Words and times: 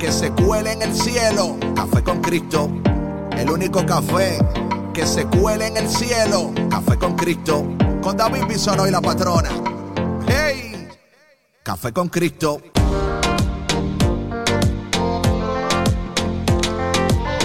que 0.00 0.10
se 0.10 0.32
cuele 0.32 0.72
en 0.72 0.82
el 0.82 0.94
cielo. 0.94 1.58
Café 1.76 2.02
con 2.02 2.22
Cristo, 2.22 2.70
el 3.36 3.50
único 3.50 3.84
café 3.84 4.38
que 4.94 5.06
se 5.06 5.26
cuele 5.26 5.66
en 5.66 5.76
el 5.76 5.88
cielo. 5.88 6.52
Café 6.70 6.96
con 6.96 7.14
Cristo, 7.16 7.66
con 8.02 8.16
David 8.16 8.46
Bisono 8.48 8.88
y 8.88 8.90
la 8.90 9.02
patrona. 9.02 9.50
¡Hey! 10.26 10.88
Café 11.62 11.92
con 11.92 12.08
Cristo. 12.08 12.62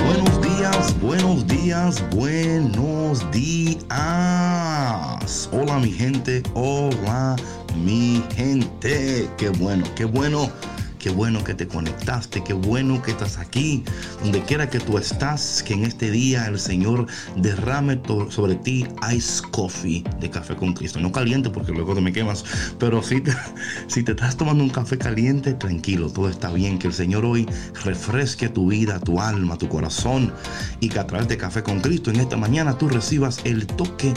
Buenos 0.05 0.41
días, 0.41 1.01
buenos 1.01 1.45
días, 1.47 2.01
buenos 2.15 3.29
días. 3.31 3.89
Hola 5.51 5.77
mi 5.79 5.91
gente, 5.91 6.41
hola 6.53 7.35
mi 7.83 8.23
gente. 8.33 9.29
Qué 9.37 9.49
bueno, 9.49 9.83
qué 9.95 10.05
bueno 10.05 10.49
Qué 11.05 11.11
bueno 11.11 11.43
que 11.43 11.53
te 11.53 11.67
conectaste, 11.67 12.43
qué 12.43 12.53
bueno 12.53 12.99
que 13.03 13.11
estás 13.11 13.37
aquí. 13.37 13.83
Donde 14.23 14.41
quiera 14.41 14.71
que 14.71 14.79
tú 14.79 14.97
estás, 14.97 15.61
que 15.61 15.75
en 15.75 15.83
este 15.83 16.09
día 16.09 16.47
el 16.47 16.57
Señor 16.57 17.05
derrame 17.35 18.01
sobre 18.29 18.55
ti 18.55 18.87
ice 19.15 19.43
coffee 19.51 20.03
de 20.19 20.31
café 20.31 20.55
con 20.55 20.73
Cristo. 20.73 20.99
No 20.99 21.11
caliente 21.11 21.51
porque 21.51 21.73
luego 21.73 21.93
te 21.93 22.01
me 22.01 22.11
quemas, 22.11 22.43
pero 22.79 23.03
si 23.03 23.21
te, 23.21 23.31
si 23.87 24.01
te 24.01 24.13
estás 24.13 24.35
tomando 24.35 24.63
un 24.63 24.71
café 24.71 24.97
caliente, 24.97 25.53
tranquilo, 25.53 26.09
todo 26.09 26.27
está 26.27 26.51
bien. 26.51 26.79
Que 26.79 26.87
el 26.87 26.93
Señor 26.93 27.23
hoy 27.23 27.47
refresque 27.83 28.49
tu 28.49 28.71
vida, 28.71 28.99
tu 28.99 29.21
alma, 29.21 29.59
tu 29.59 29.69
corazón 29.69 30.33
y 30.79 30.89
que 30.89 30.97
a 30.97 31.05
través 31.05 31.27
de 31.27 31.37
café 31.37 31.61
con 31.61 31.81
Cristo 31.81 32.09
en 32.09 32.19
esta 32.19 32.35
mañana 32.35 32.79
tú 32.79 32.89
recibas 32.89 33.41
el 33.43 33.67
toque 33.67 34.11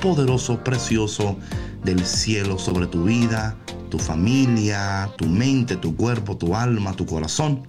poderoso, 0.00 0.64
precioso 0.64 1.36
del 1.84 2.04
cielo 2.04 2.58
sobre 2.58 2.86
tu 2.86 3.04
vida, 3.04 3.56
tu 3.90 3.98
familia, 3.98 5.10
tu 5.18 5.26
mente, 5.26 5.76
tu 5.76 5.96
cuerpo, 5.96 6.36
tu 6.36 6.56
alma, 6.56 6.94
tu 6.94 7.04
corazón. 7.04 7.66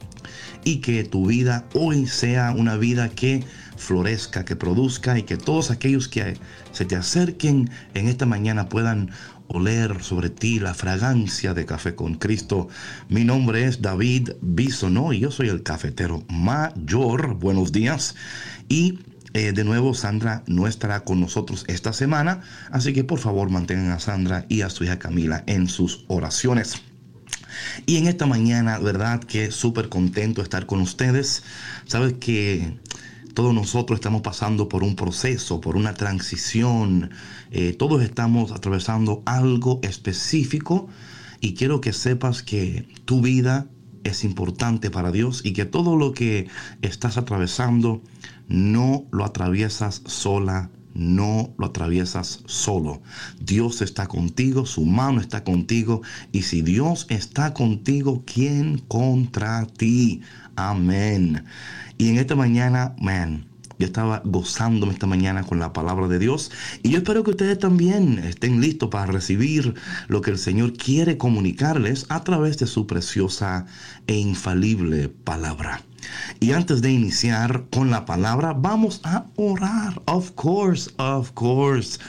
Y 0.63 0.77
que 0.77 1.03
tu 1.03 1.25
vida 1.27 1.65
hoy 1.73 2.05
sea 2.05 2.53
una 2.55 2.77
vida 2.77 3.09
que 3.09 3.43
florezca, 3.77 4.45
que 4.45 4.55
produzca 4.55 5.17
y 5.17 5.23
que 5.23 5.35
todos 5.35 5.71
aquellos 5.71 6.07
que 6.07 6.37
se 6.71 6.85
te 6.85 6.95
acerquen 6.95 7.69
en 7.95 8.07
esta 8.07 8.27
mañana 8.27 8.69
puedan 8.69 9.09
oler 9.47 10.01
sobre 10.01 10.29
ti 10.29 10.59
la 10.59 10.73
fragancia 10.73 11.53
de 11.53 11.65
café 11.65 11.95
con 11.95 12.15
Cristo. 12.15 12.69
Mi 13.09 13.25
nombre 13.25 13.65
es 13.65 13.81
David 13.81 14.31
Bisonó 14.41 15.13
y 15.13 15.19
yo 15.19 15.31
soy 15.31 15.49
el 15.49 15.63
cafetero 15.63 16.23
mayor. 16.29 17.35
Buenos 17.35 17.71
días. 17.71 18.15
Y 18.69 18.99
eh, 19.33 19.53
de 19.53 19.63
nuevo, 19.63 19.93
Sandra 19.93 20.43
no 20.47 20.67
estará 20.67 21.03
con 21.03 21.19
nosotros 21.21 21.63
esta 21.67 21.93
semana, 21.93 22.41
así 22.71 22.93
que 22.93 23.03
por 23.03 23.19
favor 23.19 23.49
mantengan 23.49 23.91
a 23.91 23.99
Sandra 23.99 24.45
y 24.49 24.61
a 24.61 24.69
su 24.69 24.83
hija 24.83 24.99
Camila 24.99 25.43
en 25.47 25.67
sus 25.67 26.03
oraciones. 26.07 26.81
Y 27.85 27.97
en 27.97 28.07
esta 28.07 28.25
mañana, 28.25 28.79
verdad 28.79 29.21
que 29.21 29.51
súper 29.51 29.89
contento 29.89 30.41
estar 30.41 30.65
con 30.65 30.81
ustedes. 30.81 31.43
Sabes 31.85 32.13
que 32.13 32.77
todos 33.33 33.53
nosotros 33.53 33.97
estamos 33.97 34.21
pasando 34.21 34.67
por 34.67 34.83
un 34.83 34.95
proceso, 34.95 35.61
por 35.61 35.75
una 35.77 35.93
transición. 35.93 37.11
Eh, 37.51 37.73
todos 37.73 38.03
estamos 38.03 38.51
atravesando 38.51 39.23
algo 39.25 39.79
específico 39.83 40.89
y 41.39 41.53
quiero 41.53 41.81
que 41.81 41.93
sepas 41.93 42.43
que 42.43 42.87
tu 43.05 43.21
vida 43.21 43.67
es 44.03 44.23
importante 44.23 44.89
para 44.89 45.11
Dios 45.11 45.41
y 45.43 45.53
que 45.53 45.65
todo 45.65 45.95
lo 45.95 46.13
que 46.13 46.47
estás 46.81 47.17
atravesando 47.17 48.01
no 48.51 49.07
lo 49.11 49.23
atraviesas 49.23 50.01
sola, 50.05 50.69
no 50.93 51.53
lo 51.57 51.67
atraviesas 51.67 52.43
solo. 52.45 53.01
Dios 53.39 53.81
está 53.81 54.07
contigo, 54.07 54.65
su 54.65 54.85
mano 54.85 55.21
está 55.21 55.43
contigo. 55.43 56.01
Y 56.33 56.41
si 56.43 56.61
Dios 56.61 57.07
está 57.09 57.53
contigo, 57.53 58.23
¿quién 58.25 58.79
contra 58.89 59.65
ti? 59.65 60.21
Amén. 60.55 61.45
Y 61.97 62.09
en 62.09 62.17
esta 62.17 62.35
mañana, 62.35 62.93
man, 62.99 63.45
yo 63.79 63.85
estaba 63.85 64.21
gozándome 64.25 64.93
esta 64.93 65.07
mañana 65.07 65.43
con 65.43 65.57
la 65.57 65.73
palabra 65.73 66.07
de 66.07 66.19
Dios 66.19 66.51
y 66.83 66.91
yo 66.91 66.99
espero 66.99 67.23
que 67.23 67.31
ustedes 67.31 67.57
también 67.57 68.19
estén 68.19 68.61
listos 68.61 68.89
para 68.89 69.07
recibir 69.07 69.73
lo 70.07 70.21
que 70.21 70.29
el 70.29 70.37
Señor 70.37 70.73
quiere 70.73 71.17
comunicarles 71.17 72.05
a 72.09 72.23
través 72.23 72.59
de 72.59 72.67
su 72.67 72.85
preciosa 72.85 73.65
e 74.05 74.17
infalible 74.17 75.09
palabra. 75.09 75.81
Y 76.39 76.51
antes 76.51 76.81
de 76.81 76.91
iniciar 76.91 77.65
con 77.71 77.91
la 77.91 78.05
palabra, 78.05 78.53
vamos 78.53 79.01
a 79.03 79.25
orar. 79.35 80.01
Of 80.05 80.31
course, 80.31 80.91
of 80.97 81.31
course. 81.31 81.99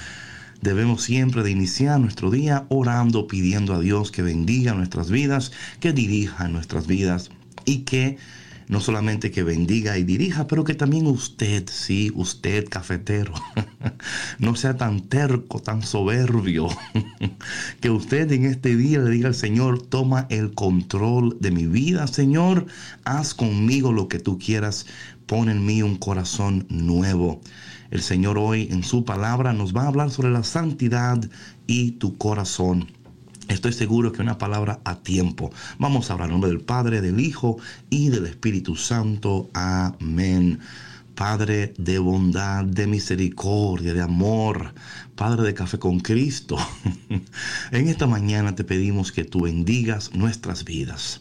Debemos 0.61 1.03
siempre 1.03 1.43
de 1.43 1.51
iniciar 1.51 1.99
nuestro 1.99 2.31
día 2.31 2.67
orando, 2.69 3.27
pidiendo 3.27 3.75
a 3.75 3.81
Dios 3.81 4.13
que 4.13 4.23
bendiga 4.23 4.75
nuestras 4.75 5.11
vidas, 5.11 5.51
que 5.81 5.93
dirija 5.93 6.49
nuestras 6.49 6.87
vidas 6.87 7.31
y 7.65 7.79
que 7.79 8.19
no 8.69 8.81
solamente 8.81 9.31
que 9.31 9.43
bendiga 9.43 9.99
y 9.99 10.05
dirija, 10.05 10.47
pero 10.47 10.65
que 10.65 10.75
también 10.75 11.07
usted, 11.07 11.69
sí, 11.71 12.13
usted 12.15 12.69
cafetero, 12.69 13.35
no 14.39 14.55
sea 14.55 14.77
tan 14.77 15.03
terco, 15.03 15.61
tan 15.61 15.83
soberbio, 15.83 16.69
que 17.81 17.91
usted 17.91 18.31
en 18.33 18.47
este 18.47 18.77
día 18.77 18.99
le 18.99 19.11
diga 19.11 19.29
al 19.29 19.35
Señor, 19.35 19.83
toma 19.83 20.27
el 20.31 20.55
control 20.55 21.37
de 21.41 21.51
mi 21.51 21.67
vida, 21.67 22.07
Señor, 22.07 22.67
haz 23.05 23.35
conmigo 23.35 23.93
lo 23.93 24.09
que 24.09 24.19
tú 24.19 24.39
quieras, 24.39 24.87
pon 25.27 25.49
en 25.49 25.65
mí 25.65 25.83
un 25.83 25.97
corazón 25.97 26.67
nuevo. 26.69 27.41
El 27.91 28.01
Señor 28.01 28.39
hoy 28.39 28.69
en 28.71 28.85
su 28.85 29.05
palabra 29.05 29.53
nos 29.53 29.77
va 29.77 29.83
a 29.83 29.89
hablar 29.89 30.11
sobre 30.11 30.31
la 30.31 30.43
santidad 30.45 31.19
y 31.67 31.93
tu 31.93 32.17
corazón. 32.17 32.89
Estoy 33.49 33.73
seguro 33.73 34.13
que 34.13 34.23
una 34.23 34.39
palabra 34.39 34.81
a 34.85 34.97
tiempo. 35.03 35.51
Vamos 35.79 36.09
a 36.09 36.15
hablar 36.15 36.29
en 36.29 36.33
nombre 36.33 36.51
del 36.51 36.61
Padre, 36.61 37.01
del 37.01 37.21
Hijo 37.21 37.59
y 37.91 38.09
del 38.09 38.27
Espíritu 38.27 38.77
Santo. 38.77 39.51
Amén. 39.53 40.61
Padre 41.15 41.75
de 41.77 41.99
bondad, 41.99 42.65
de 42.65 42.87
misericordia, 42.87 43.93
de 43.93 44.01
amor, 44.01 44.75
Padre 45.15 45.43
de 45.43 45.55
café 45.55 45.79
con 45.79 46.01
Cristo. 46.01 46.57
en 47.71 47.89
esta 47.89 48.07
mañana 48.07 48.55
te 48.55 48.65
pedimos 48.65 49.13
que 49.13 49.25
tú 49.25 49.43
bendigas 49.43 50.15
nuestras 50.15 50.65
vidas. 50.65 51.21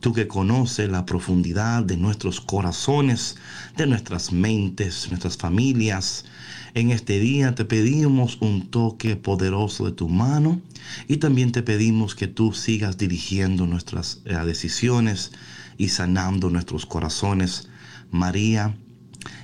Tú 0.00 0.14
que 0.14 0.26
conoces 0.26 0.88
la 0.88 1.04
profundidad 1.04 1.82
de 1.82 1.98
nuestros 1.98 2.40
corazones, 2.40 3.36
de 3.76 3.86
nuestras 3.86 4.32
mentes, 4.32 5.08
nuestras 5.10 5.36
familias, 5.36 6.24
en 6.72 6.90
este 6.90 7.18
día 7.18 7.54
te 7.54 7.64
pedimos 7.64 8.38
un 8.40 8.70
toque 8.70 9.16
poderoso 9.16 9.86
de 9.86 9.92
tu 9.92 10.08
mano 10.08 10.60
y 11.08 11.16
también 11.16 11.52
te 11.52 11.62
pedimos 11.62 12.14
que 12.14 12.28
tú 12.28 12.52
sigas 12.52 12.96
dirigiendo 12.96 13.66
nuestras 13.66 14.20
eh, 14.24 14.34
decisiones 14.46 15.32
y 15.76 15.88
sanando 15.88 16.48
nuestros 16.48 16.86
corazones. 16.86 17.68
María, 18.10 18.76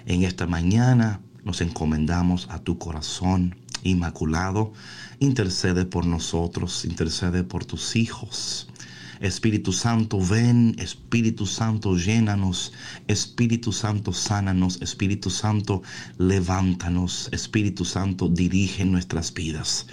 en 0.07 0.23
esta 0.23 0.47
mañana 0.47 1.21
nos 1.45 1.61
encomendamos 1.61 2.49
a 2.51 2.61
tu 2.61 2.79
corazón 2.79 3.57
inmaculado. 3.83 4.73
Intercede 5.19 5.85
por 5.85 6.07
nosotros, 6.07 6.85
intercede 6.85 7.43
por 7.43 7.65
tus 7.65 7.97
hijos. 7.97 8.69
Espíritu 9.21 9.73
Santo, 9.73 10.21
ven, 10.21 10.75
Espíritu 10.79 11.47
Santo, 11.47 11.97
llénanos, 11.97 12.73
Espíritu 13.09 13.73
Santo, 13.73 14.13
sánanos, 14.13 14.81
Espíritu 14.83 15.31
Santo, 15.31 15.83
levántanos, 16.19 17.29
Espíritu 17.33 17.85
Santo, 17.85 18.29
dirige 18.29 18.85
nuestras 18.85 19.33
vidas. 19.33 19.87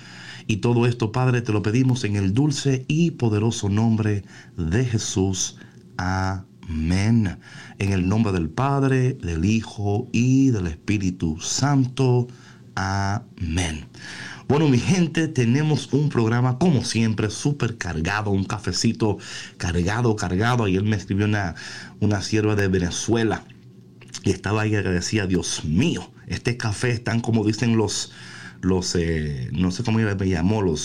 Y 0.47 0.57
todo 0.57 0.85
esto, 0.85 1.11
Padre, 1.11 1.41
te 1.41 1.53
lo 1.53 1.61
pedimos 1.61 2.03
en 2.03 2.15
el 2.15 2.33
dulce 2.33 2.85
y 2.87 3.11
poderoso 3.11 3.69
nombre 3.69 4.23
de 4.57 4.85
Jesús. 4.85 5.57
Amén. 5.97 7.37
En 7.79 7.93
el 7.93 8.07
nombre 8.07 8.33
del 8.33 8.49
Padre, 8.49 9.13
del 9.13 9.45
Hijo 9.45 10.09
y 10.11 10.49
del 10.49 10.67
Espíritu 10.67 11.37
Santo. 11.39 12.27
Amén. 12.75 13.85
Bueno, 14.47 14.67
mi 14.67 14.77
gente, 14.77 15.27
tenemos 15.27 15.93
un 15.93 16.09
programa 16.09 16.57
como 16.57 16.83
siempre 16.83 17.29
súper 17.29 17.77
cargado, 17.77 18.31
un 18.31 18.43
cafecito 18.43 19.17
cargado, 19.57 20.15
cargado. 20.15 20.65
Ayer 20.65 20.83
me 20.83 20.97
escribió 20.97 21.25
una, 21.25 21.55
una 22.01 22.21
sierva 22.21 22.55
de 22.55 22.67
Venezuela 22.67 23.43
y 24.23 24.31
estaba 24.31 24.63
ahí 24.63 24.71
decía, 24.71 25.27
Dios 25.27 25.63
mío, 25.63 26.11
este 26.27 26.57
café 26.57 26.91
es 26.91 27.03
tan 27.03 27.21
como 27.21 27.45
dicen 27.45 27.77
los, 27.77 28.11
los 28.61 28.95
eh, 28.95 29.49
no 29.51 29.71
sé 29.71 29.83
cómo 29.83 29.99
me 29.99 30.29
llamó, 30.29 30.61
los 30.61 30.81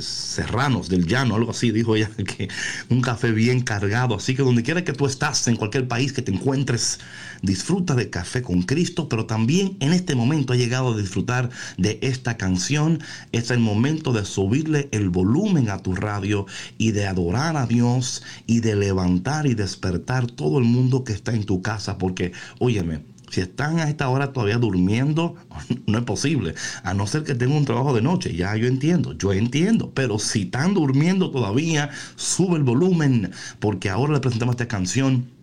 serranos 0.00 0.88
del 0.88 1.06
llano, 1.06 1.36
algo 1.36 1.52
así, 1.52 1.70
dijo 1.70 1.96
ella, 1.96 2.10
que 2.16 2.48
un 2.88 3.00
café 3.00 3.32
bien 3.32 3.60
cargado. 3.62 4.16
Así 4.16 4.34
que 4.34 4.42
donde 4.42 4.62
quiera 4.62 4.84
que 4.84 4.92
tú 4.92 5.06
estás, 5.06 5.46
en 5.48 5.56
cualquier 5.56 5.88
país 5.88 6.12
que 6.12 6.22
te 6.22 6.32
encuentres, 6.32 6.98
disfruta 7.42 7.94
de 7.94 8.10
café 8.10 8.42
con 8.42 8.62
Cristo, 8.62 9.08
pero 9.08 9.26
también 9.26 9.76
en 9.80 9.92
este 9.92 10.14
momento 10.14 10.52
ha 10.52 10.56
llegado 10.56 10.94
a 10.94 10.96
disfrutar 10.96 11.50
de 11.76 11.98
esta 12.02 12.36
canción. 12.36 13.00
Es 13.32 13.50
el 13.50 13.60
momento 13.60 14.12
de 14.12 14.24
subirle 14.24 14.88
el 14.92 15.10
volumen 15.10 15.70
a 15.70 15.78
tu 15.78 15.94
radio 15.94 16.46
y 16.78 16.92
de 16.92 17.06
adorar 17.06 17.56
a 17.56 17.66
Dios 17.66 18.22
y 18.46 18.60
de 18.60 18.76
levantar 18.76 19.46
y 19.46 19.54
despertar 19.54 20.26
todo 20.26 20.58
el 20.58 20.64
mundo 20.64 21.04
que 21.04 21.12
está 21.12 21.32
en 21.32 21.44
tu 21.44 21.62
casa, 21.62 21.98
porque, 21.98 22.32
óyeme, 22.58 23.00
si 23.30 23.40
están 23.40 23.78
a 23.78 23.88
esta 23.88 24.08
hora 24.08 24.32
todavía 24.32 24.58
durmiendo, 24.58 25.36
no 25.86 25.98
es 25.98 26.04
posible. 26.04 26.54
A 26.82 26.94
no 26.94 27.06
ser 27.06 27.22
que 27.22 27.34
tengan 27.34 27.58
un 27.58 27.64
trabajo 27.64 27.94
de 27.94 28.02
noche. 28.02 28.34
Ya 28.34 28.56
yo 28.56 28.66
entiendo, 28.66 29.12
yo 29.12 29.32
entiendo. 29.32 29.92
Pero 29.94 30.18
si 30.18 30.42
están 30.42 30.74
durmiendo 30.74 31.30
todavía, 31.30 31.90
sube 32.16 32.56
el 32.56 32.64
volumen. 32.64 33.30
Porque 33.60 33.88
ahora 33.88 34.14
le 34.14 34.20
presentamos 34.20 34.54
esta 34.54 34.68
canción. 34.68 35.39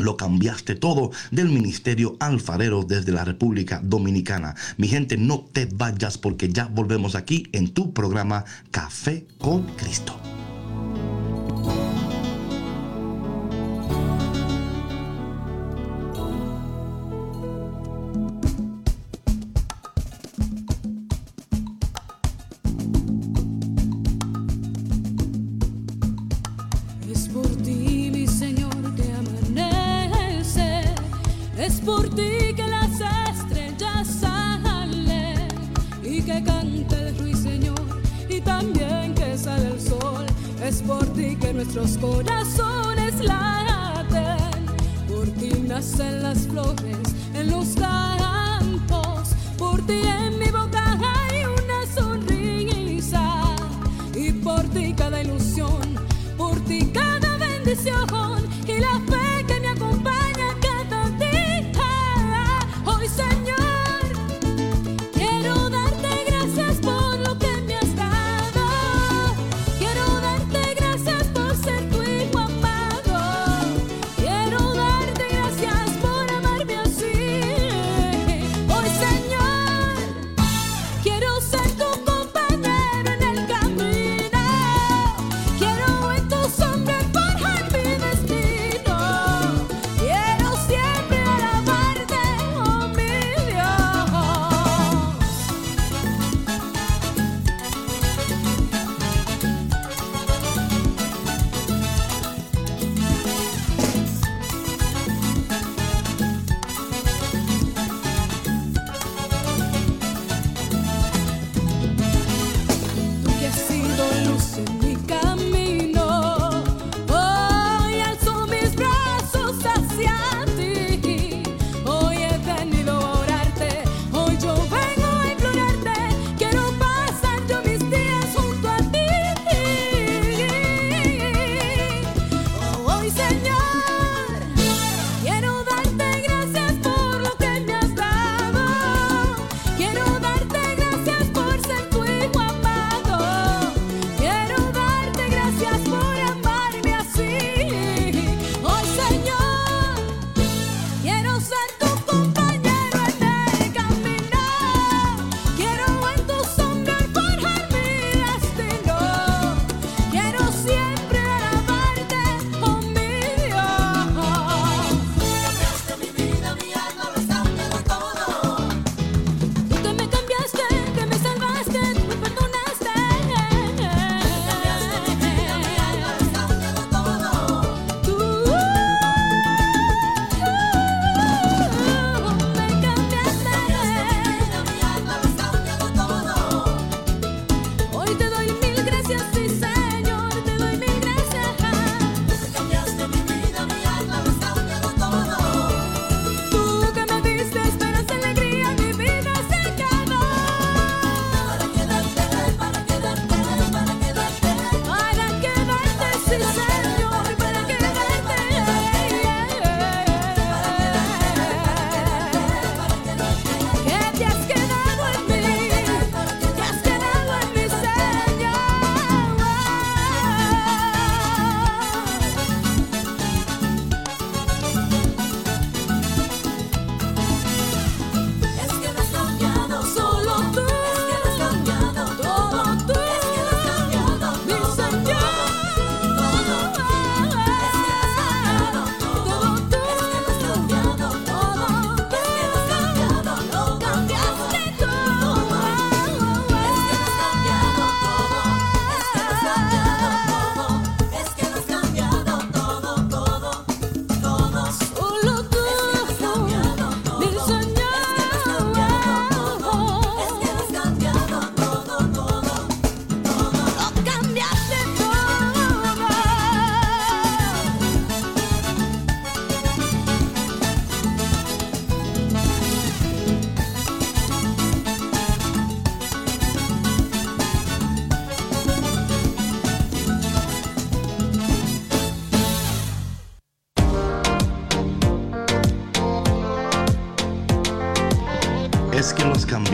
Lo 0.00 0.16
cambiaste 0.16 0.74
todo 0.74 1.10
del 1.30 1.48
Ministerio 1.48 2.16
Alfarero 2.20 2.82
desde 2.82 3.12
la 3.12 3.24
República 3.24 3.80
Dominicana. 3.82 4.54
Mi 4.76 4.88
gente, 4.88 5.16
no 5.16 5.40
te 5.52 5.66
vayas 5.66 6.18
porque 6.18 6.48
ya 6.48 6.66
volvemos 6.66 7.14
aquí 7.14 7.48
en 7.52 7.72
tu 7.72 7.92
programa 7.92 8.44
Café 8.70 9.26
con 9.38 9.62
Cristo. 9.76 10.18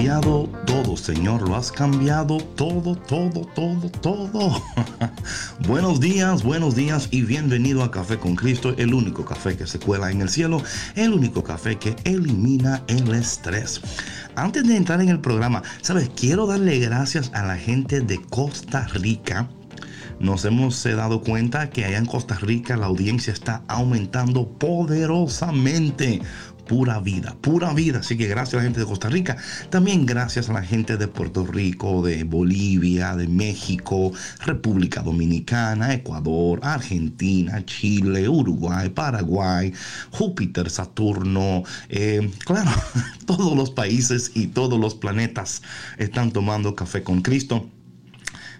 Todo, 0.06 0.96
Señor. 0.96 1.48
Lo 1.48 1.56
has 1.56 1.72
cambiado 1.72 2.38
todo, 2.54 2.94
todo, 2.94 3.40
todo, 3.56 3.90
todo. 4.00 4.62
buenos 5.66 5.98
días, 5.98 6.44
buenos 6.44 6.76
días 6.76 7.08
y 7.10 7.22
bienvenido 7.22 7.82
a 7.82 7.90
Café 7.90 8.16
con 8.16 8.36
Cristo, 8.36 8.72
el 8.78 8.94
único 8.94 9.24
café 9.24 9.56
que 9.56 9.66
se 9.66 9.80
cuela 9.80 10.12
en 10.12 10.20
el 10.20 10.28
cielo, 10.28 10.62
el 10.94 11.12
único 11.12 11.42
café 11.42 11.76
que 11.76 11.96
elimina 12.04 12.84
el 12.86 13.12
estrés. 13.14 13.80
Antes 14.36 14.68
de 14.68 14.76
entrar 14.76 15.00
en 15.00 15.08
el 15.08 15.18
programa, 15.18 15.64
¿sabes? 15.82 16.08
Quiero 16.14 16.46
darle 16.46 16.78
gracias 16.78 17.32
a 17.34 17.42
la 17.42 17.56
gente 17.56 18.00
de 18.00 18.20
Costa 18.30 18.86
Rica 18.86 19.48
nos 20.18 20.46
hemos 20.46 20.84
eh, 20.86 20.94
dado 20.94 21.20
cuenta 21.20 21.68
que 21.68 21.84
allá 21.84 21.98
en 21.98 22.06
Costa 22.06 22.36
Rica 22.36 22.76
la 22.76 22.86
audiencia 22.86 23.32
está 23.32 23.62
aumentando 23.68 24.48
poderosamente. 24.48 26.22
Pura 26.66 26.98
vida, 26.98 27.36
pura 27.40 27.72
vida. 27.72 28.00
Así 28.00 28.16
que 28.16 28.26
gracias 28.26 28.54
a 28.54 28.56
la 28.58 28.62
gente 28.64 28.80
de 28.80 28.86
Costa 28.86 29.08
Rica. 29.08 29.36
También 29.70 30.04
gracias 30.04 30.48
a 30.48 30.52
la 30.52 30.62
gente 30.62 30.96
de 30.96 31.06
Puerto 31.06 31.46
Rico, 31.46 32.02
de 32.02 32.24
Bolivia, 32.24 33.14
de 33.14 33.28
México, 33.28 34.12
República 34.40 35.02
Dominicana, 35.02 35.94
Ecuador, 35.94 36.60
Argentina, 36.62 37.64
Chile, 37.64 38.28
Uruguay, 38.28 38.88
Paraguay, 38.88 39.72
Júpiter, 40.10 40.68
Saturno. 40.68 41.62
Eh, 41.88 42.30
claro, 42.44 42.70
todos 43.26 43.56
los 43.56 43.70
países 43.70 44.32
y 44.34 44.48
todos 44.48 44.80
los 44.80 44.96
planetas 44.96 45.62
están 45.98 46.32
tomando 46.32 46.74
café 46.74 47.02
con 47.02 47.22
Cristo 47.22 47.70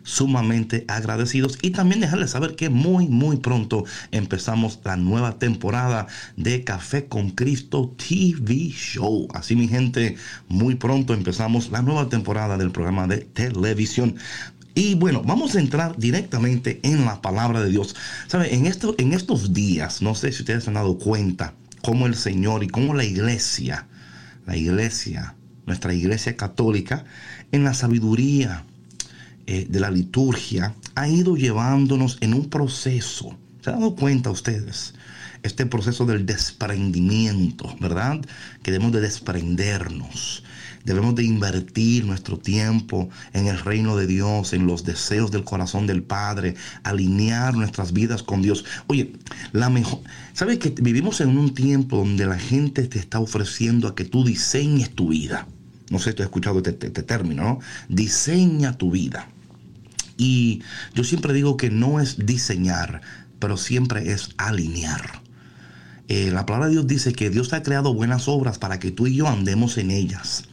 sumamente 0.07 0.85
agradecidos 0.87 1.59
y 1.63 1.71
también 1.71 2.01
dejarles 2.01 2.31
saber 2.31 2.55
que 2.55 2.71
muy 2.71 3.09
muy 3.09 3.39
pronto 3.39 3.85
empezamos 4.13 4.79
la 4.85 4.97
nueva 4.97 5.39
temporada 5.39 6.07
de 6.37 6.63
Café 6.63 7.07
con 7.07 7.31
Cristo 7.31 7.93
TV 7.97 8.71
Show. 8.71 9.27
Así 9.35 9.57
mi 9.57 9.67
gente, 9.67 10.17
muy 10.49 10.77
pronto 10.77 11.13
empezamos 11.13 11.71
la 11.71 11.83
nueva 11.83 12.09
temporada 12.09 12.57
del 12.57 12.71
programa 12.71 13.09
de 13.09 13.19
televisión. 13.19 14.15
Y 14.77 14.95
bueno, 14.95 15.23
vamos 15.25 15.57
a 15.57 15.61
entrar 15.61 15.97
directamente 15.97 16.79
en 16.85 17.05
la 17.05 17.21
palabra 17.21 17.63
de 17.63 17.71
Dios. 17.71 17.97
¿Sabe? 18.29 18.55
En, 18.55 18.67
esto, 18.67 18.95
en 18.99 19.13
estos 19.13 19.53
días, 19.53 20.03
no 20.03 20.15
sé 20.15 20.31
si 20.31 20.43
ustedes 20.43 20.65
se 20.65 20.71
han 20.71 20.75
dado 20.75 20.99
cuenta, 20.99 21.55
cómo 21.83 22.07
el 22.07 22.15
Señor 22.15 22.63
y 22.63 22.69
cómo 22.69 22.95
la 22.95 23.05
iglesia, 23.05 23.89
la 24.47 24.57
iglesia, 24.57 25.35
nuestra 25.65 25.95
iglesia 25.95 26.37
católica, 26.37 27.07
en 27.53 27.65
la 27.65 27.75
sabiduría, 27.75 28.65
eh, 29.47 29.67
de 29.69 29.81
la 29.81 29.91
liturgia 29.91 30.75
ha 30.95 31.09
ido 31.09 31.37
llevándonos 31.37 32.19
en 32.21 32.35
un 32.35 32.51
proceso. 32.51 33.37
¿Se 33.63 33.71
han 33.71 33.81
dado 33.81 33.95
cuenta 33.95 34.31
ustedes? 34.31 34.95
Este 35.43 35.67
proceso 35.67 36.05
del 36.05 36.27
desprendimiento, 36.27 37.75
¿verdad? 37.81 38.21
Que 38.63 38.73
debemos 38.73 38.93
de 38.93 39.01
desprendernos. 39.03 40.43
Debemos 40.85 41.17
de 41.17 41.25
invertir 41.25 42.05
nuestro 42.05 42.39
tiempo 42.39 43.09
en 43.33 43.49
el 43.49 43.59
reino 43.59 43.97
de 43.97 44.07
Dios, 44.07 44.53
en 44.53 44.67
los 44.67 44.85
deseos 44.85 45.33
del 45.33 45.43
corazón 45.43 45.87
del 45.87 46.03
Padre, 46.03 46.55
alinear 46.85 47.55
nuestras 47.55 47.93
vidas 47.93 48.23
con 48.23 48.41
Dios. 48.41 48.65
Oye, 48.87 49.13
la 49.53 49.69
mejor, 49.69 50.01
¿sabes 50.33 50.59
que 50.59 50.71
vivimos 50.71 51.21
en 51.21 51.37
un 51.37 51.55
tiempo 51.55 51.97
donde 51.97 52.27
la 52.27 52.39
gente 52.39 52.87
te 52.87 53.01
está 53.01 53.19
ofreciendo 53.19 53.89
a 53.89 53.95
que 53.97 54.05
tú 54.05 54.25
diseñes 54.25 54.91
tu 54.91 55.09
vida? 55.09 55.49
No 55.91 55.99
sé 55.99 56.11
si 56.11 56.17
tú 56.17 56.23
has 56.23 56.29
escuchado 56.29 56.59
este, 56.59 56.87
este 56.87 57.03
término, 57.03 57.43
¿no? 57.43 57.59
Diseña 57.89 58.79
tu 58.79 58.91
vida. 58.91 59.29
Y 60.17 60.63
yo 60.95 61.05
siempre 61.05 61.33
digo 61.33 61.57
que 61.57 61.71
no 61.71 62.01
es 62.01 62.27
diseñar, 62.27 63.03
pero 63.39 63.57
siempre 63.57 64.13
es 64.13 64.31
alinear. 64.39 65.23
Eh, 66.09 66.31
la 66.31 66.47
palabra 66.47 66.69
de 66.69 66.75
Dios 66.75 66.87
dice 66.87 67.13
que 67.13 67.31
Dios 67.31 67.53
ha 67.53 67.63
creado 67.63 67.93
buenas 67.93 68.29
obras 68.29 68.59
para 68.59 68.79
que 68.79 68.93
tú 68.93 69.07
y 69.07 69.17
yo 69.17 69.29
andemos 69.29 69.77
en 69.77 69.91
ellas. 69.91 70.45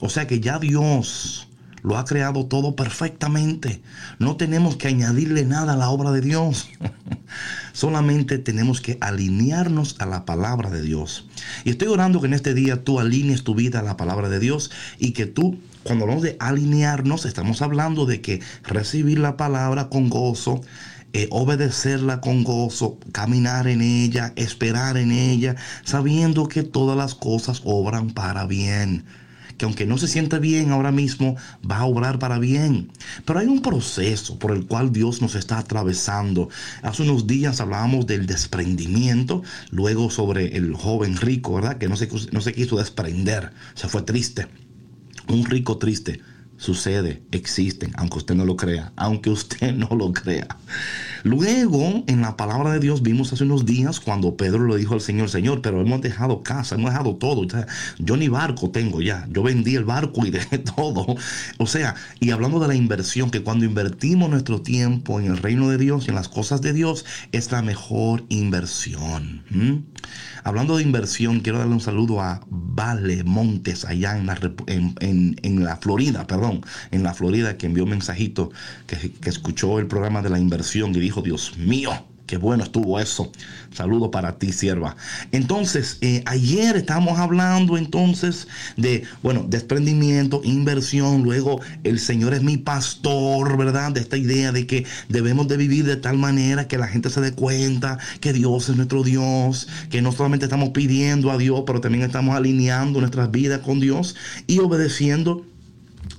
O 0.00 0.08
sea 0.08 0.26
que 0.26 0.40
ya 0.40 0.58
Dios 0.58 1.48
lo 1.82 1.98
ha 1.98 2.04
creado 2.04 2.46
todo 2.46 2.76
perfectamente. 2.76 3.82
No 4.18 4.36
tenemos 4.36 4.76
que 4.76 4.88
añadirle 4.88 5.44
nada 5.44 5.74
a 5.74 5.76
la 5.76 5.90
obra 5.90 6.12
de 6.12 6.20
Dios. 6.20 6.68
Solamente 7.72 8.38
tenemos 8.38 8.80
que 8.80 8.98
alinearnos 9.00 9.96
a 9.98 10.06
la 10.06 10.24
palabra 10.24 10.70
de 10.70 10.82
Dios. 10.82 11.26
Y 11.64 11.70
estoy 11.70 11.88
orando 11.88 12.20
que 12.20 12.28
en 12.28 12.34
este 12.34 12.54
día 12.54 12.84
tú 12.84 13.00
alinees 13.00 13.42
tu 13.42 13.54
vida 13.54 13.80
a 13.80 13.82
la 13.82 13.96
palabra 13.96 14.28
de 14.28 14.38
Dios 14.38 14.70
y 14.98 15.12
que 15.12 15.26
tú 15.26 15.58
cuando 15.82 16.04
hablamos 16.04 16.22
de 16.22 16.36
alinearnos, 16.38 17.26
estamos 17.26 17.62
hablando 17.62 18.06
de 18.06 18.20
que 18.20 18.40
recibir 18.62 19.18
la 19.18 19.36
palabra 19.36 19.88
con 19.88 20.08
gozo, 20.08 20.60
eh, 21.12 21.28
obedecerla 21.30 22.20
con 22.20 22.44
gozo, 22.44 22.98
caminar 23.12 23.66
en 23.66 23.82
ella, 23.82 24.32
esperar 24.36 24.96
en 24.96 25.12
ella, 25.12 25.56
sabiendo 25.84 26.48
que 26.48 26.62
todas 26.62 26.96
las 26.96 27.14
cosas 27.14 27.62
obran 27.64 28.10
para 28.10 28.46
bien. 28.46 29.04
Que 29.58 29.66
aunque 29.66 29.84
no 29.86 29.98
se 29.98 30.08
siente 30.08 30.38
bien 30.38 30.70
ahora 30.70 30.92
mismo, 30.92 31.36
va 31.68 31.78
a 31.78 31.84
obrar 31.84 32.18
para 32.18 32.38
bien. 32.38 32.90
Pero 33.24 33.40
hay 33.40 33.46
un 33.46 33.60
proceso 33.60 34.38
por 34.38 34.52
el 34.52 34.66
cual 34.66 34.92
Dios 34.92 35.20
nos 35.20 35.34
está 35.34 35.58
atravesando. 35.58 36.48
Hace 36.82 37.02
unos 37.02 37.26
días 37.26 37.60
hablábamos 37.60 38.06
del 38.06 38.26
desprendimiento, 38.26 39.42
luego 39.70 40.10
sobre 40.10 40.56
el 40.56 40.74
joven 40.74 41.16
rico, 41.16 41.54
¿verdad? 41.54 41.76
Que 41.76 41.88
no 41.88 41.96
se, 41.96 42.08
no 42.32 42.40
se 42.40 42.52
quiso 42.54 42.76
desprender, 42.76 43.52
se 43.74 43.88
fue 43.88 44.02
triste 44.02 44.46
un 45.32 45.44
rico 45.44 45.78
triste 45.78 46.20
sucede, 46.56 47.22
existen, 47.32 47.92
aunque 47.96 48.18
usted 48.18 48.34
no 48.34 48.44
lo 48.44 48.56
crea, 48.56 48.92
aunque 48.96 49.30
usted 49.30 49.72
no 49.74 49.88
lo 49.96 50.12
crea. 50.12 50.46
Luego, 51.22 52.04
en 52.06 52.20
la 52.20 52.36
palabra 52.36 52.72
de 52.72 52.80
Dios 52.80 53.02
vimos 53.02 53.32
hace 53.32 53.44
unos 53.44 53.64
días 53.64 54.00
cuando 54.00 54.36
Pedro 54.36 54.66
le 54.66 54.76
dijo 54.76 54.94
al 54.94 55.00
Señor, 55.00 55.30
Señor, 55.30 55.62
pero 55.62 55.80
hemos 55.80 56.00
dejado 56.00 56.42
casa, 56.42 56.74
hemos 56.74 56.90
dejado 56.90 57.16
todo. 57.16 57.46
yo 57.98 58.16
ni 58.16 58.28
barco 58.28 58.70
tengo 58.70 59.00
ya, 59.00 59.26
yo 59.30 59.42
vendí 59.42 59.76
el 59.76 59.84
barco 59.84 60.26
y 60.26 60.30
dejé 60.32 60.58
todo. 60.58 61.16
O 61.58 61.66
sea, 61.66 61.94
y 62.20 62.30
hablando 62.30 62.58
de 62.60 62.68
la 62.68 62.74
inversión, 62.74 63.30
que 63.30 63.42
cuando 63.42 63.64
invertimos 63.64 64.30
nuestro 64.30 64.62
tiempo 64.62 65.20
en 65.20 65.26
el 65.26 65.38
reino 65.38 65.68
de 65.68 65.78
Dios 65.78 66.06
y 66.06 66.10
en 66.10 66.16
las 66.16 66.28
cosas 66.28 66.60
de 66.60 66.72
Dios, 66.72 67.04
es 67.32 67.50
la 67.52 67.62
mejor 67.62 68.24
inversión. 68.28 69.42
Hablando 70.44 70.76
de 70.76 70.82
inversión, 70.82 71.40
quiero 71.40 71.58
darle 71.58 71.74
un 71.74 71.80
saludo 71.80 72.20
a 72.20 72.40
Vale 72.48 73.22
Montes, 73.22 73.84
allá 73.84 74.18
en 74.18 74.26
la, 74.26 74.38
en, 74.66 75.64
la 75.64 75.76
Florida, 75.76 76.26
perdón, 76.26 76.62
en 76.90 77.02
la 77.04 77.14
Florida, 77.14 77.56
que 77.56 77.66
envió 77.66 77.84
un 77.84 77.90
mensajito 77.90 78.50
que, 78.86 79.12
que 79.12 79.28
escuchó 79.28 79.78
el 79.78 79.86
programa 79.86 80.22
de 80.22 80.30
la 80.30 80.40
inversión 80.40 80.90
y 80.94 81.00
dijo, 81.00 81.11
Dios 81.20 81.58
mío, 81.58 81.92
Qué 82.32 82.38
bueno 82.38 82.64
estuvo 82.64 82.98
eso. 82.98 83.30
Saludo 83.74 84.10
para 84.10 84.38
ti, 84.38 84.54
sierva. 84.54 84.96
Entonces, 85.32 85.98
eh, 86.00 86.22
ayer 86.24 86.76
estábamos 86.76 87.18
hablando 87.18 87.76
entonces 87.76 88.48
de, 88.78 89.04
bueno, 89.22 89.44
desprendimiento, 89.46 90.40
inversión. 90.42 91.24
Luego, 91.24 91.60
el 91.84 91.98
Señor 91.98 92.32
es 92.32 92.42
mi 92.42 92.56
pastor, 92.56 93.58
¿verdad? 93.58 93.92
De 93.92 94.00
esta 94.00 94.16
idea 94.16 94.50
de 94.50 94.66
que 94.66 94.86
debemos 95.10 95.46
de 95.46 95.58
vivir 95.58 95.84
de 95.84 95.96
tal 95.96 96.16
manera 96.16 96.66
que 96.68 96.78
la 96.78 96.88
gente 96.88 97.10
se 97.10 97.20
dé 97.20 97.32
cuenta 97.32 97.98
que 98.20 98.32
Dios 98.32 98.66
es 98.70 98.76
nuestro 98.76 99.02
Dios, 99.02 99.68
que 99.90 100.00
no 100.00 100.10
solamente 100.10 100.46
estamos 100.46 100.70
pidiendo 100.70 101.30
a 101.30 101.36
Dios, 101.36 101.64
pero 101.66 101.82
también 101.82 102.02
estamos 102.02 102.34
alineando 102.34 103.00
nuestras 103.00 103.30
vidas 103.30 103.60
con 103.60 103.78
Dios 103.78 104.16
y 104.46 104.60
obedeciendo 104.60 105.44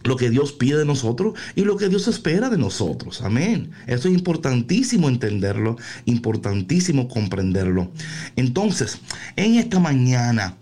lo 0.03 0.17
que 0.17 0.29
Dios 0.29 0.53
pide 0.53 0.77
de 0.77 0.86
nosotros 0.86 1.33
y 1.55 1.62
lo 1.62 1.77
que 1.77 1.89
Dios 1.89 2.07
espera 2.07 2.50
de 2.50 2.57
nosotros. 2.57 3.22
Amén. 3.22 3.72
Eso 3.88 4.07
es 4.07 4.13
importantísimo 4.13 5.10
entenderlo, 5.10 5.77
importantísimo 6.05 7.07
comprenderlo. 7.07 7.91
Entonces, 8.36 9.00
en 9.36 9.55
esta 9.55 9.79
mañana, 9.79 10.57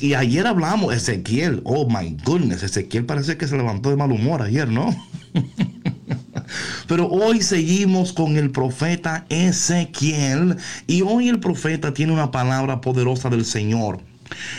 y 0.00 0.14
ayer 0.14 0.46
hablamos, 0.46 0.94
Ezequiel, 0.94 1.60
oh 1.64 1.88
my 1.88 2.16
goodness, 2.24 2.62
Ezequiel 2.62 3.04
parece 3.04 3.36
que 3.36 3.46
se 3.46 3.56
levantó 3.56 3.90
de 3.90 3.96
mal 3.96 4.10
humor 4.10 4.40
ayer, 4.40 4.68
¿no? 4.68 4.94
Pero 6.88 7.08
hoy 7.08 7.42
seguimos 7.42 8.12
con 8.12 8.36
el 8.36 8.50
profeta 8.50 9.26
Ezequiel 9.28 10.56
y 10.86 11.02
hoy 11.02 11.28
el 11.28 11.40
profeta 11.40 11.94
tiene 11.94 12.12
una 12.12 12.30
palabra 12.30 12.80
poderosa 12.80 13.30
del 13.30 13.44
Señor. 13.44 14.00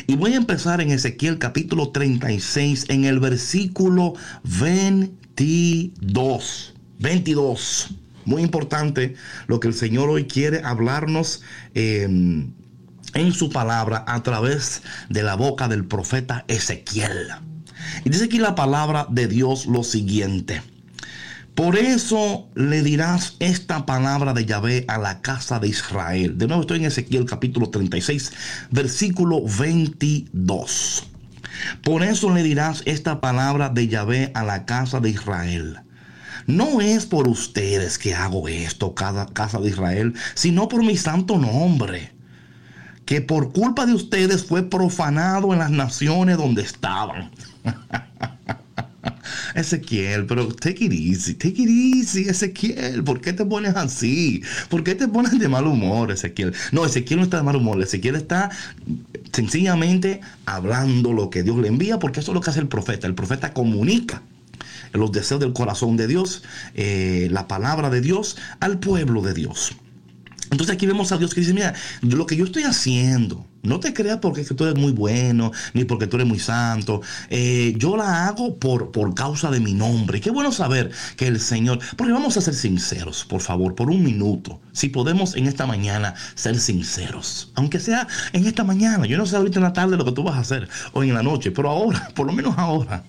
Y 0.08 0.16
voy 0.16 0.34
a 0.34 0.38
empezar 0.38 0.82
en 0.82 0.92
Ezequiel 0.92 1.40
capítulo 1.40 1.90
36, 1.90 2.86
en 2.90 3.06
el 3.06 3.20
versículo 3.20 4.14
22. 4.44 6.74
22. 7.00 7.90
Muy 8.26 8.42
importante 8.42 9.16
lo 9.48 9.60
que 9.60 9.68
el 9.68 9.74
Señor 9.74 10.10
hoy 10.10 10.26
quiere 10.26 10.62
hablarnos. 10.64 11.42
Em, 11.74 12.52
en 13.14 13.32
su 13.32 13.50
palabra 13.50 14.04
a 14.08 14.24
través 14.24 14.82
de 15.10 15.24
la 15.24 15.36
boca 15.36 15.68
del 15.68 15.86
profeta 15.86 16.46
Ezequiel. 16.48 17.30
Y 18.06 18.10
dice 18.10 18.26
aquí 18.26 18.40
la 18.40 18.56
palabra 18.56 19.08
de 19.10 19.28
Dios 19.28 19.66
lo 19.66 19.84
siguiente. 19.84 20.62
Por 21.56 21.78
eso 21.78 22.48
le 22.56 22.82
dirás 22.82 23.36
esta 23.40 23.86
palabra 23.86 24.34
de 24.34 24.46
Yahvé 24.46 24.86
a 24.88 24.98
la 24.98 25.22
casa 25.22 25.60
de 25.60 25.68
Israel. 25.68 26.38
De 26.38 26.48
nuevo 26.48 26.62
estoy 26.62 26.80
en 26.80 26.86
Ezequiel 26.86 27.26
capítulo 27.26 27.70
36, 27.70 28.32
versículo 28.72 29.42
22. 29.60 31.08
Por 31.84 32.02
eso 32.02 32.34
le 32.34 32.42
dirás 32.42 32.82
esta 32.86 33.22
palabra 33.22 33.70
de 33.70 33.88
Yahvé 33.88 34.32
a 34.34 34.44
la 34.44 34.66
casa 34.66 35.00
de 35.00 35.12
Israel. 35.12 35.80
No 36.48 36.82
es 36.82 37.06
por 37.06 37.28
ustedes 37.28 38.00
que 38.00 38.16
hago 38.16 38.48
esto, 38.48 38.96
cada 38.96 39.28
casa 39.28 39.60
de 39.60 39.70
Israel, 39.70 40.16
sino 40.34 40.68
por 40.68 40.84
mi 40.84 40.98
santo 40.98 41.38
nombre 41.38 42.12
que 43.06 43.22
por 43.22 43.54
culpa 43.54 43.86
de 43.86 43.94
ustedes 43.94 44.46
fue 44.46 44.64
profanado 44.64 45.54
en 45.54 45.60
las 45.60 45.72
naciones 45.72 46.38
donde 46.38 46.64
estaban. 46.64 47.32
Ezequiel, 49.56 50.26
pero 50.26 50.48
take 50.48 50.86
it 50.86 50.94
easy, 50.94 51.34
take 51.34 51.62
it 51.62 51.70
easy, 51.70 52.28
Ezequiel. 52.30 53.04
¿Por 53.04 53.22
qué 53.22 53.34
te 53.34 53.46
pones 53.46 53.76
así? 53.76 54.42
¿Por 54.70 54.84
qué 54.84 54.96
te 54.96 55.08
pones 55.08 55.38
de 55.38 55.48
mal 55.48 55.68
humor, 55.68 56.12
Ezequiel? 56.12 56.54
No, 56.72 56.86
Ezequiel 56.86 57.20
no 57.20 57.24
está 57.24 57.38
de 57.38 57.44
mal 57.44 57.56
humor, 57.56 57.82
Ezequiel 57.82 58.16
está 58.16 58.50
sencillamente 59.32 60.22
hablando 60.46 61.14
lo 61.14 61.30
que 61.30 61.44
Dios 61.44 61.58
le 61.58 61.68
envía, 61.68 62.00
porque 62.00 62.20
eso 62.20 62.32
es 62.32 62.36
lo 62.36 62.42
que 62.42 62.50
hace 62.50 62.60
el 62.60 62.68
profeta. 62.68 63.08
El 63.08 63.16
profeta 63.16 63.54
comunica 63.54 64.22
los 64.94 65.12
deseos 65.12 65.40
del 65.40 65.54
corazón 65.54 65.98
de 65.98 66.08
Dios, 66.08 66.44
eh, 66.76 67.28
la 67.32 67.48
palabra 67.48 67.90
de 67.90 68.02
Dios 68.02 68.38
al 68.60 68.80
pueblo 68.80 69.22
de 69.22 69.34
Dios. 69.34 69.76
Entonces 70.54 70.76
aquí 70.76 70.86
vemos 70.86 71.12
a 71.12 71.18
Dios 71.18 71.34
que 71.34 71.42
dice, 71.42 71.52
mira, 71.52 71.74
lo 72.02 72.28
que 72.28 72.36
yo 72.36 72.46
estoy 72.46 72.62
haciendo, 72.62 73.48
no 73.64 73.80
te 73.80 73.92
creas 73.92 74.20
porque 74.20 74.44
tú 74.44 74.66
eres 74.66 74.78
muy 74.78 74.92
bueno, 74.92 75.52
ni 75.74 75.84
porque 75.84 76.06
tú 76.06 76.18
eres 76.18 76.28
muy 76.28 76.38
santo. 76.38 77.02
Eh, 77.32 77.74
yo 77.76 77.98
la 77.98 78.28
hago 78.28 78.60
por, 78.60 78.92
por 78.92 79.16
causa 79.16 79.50
de 79.50 79.60
mi 79.60 79.74
nombre. 79.74 80.22
Qué 80.22 80.30
bueno 80.30 80.52
saber 80.52 80.92
que 81.18 81.26
el 81.26 81.40
Señor, 81.40 81.80
porque 81.98 82.14
vamos 82.14 82.38
a 82.38 82.42
ser 82.42 82.54
sinceros, 82.54 83.26
por 83.26 83.42
favor, 83.42 83.74
por 83.74 83.90
un 83.90 84.04
minuto. 84.04 84.62
Si 84.74 84.90
podemos 84.90 85.36
en 85.36 85.48
esta 85.48 85.66
mañana 85.66 86.14
ser 86.36 86.60
sinceros, 86.60 87.52
aunque 87.56 87.80
sea 87.80 88.08
en 88.32 88.46
esta 88.46 88.64
mañana, 88.64 89.08
yo 89.08 89.18
no 89.18 89.26
sé 89.26 89.36
ahorita 89.38 89.58
en 89.58 89.64
la 89.64 89.74
tarde 89.74 89.98
lo 89.98 90.06
que 90.06 90.12
tú 90.12 90.22
vas 90.22 90.36
a 90.36 90.42
hacer, 90.42 90.70
o 90.92 91.02
en 91.02 91.16
la 91.16 91.24
noche, 91.24 91.50
pero 91.50 91.72
ahora, 91.72 92.12
por 92.16 92.28
lo 92.28 92.34
menos 92.34 92.54
ahora. 92.60 93.04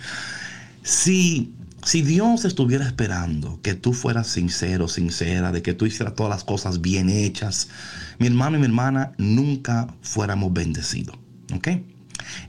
si 0.82 1.54
si 1.88 2.02
Dios 2.02 2.44
estuviera 2.44 2.84
esperando 2.84 3.60
que 3.62 3.72
tú 3.72 3.94
fueras 3.94 4.26
sincero, 4.26 4.88
sincera, 4.88 5.52
de 5.52 5.62
que 5.62 5.72
tú 5.72 5.86
hicieras 5.86 6.14
todas 6.14 6.28
las 6.28 6.44
cosas 6.44 6.82
bien 6.82 7.08
hechas, 7.08 7.70
mi 8.18 8.26
hermano 8.26 8.58
y 8.58 8.60
mi 8.60 8.66
hermana 8.66 9.12
nunca 9.16 9.94
fuéramos 10.02 10.52
bendecidos. 10.52 11.16
¿Ok? 11.54 11.68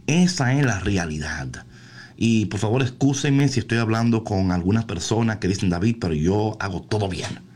Esa 0.07 0.51
es 0.55 0.65
la 0.65 0.81
realidad. 0.81 1.65
Y 2.17 2.47
por 2.47 2.59
favor, 2.59 2.81
excúsenme 2.81 3.47
si 3.47 3.61
estoy 3.61 3.77
hablando 3.77 4.25
con 4.25 4.51
algunas 4.51 4.83
personas 4.83 5.37
que 5.37 5.47
dicen, 5.47 5.69
David, 5.69 5.95
pero 6.01 6.13
yo 6.13 6.57
hago 6.59 6.81
todo 6.81 7.07
bien 7.07 7.48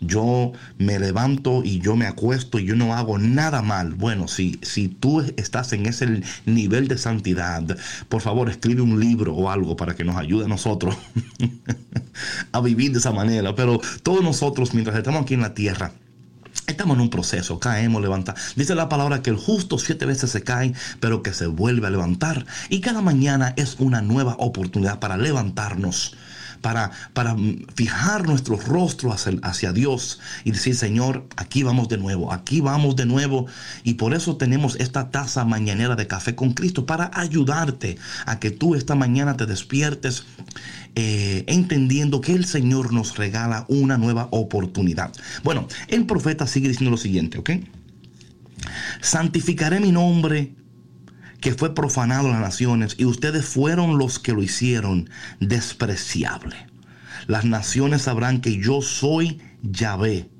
yo 0.00 0.52
me 0.78 0.98
levanto 0.98 1.62
y 1.64 1.80
yo 1.80 1.96
me 1.96 2.06
acuesto 2.06 2.58
y 2.58 2.66
yo 2.66 2.76
no 2.76 2.94
hago 2.94 3.18
nada 3.18 3.62
mal. 3.62 3.94
Bueno, 3.94 4.28
si, 4.28 4.58
si 4.62 4.88
tú 4.88 5.24
estás 5.36 5.72
en 5.72 5.86
ese 5.86 6.22
nivel 6.46 6.88
de 6.88 6.98
santidad, 6.98 7.64
por 8.08 8.22
favor 8.22 8.50
escribe 8.50 8.82
un 8.82 9.00
libro 9.00 9.34
o 9.34 9.50
algo 9.50 9.76
para 9.76 9.94
que 9.94 10.04
nos 10.04 10.16
ayude 10.16 10.44
a 10.44 10.48
nosotros 10.48 10.96
a 12.52 12.60
vivir 12.60 12.92
de 12.92 12.98
esa 12.98 13.12
manera. 13.12 13.54
Pero 13.54 13.80
todos 14.02 14.22
nosotros, 14.22 14.74
mientras 14.74 14.96
estamos 14.96 15.22
aquí 15.22 15.34
en 15.34 15.42
la 15.42 15.54
tierra, 15.54 15.92
Estamos 16.66 16.96
en 16.96 17.00
un 17.00 17.08
proceso, 17.08 17.58
caemos, 17.58 18.02
levantamos. 18.02 18.40
Dice 18.54 18.74
la 18.74 18.90
palabra 18.90 19.22
que 19.22 19.30
el 19.30 19.36
justo 19.36 19.78
siete 19.78 20.04
veces 20.04 20.30
se 20.30 20.42
cae, 20.42 20.74
pero 21.00 21.22
que 21.22 21.32
se 21.32 21.46
vuelve 21.46 21.86
a 21.86 21.90
levantar. 21.90 22.44
Y 22.68 22.82
cada 22.82 23.00
mañana 23.00 23.54
es 23.56 23.76
una 23.78 24.02
nueva 24.02 24.36
oportunidad 24.38 24.98
para 24.98 25.16
levantarnos 25.16 26.14
para, 26.60 26.90
para 27.12 27.36
fijar 27.74 28.26
nuestro 28.26 28.56
rostro 28.56 29.12
hacia, 29.12 29.32
hacia 29.42 29.72
Dios 29.72 30.20
y 30.44 30.52
decir, 30.52 30.74
Señor, 30.74 31.26
aquí 31.36 31.62
vamos 31.62 31.88
de 31.88 31.98
nuevo, 31.98 32.32
aquí 32.32 32.60
vamos 32.60 32.96
de 32.96 33.06
nuevo. 33.06 33.46
Y 33.84 33.94
por 33.94 34.14
eso 34.14 34.36
tenemos 34.36 34.76
esta 34.76 35.10
taza 35.10 35.44
mañanera 35.44 35.96
de 35.96 36.06
café 36.06 36.34
con 36.34 36.52
Cristo, 36.52 36.86
para 36.86 37.10
ayudarte 37.14 37.98
a 38.26 38.38
que 38.38 38.50
tú 38.50 38.74
esta 38.74 38.94
mañana 38.94 39.36
te 39.36 39.46
despiertes 39.46 40.24
eh, 40.94 41.44
entendiendo 41.46 42.20
que 42.20 42.32
el 42.32 42.44
Señor 42.44 42.92
nos 42.92 43.16
regala 43.16 43.64
una 43.68 43.98
nueva 43.98 44.28
oportunidad. 44.30 45.12
Bueno, 45.44 45.68
el 45.88 46.06
profeta 46.06 46.46
sigue 46.46 46.68
diciendo 46.68 46.90
lo 46.90 46.96
siguiente, 46.96 47.38
¿ok? 47.38 47.50
Santificaré 49.00 49.80
mi 49.80 49.92
nombre 49.92 50.54
que 51.40 51.54
fue 51.54 51.74
profanado 51.74 52.28
las 52.28 52.40
naciones 52.40 52.94
y 52.98 53.04
ustedes 53.04 53.44
fueron 53.44 53.98
los 53.98 54.18
que 54.18 54.32
lo 54.32 54.42
hicieron 54.42 55.08
despreciable. 55.40 56.56
Las 57.26 57.44
naciones 57.44 58.02
sabrán 58.02 58.40
que 58.40 58.58
yo 58.58 58.80
soy 58.82 59.40
Yahvé 59.62 60.30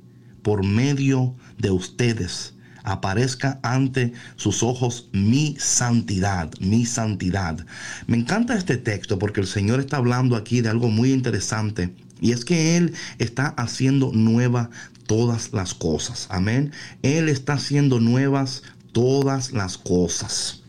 por 0.43 0.65
medio 0.65 1.37
de 1.59 1.71
ustedes. 1.71 2.55
Aparezca 2.85 3.61
ante 3.63 4.15
sus 4.37 4.63
ojos 4.63 5.11
mi 5.13 5.57
santidad, 5.59 6.51
mi 6.59 6.87
santidad. 6.87 7.67
Me 8.07 8.17
encanta 8.17 8.57
este 8.57 8.79
texto 8.79 9.19
porque 9.19 9.41
el 9.41 9.47
Señor 9.47 9.81
está 9.81 9.99
hablando 9.99 10.37
aquí 10.37 10.63
de 10.63 10.71
algo 10.71 10.89
muy 10.89 11.13
interesante 11.13 11.95
y 12.21 12.33
es 12.33 12.45
que 12.45 12.77
Él 12.77 12.95
está 13.19 13.49
haciendo 13.49 14.11
nuevas 14.13 14.69
todas 15.07 15.53
las 15.53 15.75
cosas. 15.75 16.27
Amén. 16.31 16.73
Él 17.03 17.29
está 17.29 17.55
haciendo 17.55 18.01
nuevas 18.01 18.63
todas 18.93 19.53
las 19.53 19.77
cosas. 19.77 20.63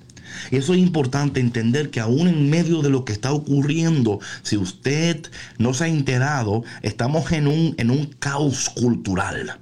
Y 0.52 0.58
eso 0.58 0.74
es 0.74 0.80
importante 0.80 1.40
entender 1.40 1.90
que 1.90 2.00
aún 2.00 2.28
en 2.28 2.50
medio 2.50 2.82
de 2.82 2.90
lo 2.90 3.06
que 3.06 3.14
está 3.14 3.32
ocurriendo, 3.32 4.20
si 4.44 4.58
usted 4.58 5.30
no 5.58 5.74
se 5.74 5.86
ha 5.86 5.88
enterado, 5.88 6.64
estamos 6.82 7.32
en 7.32 7.48
un, 7.48 7.76
en 7.78 7.92
un 7.92 8.06
caos 8.20 8.70
cultural 8.70 9.60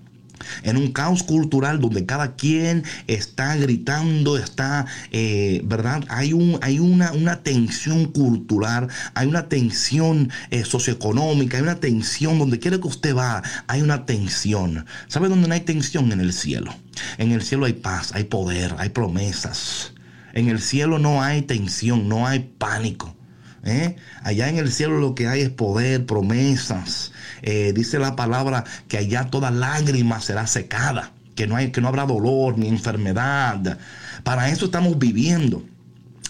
en 0.63 0.77
un 0.77 0.91
caos 0.91 1.23
cultural 1.23 1.79
donde 1.79 2.05
cada 2.05 2.35
quien 2.35 2.83
está 3.07 3.55
gritando, 3.55 4.37
está, 4.37 4.85
eh, 5.11 5.61
¿verdad? 5.65 6.03
Hay, 6.09 6.33
un, 6.33 6.59
hay 6.61 6.79
una, 6.79 7.11
una, 7.11 7.43
tensión 7.43 8.05
cultural, 8.05 8.87
hay 9.13 9.27
una 9.27 9.47
tensión 9.47 10.31
eh, 10.49 10.63
socioeconómica, 10.63 11.57
hay 11.57 11.63
una 11.63 11.79
tensión 11.79 12.39
donde 12.39 12.59
quiera 12.59 12.79
que 12.79 12.87
usted 12.87 13.15
va, 13.15 13.43
hay 13.67 13.81
una 13.81 14.05
tensión. 14.05 14.85
¿Sabe 15.07 15.29
dónde 15.29 15.47
no 15.47 15.53
hay 15.53 15.61
tensión? 15.61 16.11
En 16.11 16.19
el 16.19 16.33
cielo. 16.33 16.73
En 17.17 17.31
el 17.31 17.41
cielo 17.41 17.65
hay 17.65 17.73
paz, 17.73 18.11
hay 18.13 18.25
poder, 18.25 18.75
hay 18.77 18.89
promesas. 18.89 19.93
En 20.37 20.49
el 20.49 20.61
cielo 20.61 20.99
no 20.99 21.23
hay 21.23 21.41
tensión, 21.41 22.07
no 22.07 22.27
hay 22.27 22.53
pánico. 22.59 23.15
¿eh? 23.63 23.95
Allá 24.21 24.47
en 24.49 24.57
el 24.57 24.71
cielo 24.71 24.99
lo 24.99 25.15
que 25.15 25.27
hay 25.27 25.41
es 25.41 25.49
poder, 25.49 26.05
promesas. 26.05 27.11
Eh, 27.41 27.73
dice 27.73 27.97
la 27.97 28.15
palabra 28.15 28.63
que 28.87 28.99
allá 28.99 29.31
toda 29.31 29.49
lágrima 29.49 30.21
será 30.21 30.45
secada, 30.45 31.11
que 31.33 31.47
no, 31.47 31.55
hay, 31.55 31.71
que 31.71 31.81
no 31.81 31.87
habrá 31.87 32.05
dolor 32.05 32.55
ni 32.55 32.67
enfermedad. 32.67 33.79
Para 34.23 34.49
eso 34.49 34.65
estamos 34.65 34.99
viviendo. 34.99 35.63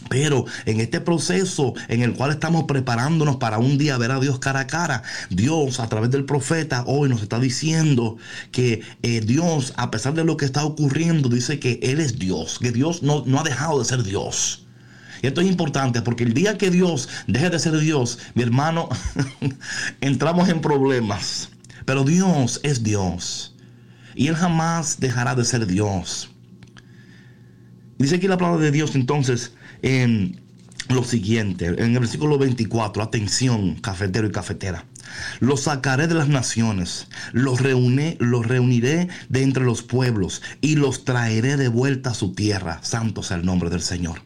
Pero 0.09 0.45
en 0.65 0.79
este 0.79 1.01
proceso 1.01 1.73
en 1.87 2.01
el 2.01 2.13
cual 2.13 2.31
estamos 2.31 2.63
preparándonos 2.63 3.37
para 3.37 3.57
un 3.57 3.77
día 3.77 3.97
ver 3.97 4.11
a 4.11 4.19
Dios 4.19 4.39
cara 4.39 4.61
a 4.61 4.67
cara, 4.67 5.03
Dios 5.29 5.79
a 5.79 5.87
través 5.87 6.11
del 6.11 6.25
profeta 6.25 6.83
hoy 6.87 7.09
nos 7.09 7.21
está 7.21 7.39
diciendo 7.39 8.17
que 8.51 8.81
eh, 9.03 9.21
Dios, 9.21 9.73
a 9.77 9.91
pesar 9.91 10.13
de 10.13 10.23
lo 10.23 10.37
que 10.37 10.45
está 10.45 10.63
ocurriendo, 10.63 11.29
dice 11.29 11.59
que 11.59 11.79
Él 11.83 11.99
es 11.99 12.19
Dios, 12.19 12.59
que 12.59 12.71
Dios 12.71 13.03
no, 13.03 13.23
no 13.25 13.39
ha 13.39 13.43
dejado 13.43 13.79
de 13.79 13.85
ser 13.85 14.03
Dios. 14.03 14.63
Y 15.21 15.27
esto 15.27 15.41
es 15.41 15.47
importante 15.47 16.01
porque 16.01 16.23
el 16.23 16.33
día 16.33 16.57
que 16.57 16.69
Dios 16.69 17.09
deje 17.27 17.49
de 17.49 17.59
ser 17.59 17.77
Dios, 17.79 18.19
mi 18.35 18.43
hermano, 18.43 18.89
entramos 20.01 20.49
en 20.49 20.61
problemas. 20.61 21.49
Pero 21.85 22.03
Dios 22.03 22.59
es 22.63 22.83
Dios. 22.83 23.55
Y 24.13 24.27
Él 24.27 24.35
jamás 24.35 24.99
dejará 24.99 25.35
de 25.35 25.45
ser 25.45 25.65
Dios. 25.65 26.29
Dice 27.97 28.15
aquí 28.15 28.27
la 28.27 28.37
palabra 28.37 28.63
de 28.63 28.71
Dios 28.71 28.93
entonces 28.95 29.53
en 29.81 30.41
lo 30.89 31.03
siguiente, 31.03 31.67
en 31.67 31.93
el 31.93 31.99
versículo 31.99 32.37
24, 32.37 33.03
atención, 33.03 33.75
cafetero 33.75 34.27
y 34.27 34.31
cafetera. 34.31 34.85
Los 35.39 35.63
sacaré 35.63 36.07
de 36.07 36.15
las 36.15 36.27
naciones, 36.27 37.07
los, 37.31 37.61
reúne, 37.61 38.17
los 38.19 38.45
reuniré 38.45 39.07
de 39.29 39.43
entre 39.43 39.63
los 39.63 39.81
pueblos 39.81 40.41
y 40.61 40.75
los 40.75 41.05
traeré 41.05 41.57
de 41.57 41.69
vuelta 41.69 42.11
a 42.11 42.13
su 42.13 42.33
tierra. 42.33 42.79
Santo 42.83 43.23
sea 43.23 43.37
el 43.37 43.45
nombre 43.45 43.69
del 43.69 43.81
Señor. 43.81 44.21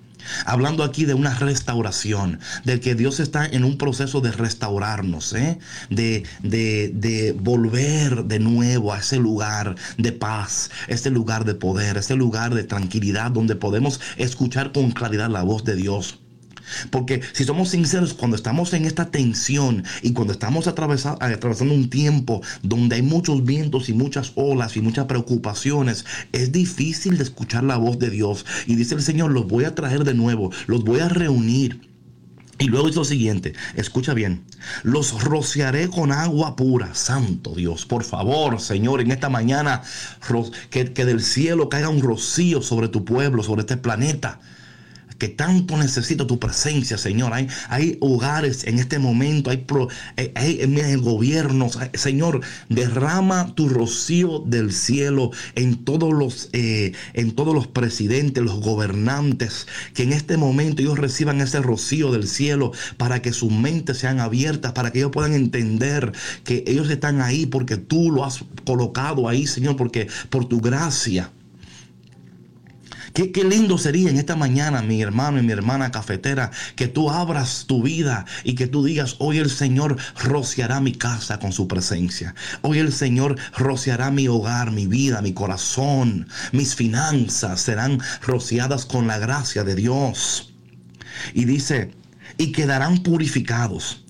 Hablando 0.45 0.83
aquí 0.83 1.05
de 1.05 1.13
una 1.13 1.33
restauración, 1.35 2.39
de 2.63 2.79
que 2.79 2.95
Dios 2.95 3.19
está 3.19 3.45
en 3.45 3.63
un 3.63 3.77
proceso 3.77 4.21
de 4.21 4.31
restaurarnos, 4.31 5.33
¿eh? 5.33 5.59
de, 5.89 6.23
de, 6.41 6.91
de, 6.93 7.33
volver 7.33 8.25
de 8.25 8.39
nuevo 8.39 8.93
a 8.93 8.99
ese 8.99 9.17
lugar 9.17 9.75
de 9.97 10.11
paz, 10.11 10.71
ese 10.87 11.09
lugar 11.09 11.45
de 11.45 11.55
poder, 11.55 11.97
ese 11.97 12.15
lugar 12.15 12.53
de 12.53 12.63
tranquilidad 12.63 13.31
donde 13.31 13.55
podemos 13.55 13.99
escuchar 14.17 14.71
con 14.71 14.91
claridad 14.91 15.29
la 15.29 15.43
voz 15.43 15.63
de 15.63 15.75
Dios. 15.75 16.19
Porque 16.89 17.21
si 17.33 17.43
somos 17.43 17.69
sinceros, 17.69 18.13
cuando 18.13 18.35
estamos 18.35 18.73
en 18.73 18.85
esta 18.85 19.09
tensión 19.11 19.83
y 20.01 20.13
cuando 20.13 20.33
estamos 20.33 20.67
atravesando 20.67 21.73
un 21.73 21.89
tiempo 21.89 22.41
donde 22.63 22.95
hay 22.95 23.01
muchos 23.01 23.43
vientos 23.43 23.89
y 23.89 23.93
muchas 23.93 24.33
olas 24.35 24.77
y 24.77 24.81
muchas 24.81 25.05
preocupaciones, 25.05 26.05
es 26.31 26.51
difícil 26.51 27.17
de 27.17 27.23
escuchar 27.23 27.63
la 27.63 27.77
voz 27.77 27.99
de 27.99 28.09
Dios. 28.09 28.45
Y 28.67 28.75
dice 28.75 28.95
el 28.95 29.01
Señor, 29.01 29.31
los 29.31 29.47
voy 29.47 29.65
a 29.65 29.75
traer 29.75 30.03
de 30.03 30.13
nuevo, 30.13 30.51
los 30.67 30.83
voy 30.83 30.99
a 30.99 31.09
reunir. 31.09 31.91
Y 32.59 32.65
luego 32.65 32.85
dice 32.85 32.99
lo 32.99 33.05
siguiente, 33.05 33.53
escucha 33.75 34.13
bien, 34.13 34.43
los 34.83 35.23
rociaré 35.23 35.87
con 35.87 36.11
agua 36.11 36.55
pura, 36.55 36.93
santo 36.93 37.55
Dios, 37.55 37.87
por 37.87 38.03
favor, 38.03 38.61
Señor, 38.61 39.01
en 39.01 39.09
esta 39.09 39.29
mañana, 39.29 39.81
que, 40.69 40.93
que 40.93 41.05
del 41.05 41.21
cielo 41.21 41.69
caiga 41.69 41.89
un 41.89 42.01
rocío 42.01 42.61
sobre 42.61 42.87
tu 42.87 43.03
pueblo, 43.03 43.41
sobre 43.41 43.61
este 43.61 43.77
planeta 43.77 44.39
que 45.21 45.29
tanto 45.29 45.77
necesito 45.77 46.25
tu 46.25 46.39
presencia, 46.39 46.97
Señor. 46.97 47.31
Hay, 47.31 47.47
hay 47.69 47.95
hogares 47.99 48.63
en 48.63 48.79
este 48.79 48.97
momento, 48.97 49.51
hay, 49.51 49.57
pro, 49.57 49.87
hay, 50.17 50.31
hay, 50.35 50.95
gobiernos. 50.95 51.77
Señor, 51.93 52.41
derrama 52.69 53.53
tu 53.53 53.69
rocío 53.69 54.39
del 54.39 54.73
cielo 54.73 55.29
en 55.53 55.85
todos 55.85 56.11
los, 56.11 56.49
eh, 56.53 56.93
en 57.13 57.33
todos 57.33 57.53
los 57.53 57.67
presidentes, 57.67 58.43
los 58.43 58.61
gobernantes, 58.61 59.67
que 59.93 60.01
en 60.01 60.13
este 60.13 60.37
momento 60.37 60.81
ellos 60.81 60.97
reciban 60.97 61.39
ese 61.39 61.61
rocío 61.61 62.11
del 62.11 62.27
cielo 62.27 62.71
para 62.97 63.21
que 63.21 63.31
sus 63.31 63.51
mentes 63.51 63.99
sean 63.99 64.19
abiertas, 64.19 64.71
para 64.71 64.91
que 64.91 64.97
ellos 64.97 65.11
puedan 65.11 65.35
entender 65.35 66.13
que 66.43 66.63
ellos 66.65 66.89
están 66.89 67.21
ahí 67.21 67.45
porque 67.45 67.77
tú 67.77 68.09
lo 68.09 68.25
has 68.25 68.43
colocado 68.65 69.29
ahí, 69.29 69.45
Señor, 69.45 69.75
porque 69.75 70.07
por 70.31 70.45
tu 70.45 70.59
gracia. 70.59 71.29
Qué, 73.13 73.43
lindo 73.43 73.77
sería 73.77 74.09
en 74.09 74.17
esta 74.17 74.35
mañana, 74.35 74.81
mi 74.81 75.01
hermano 75.01 75.39
y 75.39 75.43
mi 75.43 75.51
hermana 75.51 75.91
cafetera, 75.91 76.51
que 76.75 76.87
tú 76.87 77.09
abras 77.09 77.65
tu 77.67 77.83
vida 77.83 78.25
y 78.43 78.55
que 78.55 78.67
tú 78.67 78.83
digas, 78.83 79.15
hoy 79.19 79.39
el 79.39 79.49
Señor 79.49 79.97
rociará 80.23 80.79
mi 80.79 80.93
casa 80.93 81.39
con 81.39 81.51
su 81.51 81.67
presencia. 81.67 82.35
Hoy 82.61 82.79
el 82.79 82.93
Señor 82.93 83.37
rociará 83.57 84.11
mi 84.11 84.27
hogar, 84.27 84.71
mi 84.71 84.87
vida, 84.87 85.21
mi 85.21 85.33
corazón, 85.33 86.27
mis 86.51 86.75
finanzas 86.75 87.61
serán 87.61 87.99
rociadas 88.21 88.85
con 88.85 89.07
la 89.07 89.19
gracia 89.19 89.63
de 89.63 89.75
Dios. 89.75 90.53
Y 91.33 91.45
dice, 91.45 91.91
y 92.37 92.51
quedarán 92.51 93.03
purificados. 93.03 94.03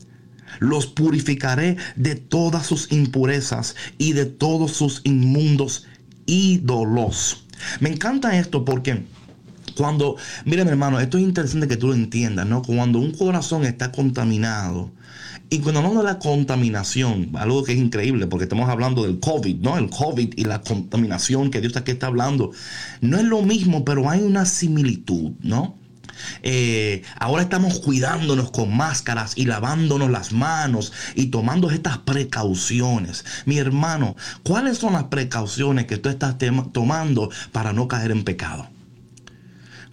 Los 0.59 0.85
purificaré 0.85 1.77
de 1.95 2.15
todas 2.15 2.67
sus 2.67 2.91
impurezas 2.91 3.75
y 3.97 4.13
de 4.13 4.25
todos 4.25 4.73
sus 4.73 5.01
inmundos 5.05 5.87
ídolos. 6.27 7.45
Me 7.80 7.89
encanta 7.89 8.38
esto 8.38 8.65
porque 8.65 9.04
cuando, 9.76 10.17
mira 10.45 10.63
mi 10.63 10.71
hermano, 10.71 11.00
esto 11.00 11.17
es 11.17 11.24
interesante 11.24 11.67
que 11.67 11.78
tú 11.78 11.88
lo 11.88 11.93
entiendas, 11.93 12.45
¿no? 12.45 12.62
Cuando 12.62 13.00
un 13.00 13.12
corazón 13.12 13.65
está 13.65 13.91
contaminado, 13.91 14.91
y 15.54 15.60
cuando 15.60 15.80
hablamos 15.80 16.06
de 16.06 16.10
la 16.10 16.17
contaminación, 16.19 17.32
algo 17.36 17.63
que 17.63 17.74
es 17.74 17.78
increíble, 17.78 18.26
porque 18.28 18.43
estamos 18.45 18.69
hablando 18.69 19.04
del 19.04 19.19
COVID, 19.19 19.58
¿no? 19.58 19.78
El 19.78 19.89
COVID 19.89 20.34
y 20.38 20.45
la 20.45 20.62
contaminación 20.62 21.52
que 21.52 21.60
Dios 21.60 21.76
aquí 21.76 21.91
está 21.91 22.08
hablando, 22.08 22.52
no 23.02 23.17
es 23.17 23.26
lo 23.26 23.41
mismo, 23.41 23.84
pero 23.84 24.10
hay 24.10 24.21
una 24.21 24.45
similitud, 24.45 25.32
¿no? 25.41 25.80
Eh, 26.43 27.03
ahora 27.19 27.43
estamos 27.43 27.79
cuidándonos 27.79 28.51
con 28.51 28.75
máscaras 28.75 29.34
y 29.36 29.45
lavándonos 29.45 30.10
las 30.10 30.31
manos 30.31 30.93
y 31.15 31.27
tomando 31.27 31.69
estas 31.69 31.99
precauciones. 31.99 33.25
Mi 33.45 33.57
hermano, 33.57 34.15
¿cuáles 34.43 34.77
son 34.77 34.93
las 34.93 35.05
precauciones 35.05 35.86
que 35.86 35.97
tú 35.97 36.10
estás 36.10 36.36
tomando 36.71 37.29
para 37.51 37.73
no 37.73 37.88
caer 37.88 38.12
en 38.12 38.23
pecado? 38.23 38.67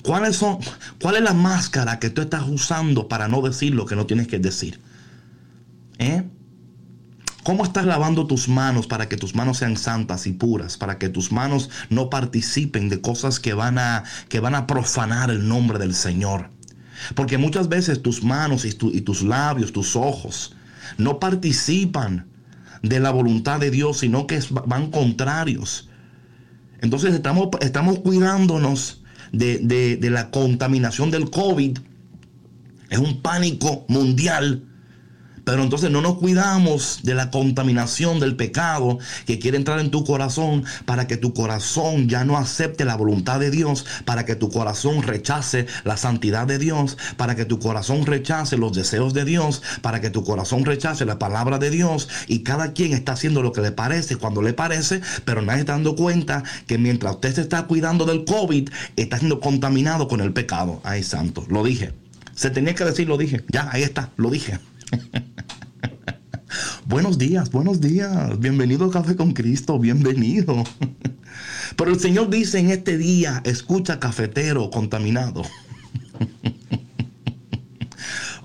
¿Cuáles 0.02 0.36
son, 0.36 0.58
¿Cuál 1.00 1.16
es 1.16 1.22
la 1.22 1.34
máscara 1.34 1.98
que 1.98 2.10
tú 2.10 2.22
estás 2.22 2.44
usando 2.48 3.08
para 3.08 3.28
no 3.28 3.42
decir 3.42 3.74
lo 3.74 3.84
que 3.84 3.96
no 3.96 4.06
tienes 4.06 4.28
que 4.28 4.38
decir? 4.38 4.80
¿Eh? 5.98 6.24
¿Cómo 7.44 7.64
estás 7.64 7.86
lavando 7.86 8.26
tus 8.26 8.48
manos 8.48 8.86
para 8.86 9.08
que 9.08 9.16
tus 9.16 9.34
manos 9.34 9.58
sean 9.58 9.76
santas 9.76 10.26
y 10.26 10.32
puras? 10.32 10.76
Para 10.76 10.98
que 10.98 11.08
tus 11.08 11.32
manos 11.32 11.70
no 11.88 12.10
participen 12.10 12.88
de 12.88 13.00
cosas 13.00 13.40
que 13.40 13.54
van 13.54 13.78
a, 13.78 14.04
que 14.28 14.40
van 14.40 14.54
a 14.54 14.66
profanar 14.66 15.30
el 15.30 15.48
nombre 15.48 15.78
del 15.78 15.94
Señor. 15.94 16.50
Porque 17.14 17.38
muchas 17.38 17.68
veces 17.68 18.02
tus 18.02 18.22
manos 18.22 18.64
y, 18.64 18.76
y 18.92 19.00
tus 19.02 19.22
labios, 19.22 19.72
tus 19.72 19.96
ojos, 19.96 20.56
no 20.98 21.18
participan 21.18 22.26
de 22.82 23.00
la 23.00 23.10
voluntad 23.10 23.60
de 23.60 23.70
Dios, 23.70 23.98
sino 23.98 24.26
que 24.26 24.40
van 24.66 24.90
contrarios. 24.90 25.88
Entonces 26.80 27.14
estamos, 27.14 27.48
estamos 27.60 28.00
cuidándonos 28.00 29.02
de, 29.32 29.58
de, 29.58 29.96
de 29.96 30.10
la 30.10 30.30
contaminación 30.30 31.10
del 31.10 31.30
COVID. 31.30 31.78
Es 32.90 32.98
un 32.98 33.22
pánico 33.22 33.84
mundial 33.88 34.67
pero 35.48 35.62
entonces 35.62 35.90
no 35.90 36.02
nos 36.02 36.18
cuidamos 36.18 37.00
de 37.04 37.14
la 37.14 37.30
contaminación 37.30 38.20
del 38.20 38.36
pecado 38.36 38.98
que 39.24 39.38
quiere 39.38 39.56
entrar 39.56 39.80
en 39.80 39.90
tu 39.90 40.04
corazón 40.04 40.62
para 40.84 41.06
que 41.06 41.16
tu 41.16 41.32
corazón 41.32 42.06
ya 42.06 42.22
no 42.22 42.36
acepte 42.36 42.84
la 42.84 42.96
voluntad 42.96 43.40
de 43.40 43.50
Dios, 43.50 43.86
para 44.04 44.26
que 44.26 44.36
tu 44.36 44.50
corazón 44.50 45.02
rechace 45.02 45.66
la 45.84 45.96
santidad 45.96 46.46
de 46.46 46.58
Dios, 46.58 46.98
para 47.16 47.34
que 47.34 47.46
tu 47.46 47.58
corazón 47.60 48.04
rechace 48.04 48.58
los 48.58 48.74
deseos 48.74 49.14
de 49.14 49.24
Dios, 49.24 49.62
para 49.80 50.02
que 50.02 50.10
tu 50.10 50.22
corazón 50.22 50.66
rechace 50.66 51.06
la 51.06 51.18
palabra 51.18 51.56
de 51.56 51.70
Dios. 51.70 52.10
Y 52.26 52.40
cada 52.40 52.74
quien 52.74 52.92
está 52.92 53.12
haciendo 53.12 53.42
lo 53.42 53.54
que 53.54 53.62
le 53.62 53.72
parece 53.72 54.16
cuando 54.16 54.42
le 54.42 54.52
parece, 54.52 55.00
pero 55.24 55.40
nadie 55.40 55.60
está 55.60 55.72
dando 55.72 55.96
cuenta 55.96 56.42
que 56.66 56.76
mientras 56.76 57.14
usted 57.14 57.34
se 57.36 57.40
está 57.40 57.62
cuidando 57.62 58.04
del 58.04 58.26
COVID, 58.26 58.68
está 58.96 59.16
siendo 59.16 59.40
contaminado 59.40 60.08
con 60.08 60.20
el 60.20 60.34
pecado. 60.34 60.82
Ay, 60.84 61.02
santo, 61.02 61.46
lo 61.48 61.64
dije. 61.64 61.94
Se 62.34 62.50
tenía 62.50 62.74
que 62.74 62.84
decir, 62.84 63.08
lo 63.08 63.16
dije. 63.16 63.46
Ya, 63.48 63.70
ahí 63.72 63.82
está, 63.82 64.10
lo 64.18 64.28
dije. 64.28 64.58
buenos 66.86 67.18
días, 67.18 67.50
buenos 67.50 67.80
días. 67.80 68.38
Bienvenido 68.38 68.86
a 68.86 68.90
Café 68.90 69.16
con 69.16 69.32
Cristo, 69.32 69.78
bienvenido. 69.78 70.64
Pero 71.76 71.90
el 71.92 72.00
Señor 72.00 72.30
dice 72.30 72.58
en 72.58 72.70
este 72.70 72.98
día, 72.98 73.40
escucha 73.44 74.00
cafetero 74.00 74.70
contaminado. 74.70 75.42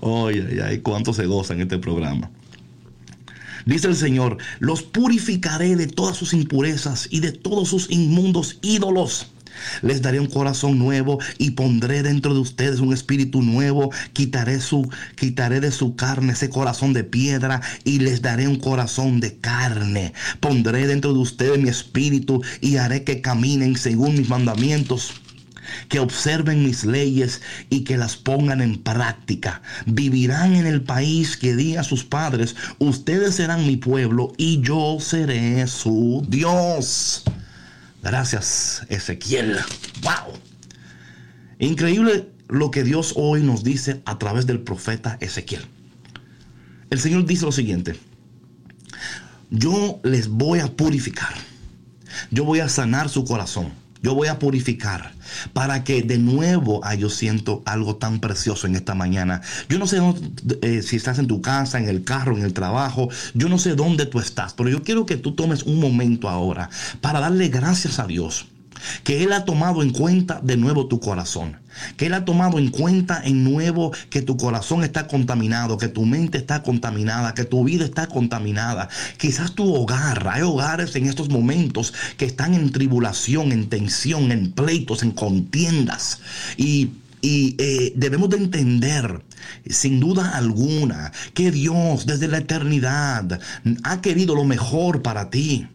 Ay, 0.06 0.46
ay, 0.50 0.58
ay, 0.62 0.78
cuánto 0.80 1.14
se 1.14 1.24
goza 1.24 1.54
en 1.54 1.62
este 1.62 1.78
programa. 1.78 2.30
Dice 3.64 3.88
el 3.88 3.96
Señor, 3.96 4.36
los 4.58 4.82
purificaré 4.82 5.76
de 5.76 5.86
todas 5.86 6.14
sus 6.14 6.34
impurezas 6.34 7.08
y 7.10 7.20
de 7.20 7.32
todos 7.32 7.70
sus 7.70 7.90
inmundos 7.90 8.58
ídolos 8.60 9.33
les 9.82 10.02
daré 10.02 10.20
un 10.20 10.26
corazón 10.26 10.78
nuevo 10.78 11.18
y 11.38 11.52
pondré 11.52 12.02
dentro 12.02 12.34
de 12.34 12.40
ustedes 12.40 12.80
un 12.80 12.92
espíritu 12.92 13.42
nuevo. 13.42 13.90
Quitaré 14.12 14.60
su 14.60 14.88
quitaré 15.16 15.60
de 15.60 15.70
su 15.70 15.96
carne 15.96 16.32
ese 16.32 16.50
corazón 16.50 16.92
de 16.92 17.04
piedra 17.04 17.60
y 17.84 17.98
les 17.98 18.22
daré 18.22 18.48
un 18.48 18.56
corazón 18.56 19.20
de 19.20 19.36
carne. 19.38 20.12
Pondré 20.40 20.86
dentro 20.86 21.12
de 21.12 21.20
ustedes 21.20 21.58
mi 21.58 21.68
espíritu 21.68 22.42
y 22.60 22.76
haré 22.76 23.04
que 23.04 23.20
caminen 23.20 23.76
según 23.76 24.16
mis 24.16 24.28
mandamientos 24.28 25.12
que 25.88 26.00
observen 26.00 26.62
mis 26.62 26.84
leyes 26.84 27.40
y 27.70 27.84
que 27.84 27.96
las 27.96 28.16
pongan 28.16 28.60
en 28.60 28.78
práctica. 28.78 29.62
Vivirán 29.86 30.54
en 30.54 30.66
el 30.66 30.82
país 30.82 31.36
que 31.36 31.54
di 31.56 31.76
a 31.76 31.82
sus 31.82 32.04
padres. 32.04 32.54
Ustedes 32.78 33.36
serán 33.36 33.66
mi 33.66 33.76
pueblo 33.76 34.32
y 34.36 34.60
yo 34.60 34.98
seré 35.00 35.66
su 35.66 36.24
Dios. 36.28 37.24
Gracias, 38.04 38.82
Ezequiel. 38.90 39.56
¡Wow! 40.02 40.34
Increíble 41.58 42.28
lo 42.48 42.70
que 42.70 42.84
Dios 42.84 43.14
hoy 43.16 43.42
nos 43.42 43.64
dice 43.64 44.02
a 44.04 44.18
través 44.18 44.46
del 44.46 44.60
profeta 44.60 45.16
Ezequiel. 45.20 45.62
El 46.90 47.00
Señor 47.00 47.24
dice 47.24 47.46
lo 47.46 47.52
siguiente. 47.52 47.98
Yo 49.48 50.00
les 50.04 50.28
voy 50.28 50.58
a 50.58 50.66
purificar. 50.66 51.32
Yo 52.30 52.44
voy 52.44 52.60
a 52.60 52.68
sanar 52.68 53.08
su 53.08 53.24
corazón 53.24 53.72
yo 54.04 54.14
voy 54.14 54.28
a 54.28 54.38
purificar 54.38 55.14
para 55.54 55.82
que 55.82 56.02
de 56.02 56.18
nuevo 56.18 56.82
yo 56.98 57.08
siento 57.08 57.62
algo 57.64 57.96
tan 57.96 58.20
precioso 58.20 58.66
en 58.66 58.76
esta 58.76 58.94
mañana. 58.94 59.40
Yo 59.70 59.78
no 59.78 59.86
sé 59.86 59.98
eh, 60.60 60.82
si 60.82 60.96
estás 60.96 61.18
en 61.18 61.26
tu 61.26 61.40
casa, 61.40 61.78
en 61.78 61.88
el 61.88 62.04
carro, 62.04 62.36
en 62.36 62.44
el 62.44 62.52
trabajo. 62.52 63.08
Yo 63.32 63.48
no 63.48 63.58
sé 63.58 63.74
dónde 63.74 64.04
tú 64.04 64.20
estás, 64.20 64.52
pero 64.52 64.68
yo 64.68 64.82
quiero 64.82 65.06
que 65.06 65.16
tú 65.16 65.34
tomes 65.34 65.62
un 65.62 65.80
momento 65.80 66.28
ahora 66.28 66.68
para 67.00 67.18
darle 67.18 67.48
gracias 67.48 67.98
a 67.98 68.06
Dios 68.06 68.46
que 69.02 69.22
Él 69.24 69.32
ha 69.32 69.44
tomado 69.44 69.82
en 69.82 69.90
cuenta 69.90 70.40
de 70.42 70.56
nuevo 70.56 70.86
tu 70.86 71.00
corazón, 71.00 71.58
que 71.96 72.06
Él 72.06 72.14
ha 72.14 72.24
tomado 72.24 72.58
en 72.58 72.70
cuenta 72.70 73.22
en 73.24 73.44
nuevo 73.44 73.92
que 74.10 74.22
tu 74.22 74.36
corazón 74.36 74.84
está 74.84 75.06
contaminado, 75.06 75.78
que 75.78 75.88
tu 75.88 76.04
mente 76.04 76.38
está 76.38 76.62
contaminada, 76.62 77.34
que 77.34 77.44
tu 77.44 77.64
vida 77.64 77.84
está 77.84 78.06
contaminada. 78.06 78.88
Quizás 79.18 79.54
tu 79.54 79.74
hogar, 79.74 80.28
hay 80.28 80.42
hogares 80.42 80.94
en 80.96 81.06
estos 81.06 81.28
momentos 81.28 81.92
que 82.16 82.24
están 82.24 82.54
en 82.54 82.72
tribulación, 82.72 83.52
en 83.52 83.68
tensión, 83.68 84.32
en 84.32 84.52
pleitos, 84.52 85.02
en 85.02 85.12
contiendas. 85.12 86.20
Y 86.56 86.90
eh, 87.26 87.94
debemos 87.96 88.28
de 88.28 88.36
entender, 88.36 89.22
sin 89.66 89.98
duda 89.98 90.36
alguna, 90.36 91.10
que 91.32 91.50
Dios 91.50 92.04
desde 92.04 92.28
la 92.28 92.38
eternidad 92.38 93.40
ha 93.82 94.00
querido 94.02 94.34
lo 94.34 94.44
mejor 94.44 95.00
para 95.00 95.30
ti. 95.30 95.66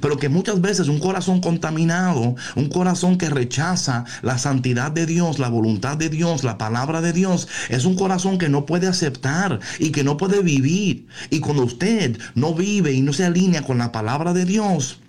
Pero 0.00 0.18
que 0.18 0.28
muchas 0.28 0.60
veces 0.60 0.88
un 0.88 0.98
corazón 0.98 1.40
contaminado, 1.40 2.34
un 2.54 2.68
corazón 2.68 3.18
que 3.18 3.30
rechaza 3.30 4.04
la 4.22 4.38
santidad 4.38 4.92
de 4.92 5.06
Dios, 5.06 5.38
la 5.38 5.48
voluntad 5.48 5.96
de 5.96 6.08
Dios, 6.08 6.44
la 6.44 6.58
palabra 6.58 7.00
de 7.00 7.12
Dios, 7.12 7.48
es 7.68 7.84
un 7.84 7.96
corazón 7.96 8.38
que 8.38 8.48
no 8.48 8.66
puede 8.66 8.86
aceptar 8.86 9.60
y 9.78 9.90
que 9.90 10.04
no 10.04 10.16
puede 10.16 10.42
vivir. 10.42 11.06
Y 11.30 11.40
cuando 11.40 11.64
usted 11.64 12.18
no 12.34 12.54
vive 12.54 12.92
y 12.92 13.02
no 13.02 13.12
se 13.12 13.24
alinea 13.24 13.62
con 13.62 13.78
la 13.78 13.92
palabra 13.92 14.32
de 14.32 14.44
Dios, 14.44 15.00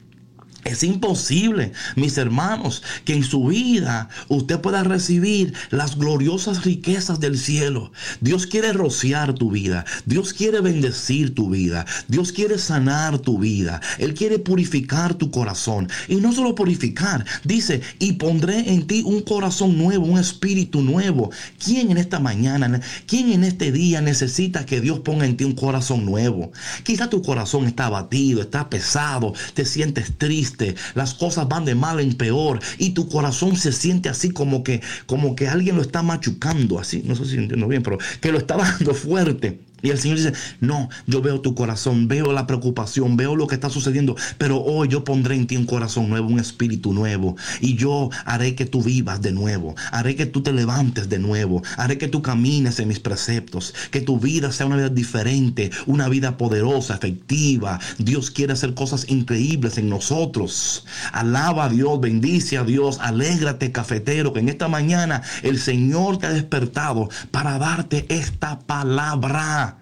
Es 0.64 0.84
imposible, 0.84 1.72
mis 1.96 2.18
hermanos, 2.18 2.84
que 3.06 3.14
en 3.14 3.24
su 3.24 3.46
vida 3.46 4.10
usted 4.28 4.60
pueda 4.60 4.84
recibir 4.84 5.54
las 5.70 5.98
gloriosas 5.98 6.66
riquezas 6.66 7.20
del 7.20 7.38
cielo. 7.38 7.92
Dios 8.22 8.48
quiere 8.48 8.74
rociar 8.74 9.34
tu 9.34 9.52
vida. 9.52 9.86
Dios 10.06 10.34
quiere 10.34 10.60
bendecir 10.60 11.34
tu 11.34 11.50
vida. 11.50 11.86
Dios 12.08 12.32
quiere 12.32 12.58
sanar 12.58 13.20
tu 13.20 13.38
vida. 13.40 13.80
Él 13.98 14.14
quiere 14.14 14.40
purificar 14.40 15.14
tu 15.14 15.32
corazón. 15.32 15.90
Y 16.08 16.16
no 16.16 16.34
solo 16.34 16.56
purificar, 16.56 17.26
dice, 17.44 17.82
y 18.00 18.14
pondré 18.14 18.72
en 18.72 18.88
ti 18.88 19.04
un 19.06 19.22
corazón 19.22 19.78
nuevo, 19.78 20.06
un 20.06 20.20
espíritu 20.20 20.82
nuevo. 20.82 21.32
¿Quién 21.64 21.92
en 21.92 21.98
esta 21.98 22.20
mañana, 22.20 22.82
quién 23.06 23.32
en 23.32 23.44
este 23.44 23.72
día 23.72 24.02
necesita 24.02 24.66
que 24.66 24.82
Dios 24.82 25.00
ponga 25.00 25.26
en 25.26 25.38
ti 25.38 25.44
un 25.44 25.56
corazón 25.56 26.04
nuevo? 26.04 26.52
Quizá 26.84 27.10
tu 27.10 27.22
corazón 27.22 27.68
está 27.68 27.86
abatido, 27.86 28.42
está 28.42 28.70
pesado, 28.70 29.34
te 29.54 29.64
sientes 29.64 30.18
triste 30.18 30.47
las 30.96 31.14
cosas 31.14 31.48
van 31.48 31.66
de 31.66 31.76
mal 31.76 32.00
en 32.00 32.14
peor 32.14 32.60
y 32.78 32.92
tu 32.92 33.10
corazón 33.10 33.56
se 33.56 33.72
siente 33.72 34.10
así 34.10 34.32
como 34.32 34.64
que, 34.64 34.82
como 35.06 35.36
que 35.36 35.48
alguien 35.48 35.76
lo 35.76 35.82
está 35.82 36.04
machucando, 36.04 36.80
así, 36.80 37.04
no 37.06 37.16
sé 37.16 37.26
si 37.26 37.36
entiendo 37.36 37.68
bien, 37.68 37.84
pero 37.84 37.98
que 38.22 38.32
lo 38.32 38.38
está 38.38 38.58
dando 38.58 38.94
fuerte. 38.94 39.67
Y 39.82 39.90
el 39.90 40.00
Señor 40.00 40.18
dice, 40.18 40.34
no, 40.60 40.90
yo 41.06 41.22
veo 41.22 41.42
tu 41.42 41.54
corazón, 41.56 42.08
veo 42.08 42.32
la 42.34 42.48
preocupación, 42.48 43.16
veo 43.16 43.36
lo 43.36 43.48
que 43.48 43.56
está 43.56 43.70
sucediendo, 43.70 44.16
pero 44.38 44.62
hoy 44.62 44.88
yo 44.88 45.04
pondré 45.04 45.36
en 45.36 45.48
ti 45.48 45.56
un 45.56 45.66
corazón 45.66 46.10
nuevo, 46.10 46.28
un 46.28 46.40
espíritu 46.40 46.94
nuevo, 46.94 47.36
y 47.62 47.76
yo 47.76 48.10
haré 48.26 48.56
que 48.56 48.66
tú 48.66 48.82
vivas 48.82 49.22
de 49.22 49.32
nuevo, 49.32 49.76
haré 49.92 50.16
que 50.16 50.26
tú 50.26 50.42
te 50.42 50.52
levantes 50.52 51.10
de 51.10 51.20
nuevo, 51.20 51.62
haré 51.78 51.98
que 51.98 52.08
tú 52.08 52.22
camines 52.22 52.80
en 52.80 52.88
mis 52.88 53.00
preceptos, 53.00 53.74
que 53.92 54.02
tu 54.02 54.20
vida 54.20 54.52
sea 54.52 54.66
una 54.66 54.78
vida 54.78 54.90
diferente, 54.90 55.72
una 55.86 56.10
vida 56.10 56.38
poderosa, 56.38 56.96
efectiva. 56.96 57.80
Dios 57.98 58.32
quiere 58.32 58.54
hacer 58.54 58.74
cosas 58.74 59.06
increíbles 59.10 59.78
en 59.78 59.90
nosotros. 59.90 60.86
Alaba 61.12 61.66
a 61.66 61.70
Dios, 61.70 62.00
bendice 62.00 62.58
a 62.58 62.64
Dios, 62.64 63.00
alégrate 63.02 63.72
cafetero, 63.72 64.34
que 64.34 64.40
en 64.40 64.50
esta 64.50 64.68
mañana 64.68 65.22
el 65.44 65.60
Señor 65.60 66.18
te 66.18 66.28
ha 66.28 66.32
despertado 66.32 67.10
para 67.32 67.58
darte 67.58 68.06
esta 68.10 68.60
palabra. 68.60 69.77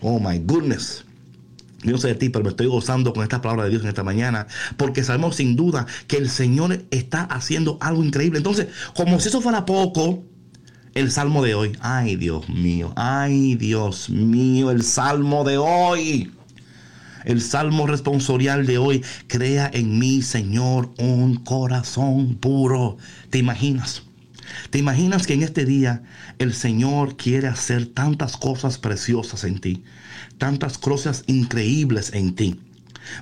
Oh 0.00 0.18
my 0.18 0.38
goodness. 0.38 1.04
Yo 1.82 1.92
no 1.92 1.98
sé 1.98 2.08
de 2.08 2.14
ti, 2.14 2.28
pero 2.28 2.44
me 2.44 2.50
estoy 2.50 2.66
gozando 2.66 3.12
con 3.12 3.22
esta 3.22 3.40
palabra 3.40 3.64
de 3.64 3.70
Dios 3.70 3.82
en 3.82 3.88
esta 3.88 4.04
mañana, 4.04 4.46
porque 4.76 5.02
sabemos 5.02 5.36
sin 5.36 5.56
duda 5.56 5.86
que 6.08 6.18
el 6.18 6.28
Señor 6.28 6.84
está 6.90 7.22
haciendo 7.22 7.78
algo 7.80 8.04
increíble. 8.04 8.38
Entonces, 8.38 8.68
como 8.94 9.18
si 9.18 9.28
eso 9.28 9.40
fuera 9.40 9.64
poco, 9.64 10.22
el 10.94 11.10
salmo 11.10 11.42
de 11.42 11.54
hoy, 11.54 11.72
ay 11.80 12.16
Dios 12.16 12.48
mío, 12.48 12.92
ay 12.96 13.54
Dios 13.54 14.10
mío, 14.10 14.70
el 14.70 14.82
salmo 14.82 15.44
de 15.44 15.56
hoy. 15.56 16.32
El 17.24 17.42
salmo 17.42 17.86
responsorial 17.86 18.66
de 18.66 18.78
hoy, 18.78 19.04
crea 19.26 19.70
en 19.72 19.98
mí, 19.98 20.22
Señor, 20.22 20.90
un 20.98 21.36
corazón 21.36 22.36
puro. 22.36 22.96
¿Te 23.28 23.38
imaginas? 23.38 24.02
¿Te 24.70 24.78
imaginas 24.78 25.26
que 25.26 25.34
en 25.34 25.42
este 25.42 25.64
día 25.64 26.02
el 26.38 26.54
Señor 26.54 27.16
quiere 27.16 27.48
hacer 27.48 27.86
tantas 27.86 28.36
cosas 28.36 28.78
preciosas 28.78 29.44
en 29.44 29.60
ti? 29.60 29.84
Tantas 30.38 30.78
cosas 30.78 31.24
increíbles 31.26 32.12
en 32.14 32.34
ti. 32.34 32.60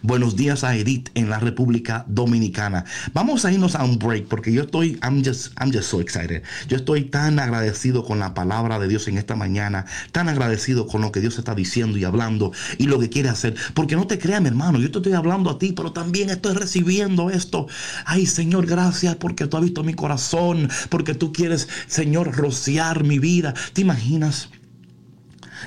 Buenos 0.02 0.36
días 0.36 0.64
a 0.64 0.76
Edith 0.76 1.10
en 1.14 1.30
la 1.30 1.38
República 1.38 2.04
Dominicana. 2.08 2.84
Vamos 3.12 3.44
a 3.44 3.52
irnos 3.52 3.74
a 3.74 3.84
un 3.84 3.98
break 3.98 4.26
porque 4.26 4.52
yo 4.52 4.62
estoy, 4.62 4.98
I'm 5.02 5.24
just, 5.24 5.52
I'm 5.60 5.72
just 5.72 5.90
so 5.90 6.00
excited. 6.00 6.42
Yo 6.68 6.76
estoy 6.76 7.04
tan 7.04 7.38
agradecido 7.38 8.04
con 8.04 8.18
la 8.18 8.34
palabra 8.34 8.78
de 8.78 8.88
Dios 8.88 9.08
en 9.08 9.18
esta 9.18 9.36
mañana, 9.36 9.86
tan 10.12 10.28
agradecido 10.28 10.86
con 10.86 11.00
lo 11.00 11.12
que 11.12 11.20
Dios 11.20 11.38
está 11.38 11.54
diciendo 11.54 11.98
y 11.98 12.04
hablando 12.04 12.52
y 12.78 12.86
lo 12.86 12.98
que 12.98 13.08
quiere 13.08 13.28
hacer. 13.28 13.54
Porque 13.74 13.96
no 13.96 14.06
te 14.06 14.18
creas, 14.18 14.40
mi 14.40 14.48
hermano, 14.48 14.78
yo 14.78 14.90
te 14.90 14.98
estoy 14.98 15.12
hablando 15.12 15.50
a 15.50 15.58
ti, 15.58 15.72
pero 15.72 15.92
también 15.92 16.30
estoy 16.30 16.54
recibiendo 16.54 17.30
esto. 17.30 17.66
Ay, 18.04 18.26
Señor, 18.26 18.66
gracias 18.66 19.16
porque 19.16 19.46
tú 19.46 19.56
has 19.56 19.62
visto 19.62 19.84
mi 19.84 19.94
corazón, 19.94 20.68
porque 20.88 21.14
tú 21.14 21.32
quieres, 21.32 21.68
Señor, 21.86 22.36
rociar 22.36 23.04
mi 23.04 23.18
vida. 23.18 23.54
¿Te 23.72 23.80
imaginas? 23.80 24.50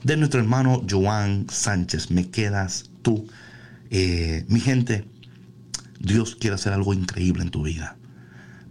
de 0.05 0.17
nuestro 0.17 0.41
hermano 0.41 0.83
Joan 0.89 1.47
Sánchez. 1.51 2.13
Me 2.13 2.31
quedas 2.31 2.85
tú. 3.03 3.27
Eh, 3.91 4.45
mi 4.49 4.61
gente 4.61 5.05
Dios 5.99 6.37
quiere 6.37 6.55
hacer 6.55 6.73
algo 6.73 6.95
increíble 6.95 7.43
en 7.43 7.51
tu 7.51 7.63
vida 7.63 7.97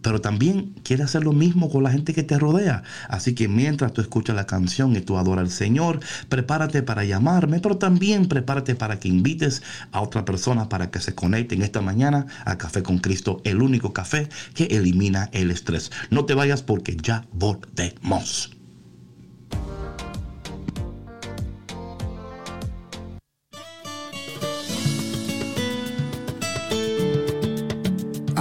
pero 0.06 0.22
también 0.22 0.76
quiere 0.84 1.02
hacer 1.02 1.24
lo 1.24 1.34
mismo 1.34 1.68
con 1.68 1.82
la 1.82 1.90
gente 1.90 2.14
que 2.14 2.22
te 2.22 2.38
rodea. 2.38 2.84
Así 3.10 3.34
que 3.34 3.48
mientras 3.48 3.92
tú 3.92 4.02
escuchas 4.02 4.36
la 4.36 4.46
canción 4.46 4.96
y 4.96 5.02
tú 5.02 5.18
adoras 5.18 5.46
al 5.46 5.50
Señor, 5.50 6.00
prepárate 6.30 6.84
para 6.84 7.06
llamarme, 7.06 7.60
pero 7.60 7.80
también 7.80 8.28
prepárate 8.28 8.76
para 8.76 9.00
que 9.00 9.08
invites 9.08 9.64
a 9.92 10.02
otra 10.02 10.24
persona 10.24 10.70
para 10.70 10.92
que 10.92 11.00
se 11.02 11.16
conecten 11.16 11.64
esta 11.64 11.82
mañana 11.82 12.28
a 12.46 12.56
Café 12.56 12.84
con 12.84 13.00
Cristo, 13.00 13.42
el 13.46 13.64
único 13.64 13.94
café 13.94 14.30
que 14.54 14.66
elimina 14.66 15.32
el 15.32 15.50
estrés. 15.50 15.92
No 16.12 16.26
te 16.26 16.36
vayas 16.36 16.62
porque 16.62 16.96
ya 17.02 17.26
volvemos. 17.34 18.55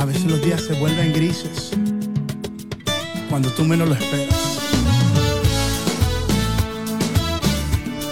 A 0.05 0.07
veces 0.07 0.27
los 0.27 0.43
días 0.43 0.61
se 0.61 0.75
vuelven 0.75 1.15
grises 1.15 1.71
cuando 3.31 3.49
tú 3.53 3.65
menos 3.65 3.89
lo 3.89 3.95
esperas. 3.95 4.59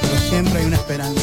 Pero 0.00 0.18
siempre 0.30 0.60
hay 0.60 0.66
una 0.68 0.76
esperanza. 0.76 1.22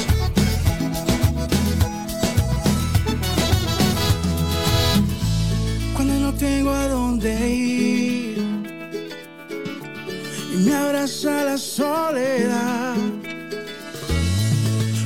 Cuando 5.95 6.13
no 6.13 6.34
tengo 6.36 6.69
a 6.69 6.88
dónde 6.88 7.49
ir 7.49 8.38
y 10.53 10.58
me 10.65 10.75
abraza 10.75 11.45
la 11.45 11.58
soledad. 11.58 12.95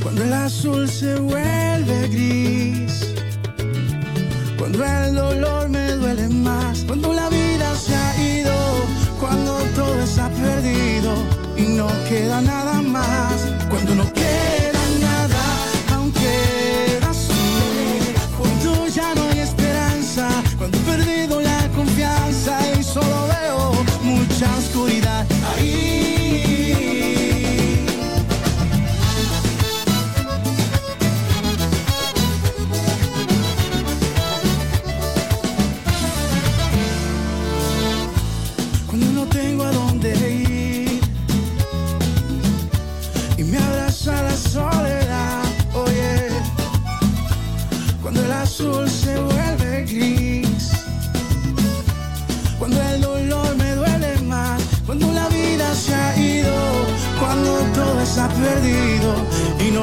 Cuando 0.01 0.23
el 0.25 0.33
azul 0.33 0.89
se 0.89 1.15
vuelve 1.21 2.09
gris. 2.09 2.92
Cuando 4.75 5.05
el 5.05 5.15
dolor 5.15 5.69
me 5.69 5.91
duele 5.91 6.29
más. 6.29 6.83
Cuando 6.87 7.13
la 7.13 7.29
vida 7.29 7.75
se 7.75 7.95
ha 7.95 8.39
ido. 8.39 8.53
Cuando 9.19 9.57
todo 9.75 10.01
está 10.01 10.29
perdido 10.29 11.13
y 11.55 11.77
no 11.77 11.87
queda 12.09 12.41
nada 12.41 12.81
más. 12.81 13.53
Cuando 13.69 13.93
no 13.95 14.11
queda 14.13 14.22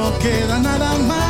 no 0.01 0.17
queda 0.17 0.57
nada 0.57 0.97
más. 1.07 1.20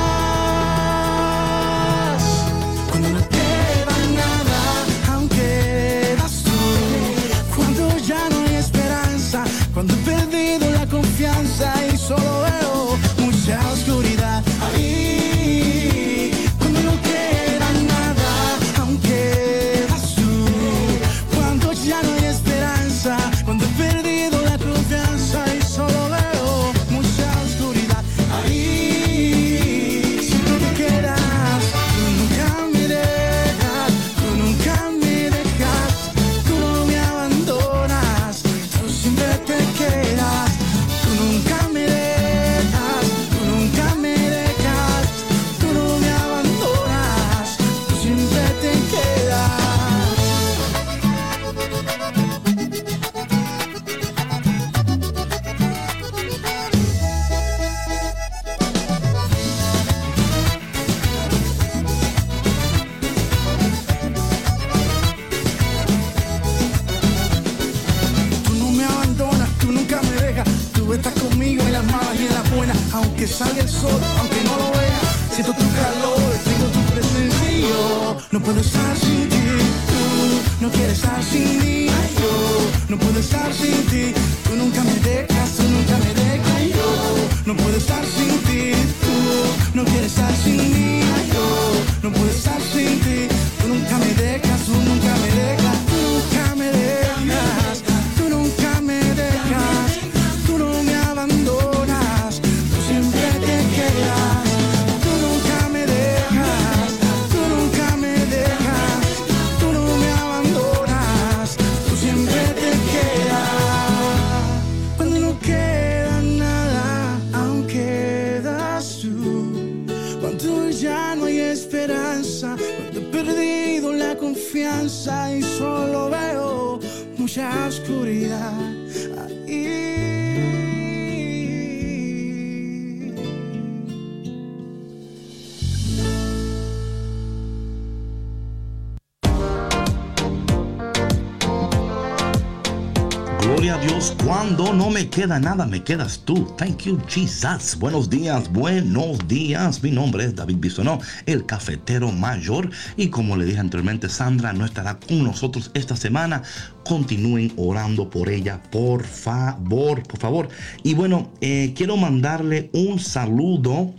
Queda 145.21 145.39
nada, 145.39 145.67
me 145.67 145.83
quedas 145.83 146.21
tú. 146.25 146.51
Thank 146.57 146.85
you, 146.85 146.99
Jesus. 147.07 147.77
Buenos 147.77 148.09
días, 148.09 148.51
buenos 148.51 149.19
días. 149.27 149.83
Mi 149.83 149.91
nombre 149.91 150.25
es 150.25 150.35
David 150.35 150.57
Bisonó, 150.57 150.97
el 151.27 151.45
cafetero 151.45 152.11
mayor. 152.11 152.71
Y 152.97 153.09
como 153.09 153.37
le 153.37 153.45
dije 153.45 153.59
anteriormente, 153.59 154.09
Sandra 154.09 154.51
no 154.51 154.65
estará 154.65 154.99
con 154.99 155.23
nosotros 155.23 155.69
esta 155.75 155.95
semana. 155.95 156.41
Continúen 156.83 157.53
orando 157.55 158.09
por 158.09 158.29
ella, 158.29 158.63
por 158.71 159.03
favor, 159.03 160.01
por 160.01 160.19
favor. 160.19 160.49
Y 160.81 160.95
bueno, 160.95 161.29
eh, 161.39 161.75
quiero 161.77 161.97
mandarle 161.97 162.71
un 162.73 162.97
saludo 162.97 163.93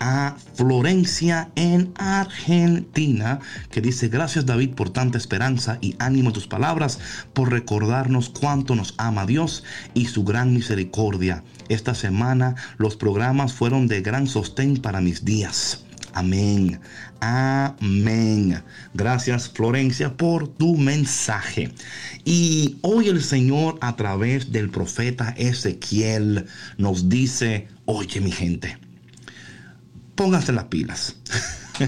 a 0.00 0.36
Florencia 0.54 1.50
en 1.54 1.92
Argentina, 1.96 3.40
que 3.70 3.80
dice, 3.80 4.08
gracias 4.08 4.46
David 4.46 4.74
por 4.74 4.90
tanta 4.90 5.18
esperanza 5.18 5.78
y 5.80 5.96
ánimo 5.98 6.30
en 6.30 6.34
tus 6.34 6.46
palabras, 6.46 6.98
por 7.32 7.50
recordarnos 7.50 8.28
cuánto 8.30 8.74
nos 8.74 8.94
ama 8.98 9.26
Dios 9.26 9.64
y 9.94 10.06
su 10.06 10.24
gran 10.24 10.52
misericordia. 10.52 11.42
Esta 11.68 11.94
semana 11.94 12.54
los 12.78 12.96
programas 12.96 13.52
fueron 13.52 13.88
de 13.88 14.00
gran 14.00 14.26
sostén 14.26 14.76
para 14.76 15.00
mis 15.00 15.24
días. 15.24 15.84
Amén. 16.16 16.80
Amén. 17.20 18.62
Gracias 18.94 19.50
Florencia 19.50 20.16
por 20.16 20.48
tu 20.48 20.76
mensaje. 20.76 21.72
Y 22.24 22.78
hoy 22.80 23.08
el 23.08 23.22
Señor 23.22 23.78
a 23.82 23.96
través 23.96 24.50
del 24.50 24.70
profeta 24.70 25.34
Ezequiel 25.36 26.46
nos 26.78 27.10
dice, 27.10 27.68
oye 27.84 28.22
mi 28.22 28.32
gente, 28.32 28.78
pónganse 30.16 30.52
las 30.52 30.64
pilas. 30.64 31.16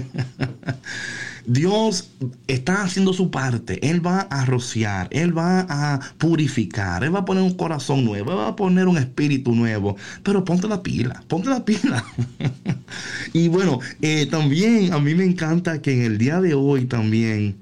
Dios 1.45 2.11
está 2.47 2.83
haciendo 2.83 3.11
su 3.11 3.31
parte. 3.31 3.89
Él 3.89 4.05
va 4.05 4.21
a 4.21 4.45
rociar, 4.45 5.07
Él 5.11 5.35
va 5.35 5.65
a 5.67 5.99
purificar, 6.19 7.03
Él 7.03 7.13
va 7.13 7.19
a 7.19 7.25
poner 7.25 7.43
un 7.43 7.55
corazón 7.55 8.05
nuevo, 8.05 8.31
Él 8.31 8.37
va 8.37 8.49
a 8.49 8.55
poner 8.55 8.87
un 8.87 8.97
espíritu 8.97 9.55
nuevo. 9.55 9.97
Pero 10.23 10.45
ponte 10.45 10.67
la 10.67 10.83
pila, 10.83 11.23
ponte 11.27 11.49
la 11.49 11.65
pila. 11.65 12.05
y 13.33 13.47
bueno, 13.47 13.79
eh, 14.01 14.27
también 14.27 14.93
a 14.93 14.99
mí 14.99 15.15
me 15.15 15.25
encanta 15.25 15.81
que 15.81 15.93
en 15.93 16.03
el 16.03 16.17
día 16.19 16.39
de 16.39 16.53
hoy 16.53 16.85
también 16.85 17.55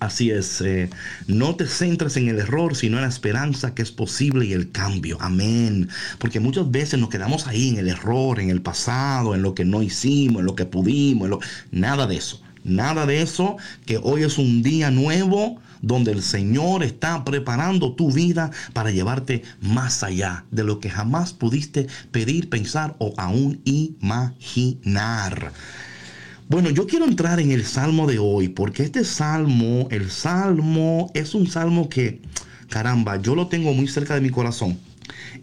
Así 0.00 0.30
es, 0.30 0.60
eh, 0.60 0.90
no 1.26 1.56
te 1.56 1.66
centres 1.66 2.16
en 2.16 2.28
el 2.28 2.38
error, 2.38 2.76
sino 2.76 2.96
en 2.96 3.02
la 3.02 3.08
esperanza 3.08 3.74
que 3.74 3.82
es 3.82 3.92
posible 3.92 4.46
y 4.46 4.52
el 4.52 4.70
cambio. 4.70 5.18
Amén. 5.20 5.88
Porque 6.18 6.40
muchas 6.40 6.70
veces 6.70 6.98
nos 7.00 7.08
quedamos 7.08 7.46
ahí 7.46 7.70
en 7.70 7.78
el 7.78 7.88
error, 7.88 8.40
en 8.40 8.50
el 8.50 8.60
pasado, 8.60 9.34
en 9.34 9.42
lo 9.42 9.54
que 9.54 9.64
no 9.64 9.82
hicimos, 9.82 10.40
en 10.40 10.46
lo 10.46 10.54
que 10.54 10.66
pudimos, 10.66 11.30
nada 11.70 12.06
de 12.06 12.16
eso. 12.16 12.40
Nada 12.64 13.04
de 13.04 13.20
eso, 13.20 13.58
que 13.84 13.98
hoy 14.02 14.22
es 14.22 14.38
un 14.38 14.62
día 14.62 14.90
nuevo 14.90 15.60
donde 15.82 16.12
el 16.12 16.22
Señor 16.22 16.82
está 16.82 17.24
preparando 17.24 17.92
tu 17.92 18.10
vida 18.10 18.50
para 18.72 18.90
llevarte 18.90 19.42
más 19.60 20.02
allá 20.02 20.46
de 20.50 20.64
lo 20.64 20.80
que 20.80 20.88
jamás 20.88 21.34
pudiste 21.34 21.88
pedir, 22.10 22.48
pensar 22.48 22.96
o 22.98 23.12
aún 23.18 23.60
imaginar. 23.64 25.52
Bueno, 26.46 26.68
yo 26.70 26.86
quiero 26.86 27.06
entrar 27.06 27.40
en 27.40 27.52
el 27.52 27.64
salmo 27.64 28.06
de 28.06 28.18
hoy, 28.18 28.48
porque 28.48 28.82
este 28.82 29.04
salmo, 29.04 29.88
el 29.90 30.10
salmo 30.10 31.10
es 31.14 31.34
un 31.34 31.46
salmo 31.46 31.88
que, 31.88 32.20
caramba, 32.68 33.16
yo 33.20 33.34
lo 33.34 33.48
tengo 33.48 33.72
muy 33.72 33.88
cerca 33.88 34.14
de 34.14 34.20
mi 34.20 34.28
corazón. 34.28 34.78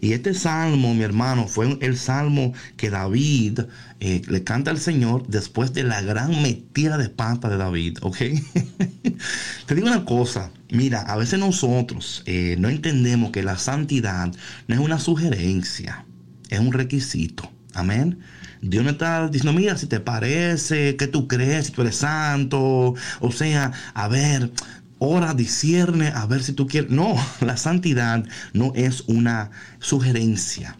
Y 0.00 0.12
este 0.12 0.32
salmo, 0.32 0.94
mi 0.94 1.02
hermano, 1.02 1.48
fue 1.48 1.76
el 1.80 1.96
salmo 1.96 2.52
que 2.76 2.90
David 2.90 3.60
eh, 4.00 4.22
le 4.28 4.44
canta 4.44 4.70
al 4.70 4.78
Señor 4.78 5.26
después 5.26 5.72
de 5.72 5.82
la 5.82 6.02
gran 6.02 6.40
metida 6.40 6.98
de 6.98 7.08
pata 7.08 7.48
de 7.48 7.56
David, 7.56 7.98
¿ok? 8.02 8.16
Te 9.66 9.74
digo 9.74 9.88
una 9.88 10.04
cosa, 10.04 10.52
mira, 10.70 11.00
a 11.02 11.16
veces 11.16 11.38
nosotros 11.40 12.22
eh, 12.26 12.56
no 12.60 12.68
entendemos 12.68 13.32
que 13.32 13.42
la 13.42 13.58
santidad 13.58 14.32
no 14.68 14.74
es 14.74 14.80
una 14.80 15.00
sugerencia, 15.00 16.04
es 16.48 16.60
un 16.60 16.72
requisito. 16.72 17.50
Amén. 17.74 18.18
Dios 18.62 18.84
no 18.84 18.90
está 18.90 19.28
diciendo, 19.28 19.58
mira, 19.58 19.76
si 19.76 19.86
te 19.86 20.00
parece, 20.00 20.96
que 20.96 21.08
tú 21.08 21.26
crees, 21.28 21.66
si 21.66 21.72
tú 21.72 21.82
eres 21.82 21.96
santo. 21.96 22.94
O 23.20 23.32
sea, 23.32 23.72
a 23.92 24.08
ver, 24.08 24.52
ora, 24.98 25.34
discierne, 25.34 26.08
a 26.08 26.26
ver 26.26 26.42
si 26.42 26.52
tú 26.52 26.66
quieres. 26.66 26.90
No, 26.90 27.14
la 27.40 27.56
santidad 27.56 28.24
no 28.54 28.72
es 28.74 29.02
una 29.08 29.50
sugerencia 29.80 30.78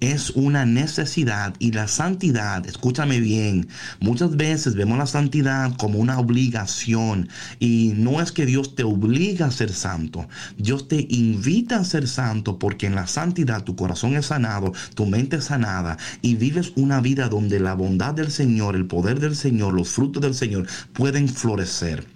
es 0.00 0.30
una 0.30 0.64
necesidad 0.64 1.54
y 1.58 1.72
la 1.72 1.88
santidad, 1.88 2.64
escúchame 2.66 3.20
bien, 3.20 3.68
muchas 4.00 4.36
veces 4.36 4.74
vemos 4.74 4.98
la 4.98 5.06
santidad 5.06 5.76
como 5.76 5.98
una 5.98 6.18
obligación 6.18 7.28
y 7.58 7.92
no 7.96 8.20
es 8.20 8.32
que 8.32 8.46
Dios 8.46 8.74
te 8.74 8.84
obliga 8.84 9.46
a 9.46 9.50
ser 9.50 9.72
santo, 9.72 10.28
Dios 10.56 10.88
te 10.88 11.06
invita 11.08 11.78
a 11.78 11.84
ser 11.84 12.06
santo 12.06 12.58
porque 12.58 12.86
en 12.86 12.94
la 12.94 13.06
santidad 13.06 13.64
tu 13.64 13.74
corazón 13.74 14.16
es 14.16 14.26
sanado, 14.26 14.72
tu 14.94 15.06
mente 15.06 15.36
es 15.36 15.44
sanada 15.44 15.98
y 16.22 16.36
vives 16.36 16.72
una 16.76 17.00
vida 17.00 17.28
donde 17.28 17.58
la 17.58 17.74
bondad 17.74 18.14
del 18.14 18.30
Señor, 18.30 18.76
el 18.76 18.86
poder 18.86 19.18
del 19.20 19.34
Señor, 19.34 19.74
los 19.74 19.88
frutos 19.88 20.22
del 20.22 20.34
Señor 20.34 20.66
pueden 20.92 21.28
florecer. 21.28 22.06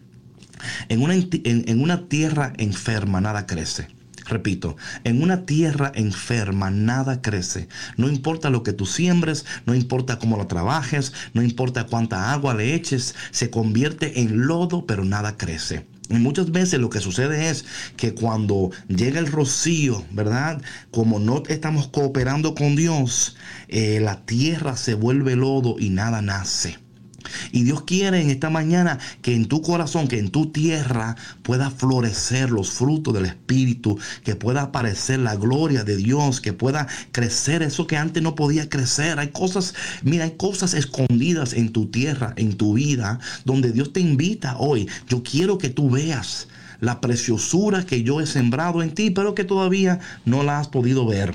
En 0.88 1.02
una, 1.02 1.14
en 1.14 1.80
una 1.80 2.06
tierra 2.08 2.52
enferma 2.56 3.20
nada 3.20 3.46
crece. 3.46 3.88
Repito, 4.26 4.76
en 5.04 5.22
una 5.22 5.44
tierra 5.46 5.92
enferma 5.94 6.70
nada 6.70 7.22
crece. 7.22 7.68
No 7.96 8.08
importa 8.08 8.50
lo 8.50 8.62
que 8.62 8.72
tú 8.72 8.86
siembres, 8.86 9.44
no 9.66 9.74
importa 9.74 10.18
cómo 10.18 10.36
lo 10.36 10.46
trabajes, 10.46 11.12
no 11.34 11.42
importa 11.42 11.86
cuánta 11.86 12.32
agua 12.32 12.54
le 12.54 12.74
eches, 12.74 13.14
se 13.30 13.50
convierte 13.50 14.20
en 14.20 14.46
lodo, 14.46 14.86
pero 14.86 15.04
nada 15.04 15.36
crece. 15.36 15.86
Y 16.12 16.14
muchas 16.14 16.50
veces 16.50 16.78
lo 16.78 16.90
que 16.90 17.00
sucede 17.00 17.48
es 17.48 17.64
que 17.96 18.14
cuando 18.14 18.70
llega 18.88 19.18
el 19.18 19.28
rocío, 19.28 20.04
¿verdad? 20.10 20.60
Como 20.90 21.18
no 21.18 21.42
estamos 21.48 21.88
cooperando 21.88 22.54
con 22.54 22.76
Dios, 22.76 23.36
eh, 23.68 23.98
la 24.00 24.20
tierra 24.26 24.76
se 24.76 24.94
vuelve 24.94 25.36
lodo 25.36 25.76
y 25.78 25.88
nada 25.88 26.20
nace. 26.20 26.81
Y 27.52 27.64
Dios 27.64 27.82
quiere 27.82 28.20
en 28.20 28.30
esta 28.30 28.50
mañana 28.50 28.98
que 29.22 29.34
en 29.34 29.46
tu 29.46 29.62
corazón, 29.62 30.08
que 30.08 30.18
en 30.18 30.30
tu 30.30 30.50
tierra 30.50 31.16
pueda 31.42 31.70
florecer 31.70 32.50
los 32.50 32.70
frutos 32.70 33.14
del 33.14 33.26
Espíritu, 33.26 33.98
que 34.24 34.36
pueda 34.36 34.62
aparecer 34.62 35.20
la 35.20 35.36
gloria 35.36 35.84
de 35.84 35.96
Dios, 35.96 36.40
que 36.40 36.52
pueda 36.52 36.86
crecer 37.12 37.62
eso 37.62 37.86
que 37.86 37.96
antes 37.96 38.22
no 38.22 38.34
podía 38.34 38.68
crecer. 38.68 39.18
Hay 39.18 39.28
cosas, 39.28 39.74
mira, 40.02 40.24
hay 40.24 40.32
cosas 40.32 40.74
escondidas 40.74 41.52
en 41.52 41.70
tu 41.72 41.86
tierra, 41.86 42.34
en 42.36 42.56
tu 42.56 42.74
vida, 42.74 43.20
donde 43.44 43.72
Dios 43.72 43.92
te 43.92 44.00
invita 44.00 44.56
hoy. 44.58 44.88
Yo 45.08 45.22
quiero 45.22 45.58
que 45.58 45.70
tú 45.70 45.90
veas 45.90 46.48
la 46.80 47.00
preciosura 47.00 47.86
que 47.86 48.02
yo 48.02 48.20
he 48.20 48.26
sembrado 48.26 48.82
en 48.82 48.92
ti, 48.92 49.10
pero 49.10 49.34
que 49.34 49.44
todavía 49.44 50.00
no 50.24 50.42
la 50.42 50.58
has 50.58 50.68
podido 50.68 51.06
ver. 51.06 51.32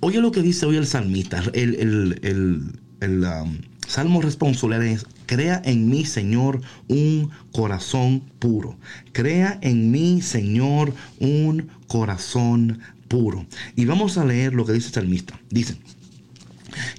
Oye 0.00 0.20
lo 0.20 0.32
que 0.32 0.42
dice 0.42 0.66
hoy 0.66 0.76
el 0.76 0.86
salmista, 0.86 1.42
el, 1.54 1.74
el, 1.74 2.78
el, 3.00 3.24
um, 3.24 3.58
Salmo 3.88 4.20
responsable 4.20 4.92
es, 4.92 5.06
crea 5.24 5.62
en 5.64 5.88
mí, 5.88 6.04
Señor, 6.04 6.60
un 6.88 7.30
corazón 7.52 8.20
puro. 8.38 8.76
Crea 9.12 9.58
en 9.62 9.90
mí, 9.90 10.20
Señor, 10.20 10.92
un 11.20 11.68
corazón 11.86 12.80
puro. 13.08 13.46
Y 13.76 13.86
vamos 13.86 14.18
a 14.18 14.26
leer 14.26 14.52
lo 14.52 14.66
que 14.66 14.74
dice 14.74 14.88
el 14.88 14.94
salmista. 14.94 15.40
Dice, 15.48 15.78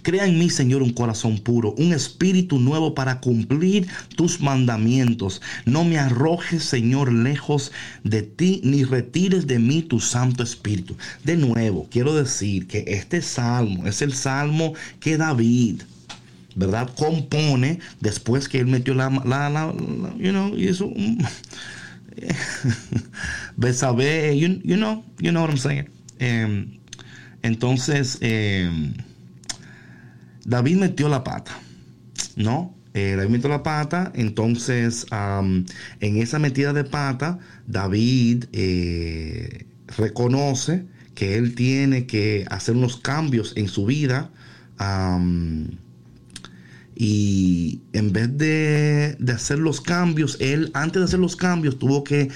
Crea 0.01 0.25
en 0.25 0.39
mí, 0.39 0.49
Señor, 0.49 0.81
un 0.81 0.91
corazón 0.91 1.37
puro, 1.37 1.75
un 1.77 1.93
espíritu 1.93 2.57
nuevo 2.57 2.95
para 2.95 3.21
cumplir 3.21 3.87
tus 4.15 4.41
mandamientos. 4.41 5.43
No 5.65 5.83
me 5.83 5.99
arrojes, 5.99 6.63
Señor, 6.63 7.13
lejos 7.13 7.71
de 8.03 8.23
ti, 8.23 8.61
ni 8.63 8.83
retires 8.83 9.45
de 9.45 9.59
mí 9.59 9.83
tu 9.83 9.99
Santo 9.99 10.41
Espíritu. 10.41 10.97
De 11.23 11.37
nuevo, 11.37 11.87
quiero 11.91 12.15
decir 12.15 12.65
que 12.65 12.83
este 12.87 13.21
salmo 13.21 13.85
es 13.85 14.01
el 14.01 14.13
salmo 14.13 14.73
que 14.99 15.17
David 15.17 15.83
¿verdad? 16.55 16.89
Compone 16.95 17.79
después 17.99 18.47
que 18.47 18.59
él 18.59 18.67
metió 18.67 18.93
la, 18.93 19.09
you 20.17 20.31
know, 20.31 20.55
y 20.55 20.67
eso, 20.67 20.91
Besabe, 23.57 24.37
you, 24.37 24.61
you, 24.63 24.75
know, 24.75 25.03
you 25.19 25.31
know 25.31 25.41
what 25.41 25.49
I'm 25.51 25.57
saying. 25.57 25.89
Em, 26.19 26.79
entonces, 27.41 28.17
em, 28.21 28.93
David 30.45 30.77
metió 30.77 31.09
la 31.09 31.23
pata, 31.23 31.51
¿no? 32.35 32.75
Eh, 32.93 33.15
David 33.15 33.29
metió 33.29 33.49
la 33.49 33.63
pata, 33.63 34.11
entonces 34.15 35.05
en 35.11 36.17
esa 36.17 36.39
metida 36.39 36.73
de 36.73 36.83
pata, 36.83 37.37
David 37.67 38.45
eh, 38.51 39.67
reconoce 39.95 40.85
que 41.13 41.35
él 41.35 41.53
tiene 41.53 42.07
que 42.07 42.45
hacer 42.49 42.75
unos 42.75 42.97
cambios 42.97 43.53
en 43.55 43.67
su 43.67 43.85
vida. 43.85 44.31
Y 47.01 47.79
en 47.93 48.11
vez 48.11 48.37
de, 48.37 49.15
de, 49.19 49.31
hacer 49.31 49.57
los 49.57 49.79
cambios, 49.79 50.35
él 50.41 50.69
antes 50.73 50.99
de 50.99 51.05
hacer 51.05 51.19
los 51.19 51.37
cambios 51.37 51.79
tuvo 51.79 52.03
que 52.03 52.27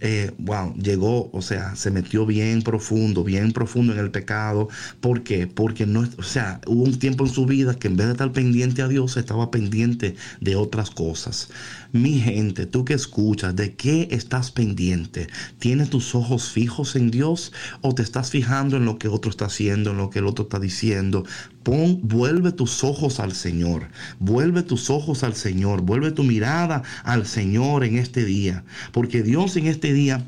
eh, 0.00 0.30
wow, 0.38 0.74
llegó, 0.74 1.30
o 1.32 1.40
sea, 1.40 1.74
se 1.74 1.90
metió 1.90 2.26
bien 2.26 2.62
profundo, 2.62 3.24
bien 3.24 3.52
profundo 3.52 3.94
en 3.94 3.98
el 3.98 4.10
pecado. 4.10 4.68
¿Por 5.00 5.22
qué? 5.22 5.46
Porque 5.46 5.86
no, 5.86 6.06
o 6.18 6.22
sea, 6.22 6.60
hubo 6.66 6.82
un 6.82 6.98
tiempo 6.98 7.24
en 7.24 7.32
su 7.32 7.46
vida 7.46 7.74
que 7.74 7.88
en 7.88 7.96
vez 7.96 8.06
de 8.06 8.12
estar 8.12 8.32
pendiente 8.32 8.82
a 8.82 8.88
Dios, 8.88 9.16
estaba 9.16 9.50
pendiente 9.50 10.14
de 10.40 10.56
otras 10.56 10.90
cosas. 10.90 11.48
Mi 11.96 12.20
gente, 12.20 12.66
tú 12.66 12.84
que 12.84 12.92
escuchas, 12.92 13.56
¿de 13.56 13.74
qué 13.74 14.08
estás 14.10 14.50
pendiente? 14.50 15.28
¿Tienes 15.58 15.88
tus 15.88 16.14
ojos 16.14 16.50
fijos 16.50 16.94
en 16.94 17.10
Dios 17.10 17.54
o 17.80 17.94
te 17.94 18.02
estás 18.02 18.30
fijando 18.30 18.76
en 18.76 18.84
lo 18.84 18.98
que 18.98 19.08
otro 19.08 19.30
está 19.30 19.46
haciendo, 19.46 19.92
en 19.92 19.96
lo 19.96 20.10
que 20.10 20.18
el 20.18 20.26
otro 20.26 20.42
está 20.44 20.60
diciendo? 20.60 21.24
Pon, 21.62 22.00
vuelve 22.02 22.52
tus 22.52 22.84
ojos 22.84 23.18
al 23.18 23.32
Señor, 23.32 23.88
vuelve 24.18 24.62
tus 24.62 24.90
ojos 24.90 25.22
al 25.22 25.34
Señor, 25.34 25.80
vuelve 25.80 26.10
tu 26.10 26.22
mirada 26.22 26.82
al 27.02 27.26
Señor 27.26 27.82
en 27.82 27.96
este 27.96 28.26
día, 28.26 28.62
porque 28.92 29.22
Dios 29.22 29.56
en 29.56 29.66
este 29.66 29.94
día 29.94 30.22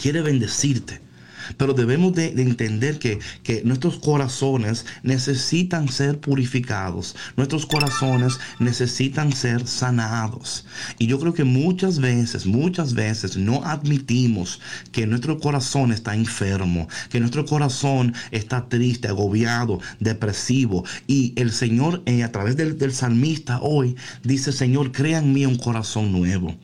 quiere 0.00 0.22
bendecirte. 0.22 1.07
Pero 1.56 1.74
debemos 1.74 2.14
de, 2.14 2.28
entender 2.40 2.98
que, 2.98 3.18
que, 3.42 3.62
nuestros 3.64 3.98
corazones 3.98 4.86
necesitan 5.02 5.88
ser 5.88 6.18
purificados. 6.18 7.16
Nuestros 7.36 7.66
corazones 7.66 8.38
necesitan 8.58 9.32
ser 9.32 9.66
sanados. 9.66 10.66
Y 10.98 11.06
yo 11.06 11.18
creo 11.18 11.34
que 11.34 11.44
muchas 11.44 11.98
veces, 11.98 12.46
muchas 12.46 12.94
veces 12.94 13.36
no 13.36 13.64
admitimos 13.64 14.60
que 14.92 15.06
nuestro 15.06 15.38
corazón 15.38 15.92
está 15.92 16.14
enfermo, 16.14 16.88
que 17.10 17.20
nuestro 17.20 17.44
corazón 17.44 18.14
está 18.30 18.68
triste, 18.68 19.08
agobiado, 19.08 19.80
depresivo. 20.00 20.84
Y 21.06 21.32
el 21.36 21.52
Señor 21.52 22.02
eh, 22.06 22.22
a 22.22 22.32
través 22.32 22.56
del, 22.56 22.78
del 22.78 22.92
salmista 22.92 23.60
hoy 23.60 23.96
dice, 24.22 24.52
Señor, 24.52 24.92
crea 24.92 25.18
en 25.18 25.32
mí 25.32 25.46
un 25.46 25.56
corazón 25.56 26.12
nuevo. 26.12 26.54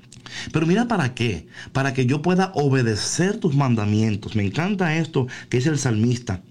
Pero 0.52 0.66
mira 0.66 0.88
para 0.88 1.14
qué, 1.14 1.46
para 1.72 1.92
que 1.92 2.06
yo 2.06 2.22
pueda 2.22 2.52
obedecer 2.54 3.38
tus 3.38 3.54
mandamientos. 3.54 4.36
Me 4.36 4.44
encanta 4.44 4.96
esto 4.96 5.26
que 5.48 5.58
es 5.58 5.66
el 5.66 5.78
salmista. 5.78 6.42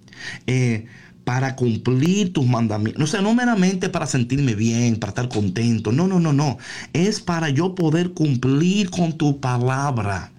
Eh, 0.48 0.86
para 1.24 1.56
cumplir 1.56 2.34
tus 2.34 2.46
mandamientos. 2.46 3.04
O 3.04 3.08
sea, 3.08 3.22
no 3.22 3.34
meramente 3.34 3.90
para 3.90 4.08
sentirme 4.08 4.56
bien, 4.56 4.98
para 4.98 5.12
estar 5.12 5.30
contento. 5.30 5.92
No, 5.92 6.08
no, 6.08 6.20
no, 6.20 6.34
no. 6.34 6.58
Es 6.92 7.22
para 7.22 7.50
yo 7.50 7.76
poder 7.76 8.12
cumplir 8.12 8.90
con 8.90 9.14
tu 9.14 9.40
palabra. 9.40 10.32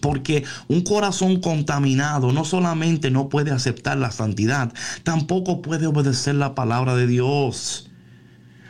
Porque 0.00 0.44
un 0.68 0.82
corazón 0.82 1.40
contaminado 1.40 2.32
no 2.32 2.44
solamente 2.44 3.10
no 3.10 3.28
puede 3.28 3.50
aceptar 3.50 3.96
la 3.96 4.10
santidad, 4.10 4.72
tampoco 5.02 5.62
puede 5.62 5.86
obedecer 5.86 6.34
la 6.34 6.54
palabra 6.54 6.94
de 6.94 7.06
Dios. 7.06 7.90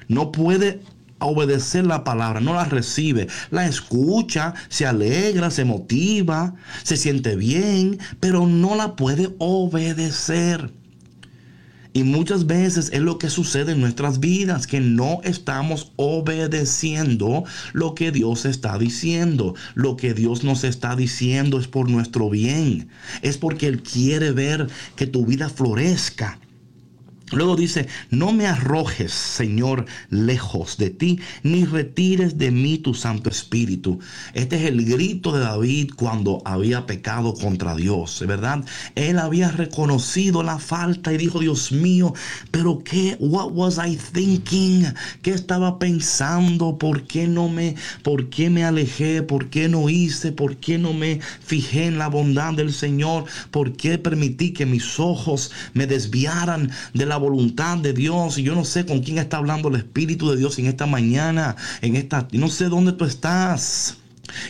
No 0.06 0.32
puede 0.32 0.80
a 1.18 1.26
obedecer 1.26 1.86
la 1.86 2.04
palabra, 2.04 2.40
no 2.40 2.54
la 2.54 2.64
recibe, 2.64 3.28
la 3.50 3.66
escucha, 3.66 4.54
se 4.68 4.86
alegra, 4.86 5.50
se 5.50 5.64
motiva, 5.64 6.54
se 6.82 6.96
siente 6.96 7.36
bien, 7.36 7.98
pero 8.20 8.46
no 8.46 8.74
la 8.74 8.96
puede 8.96 9.34
obedecer. 9.38 10.72
Y 11.92 12.04
muchas 12.04 12.46
veces 12.46 12.90
es 12.92 13.00
lo 13.00 13.18
que 13.18 13.30
sucede 13.30 13.72
en 13.72 13.80
nuestras 13.80 14.20
vidas, 14.20 14.66
que 14.66 14.78
no 14.78 15.20
estamos 15.24 15.90
obedeciendo 15.96 17.44
lo 17.72 17.94
que 17.94 18.12
Dios 18.12 18.44
está 18.44 18.78
diciendo. 18.78 19.54
Lo 19.74 19.96
que 19.96 20.14
Dios 20.14 20.44
nos 20.44 20.62
está 20.62 20.94
diciendo 20.94 21.58
es 21.58 21.66
por 21.66 21.90
nuestro 21.90 22.30
bien. 22.30 22.88
Es 23.22 23.38
porque 23.38 23.66
Él 23.66 23.82
quiere 23.82 24.30
ver 24.30 24.68
que 24.94 25.06
tu 25.08 25.26
vida 25.26 25.48
florezca 25.48 26.38
Luego 27.32 27.56
dice, 27.56 27.88
no 28.10 28.32
me 28.32 28.46
arrojes, 28.46 29.12
Señor, 29.12 29.84
lejos 30.08 30.78
de 30.78 30.90
ti, 30.90 31.20
ni 31.42 31.64
retires 31.64 32.38
de 32.38 32.50
mí 32.50 32.78
tu 32.78 32.94
Santo 32.94 33.28
Espíritu. 33.28 33.98
Este 34.32 34.56
es 34.56 34.64
el 34.64 34.84
grito 34.84 35.32
de 35.32 35.40
David 35.40 35.90
cuando 35.94 36.40
había 36.44 36.86
pecado 36.86 37.34
contra 37.34 37.74
Dios, 37.74 38.24
¿verdad? 38.26 38.64
Él 38.94 39.18
había 39.18 39.50
reconocido 39.50 40.42
la 40.42 40.58
falta 40.58 41.12
y 41.12 41.18
dijo, 41.18 41.38
Dios 41.38 41.70
mío, 41.70 42.14
pero 42.50 42.82
qué, 42.82 43.16
what 43.20 43.50
was 43.52 43.78
I 43.78 43.96
thinking? 43.96 44.86
¿Qué 45.22 45.32
estaba 45.32 45.78
pensando? 45.78 46.78
¿Por 46.78 47.06
qué 47.06 47.28
no 47.28 47.48
me, 47.48 47.74
por 48.02 48.30
qué 48.30 48.48
me 48.48 48.64
alejé? 48.64 49.22
¿Por 49.22 49.50
qué 49.50 49.68
no 49.68 49.90
hice? 49.90 50.32
¿Por 50.32 50.56
qué 50.56 50.78
no 50.78 50.94
me 50.94 51.20
fijé 51.40 51.86
en 51.86 51.98
la 51.98 52.08
bondad 52.08 52.54
del 52.54 52.72
Señor? 52.72 53.24
¿Por 53.50 53.76
qué 53.76 53.98
permití 53.98 54.52
que 54.52 54.66
mis 54.66 54.98
ojos 54.98 55.50
me 55.74 55.86
desviaran 55.86 56.70
de 56.94 57.06
la 57.06 57.17
voluntad 57.18 57.78
de 57.78 57.92
Dios. 57.92 58.38
Y 58.38 58.42
yo 58.42 58.54
no 58.54 58.64
sé 58.64 58.86
con 58.86 59.00
quién 59.00 59.18
está 59.18 59.36
hablando 59.38 59.68
el 59.68 59.76
Espíritu 59.76 60.30
de 60.30 60.36
Dios 60.36 60.58
en 60.58 60.66
esta 60.66 60.86
mañana, 60.86 61.56
en 61.82 61.96
esta, 61.96 62.26
no 62.32 62.48
sé 62.48 62.66
dónde 62.68 62.92
tú 62.92 63.04
estás. 63.04 63.98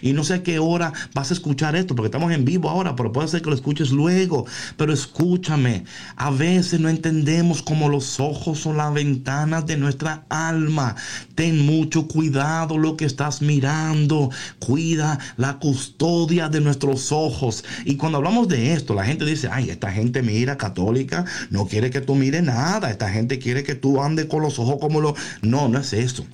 Y 0.03 0.13
no 0.13 0.25
sé 0.25 0.35
a 0.35 0.43
qué 0.43 0.59
hora 0.59 0.93
vas 1.15 1.31
a 1.31 1.35
escuchar 1.35 1.77
esto, 1.77 1.95
porque 1.95 2.09
estamos 2.09 2.33
en 2.33 2.45
vivo 2.45 2.69
ahora, 2.69 2.97
pero 2.97 3.13
puede 3.13 3.29
ser 3.29 3.43
que 3.43 3.51
lo 3.51 3.57
escuches 3.57 3.91
luego. 3.91 4.47
Pero 4.77 4.93
escúchame, 4.93 5.85
a 6.17 6.31
veces 6.31 6.81
no 6.81 6.89
entendemos 6.89 7.63
cómo 7.63 7.89
los 7.89 8.21
ojos 8.21 8.61
son 8.61 8.77
las 8.77 8.93
ventanas 8.93 9.67
de 9.67 9.77
nuestra 9.77 10.25
alma. 10.29 10.97
Ten 11.35 11.65
mucho 11.65 12.07
cuidado 12.07 12.79
lo 12.79 12.97
que 12.97 13.05
estás 13.05 13.43
mirando. 13.43 14.31
Cuida 14.59 15.19
la 15.37 15.59
custodia 15.59 16.49
de 16.49 16.61
nuestros 16.61 17.13
ojos. 17.13 17.65
Y 17.85 17.97
cuando 17.97 18.19
hablamos 18.19 18.49
de 18.49 18.73
esto, 18.73 18.95
la 18.95 19.05
gente 19.05 19.25
dice, 19.25 19.49
ay, 19.51 19.71
esta 19.71 19.91
gente 19.91 20.23
mira 20.23 20.57
católica, 20.57 21.25
no 21.51 21.67
quiere 21.67 21.91
que 21.91 22.01
tú 22.01 22.15
mires 22.15 22.43
nada. 22.43 22.91
Esta 22.91 23.11
gente 23.11 23.39
quiere 23.39 23.63
que 23.63 23.75
tú 23.75 24.03
andes 24.03 24.27
con 24.27 24.43
los 24.43 24.59
ojos 24.59 24.77
como 24.81 25.01
lo... 25.01 25.15
No, 25.43 25.69
no 25.69 25.79
es 25.79 25.93
eso. 25.93 26.25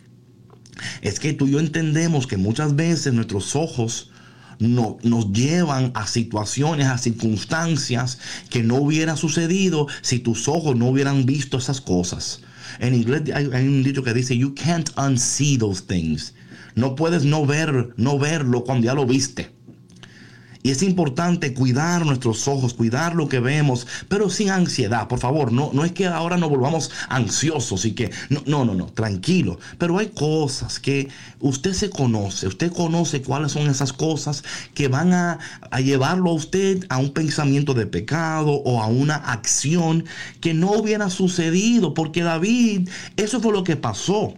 Es 1.03 1.21
que 1.21 1.33
tú 1.33 1.47
y 1.47 1.53
yo 1.53 1.61
entendemos 1.61 2.27
que 2.27 2.37
muchas 2.37 2.77
veces 2.77 3.13
nuestros 3.13 3.57
ojos 3.57 4.11
no, 4.59 4.99
nos 5.03 5.33
llevan 5.33 5.91
a 5.95 6.07
situaciones, 6.07 6.87
a 6.87 6.99
circunstancias 6.99 8.19
que 8.51 8.63
no 8.63 8.77
hubieran 8.77 9.17
sucedido 9.17 9.87
si 10.03 10.19
tus 10.19 10.49
ojos 10.49 10.77
no 10.77 10.89
hubieran 10.89 11.27
visto 11.27 11.59
esas 11.59 11.81
cosas. 11.81 12.41
En 12.81 12.95
inglés 12.95 13.23
hay, 13.35 13.47
un 13.47 13.83
dicho 13.83 14.03
que 14.03 14.15
dice, 14.15 14.37
you 14.37 14.55
can't 14.55 14.91
unsee 14.97 15.59
those 15.59 15.83
things. 15.83 16.35
No 16.75 16.97
puedes 16.97 17.25
no 17.25 17.47
ver, 17.47 17.95
no 17.97 18.19
verlo 18.19 18.65
cuando 18.65 18.87
ya 18.87 18.95
lo 18.95 19.07
viste. 19.07 19.54
Y 20.65 20.71
es 20.71 20.83
importante 20.83 21.53
cuidar 21.53 22.07
nuestros 22.07 22.49
ojos, 22.49 22.73
cuidar 22.73 23.15
lo 23.15 23.29
que 23.29 23.39
vemos, 23.39 23.87
pero 24.09 24.31
sin 24.31 24.49
ansiedad, 24.49 25.09
por 25.09 25.19
favor. 25.19 25.53
No, 25.53 25.69
no 25.75 25.85
es 25.85 25.93
que 25.93 26.07
ahora 26.07 26.39
nos 26.39 26.49
volvamos 26.49 26.91
ansiosos 27.11 27.85
y 27.85 27.93
que, 27.93 28.11
no, 28.31 28.43
no, 28.47 28.65
no, 28.65 28.75
no, 28.75 28.87
tranquilo. 28.87 29.59
Pero 29.77 29.99
hay 29.99 30.07
cosas 30.07 30.81
que 30.81 31.11
usted 31.41 31.75
se 31.75 31.91
conoce, 31.91 32.47
usted 32.47 32.73
conoce 32.73 33.21
cuáles 33.21 33.53
son 33.53 33.69
esas 33.69 33.93
cosas 33.93 34.43
que 34.73 34.89
van 34.89 35.13
a, 35.13 35.39
a 35.71 35.83
llevarlo 35.83 36.31
a 36.31 36.35
usted 36.35 36.87
a 36.89 36.97
un 36.97 37.13
pensamiento 37.13 37.75
de 37.75 37.87
pecado 37.87 38.53
o 38.53 38.81
a 38.81 38.87
una 38.87 39.17
acción 39.17 40.07
que 40.41 40.55
no 40.55 40.73
hubiera 40.73 41.11
sucedido, 41.11 41.93
porque 41.93 42.23
David, 42.23 42.89
eso 43.19 43.39
fue 43.39 43.53
lo 43.53 43.65
que 43.65 43.77
pasó. 43.77 44.33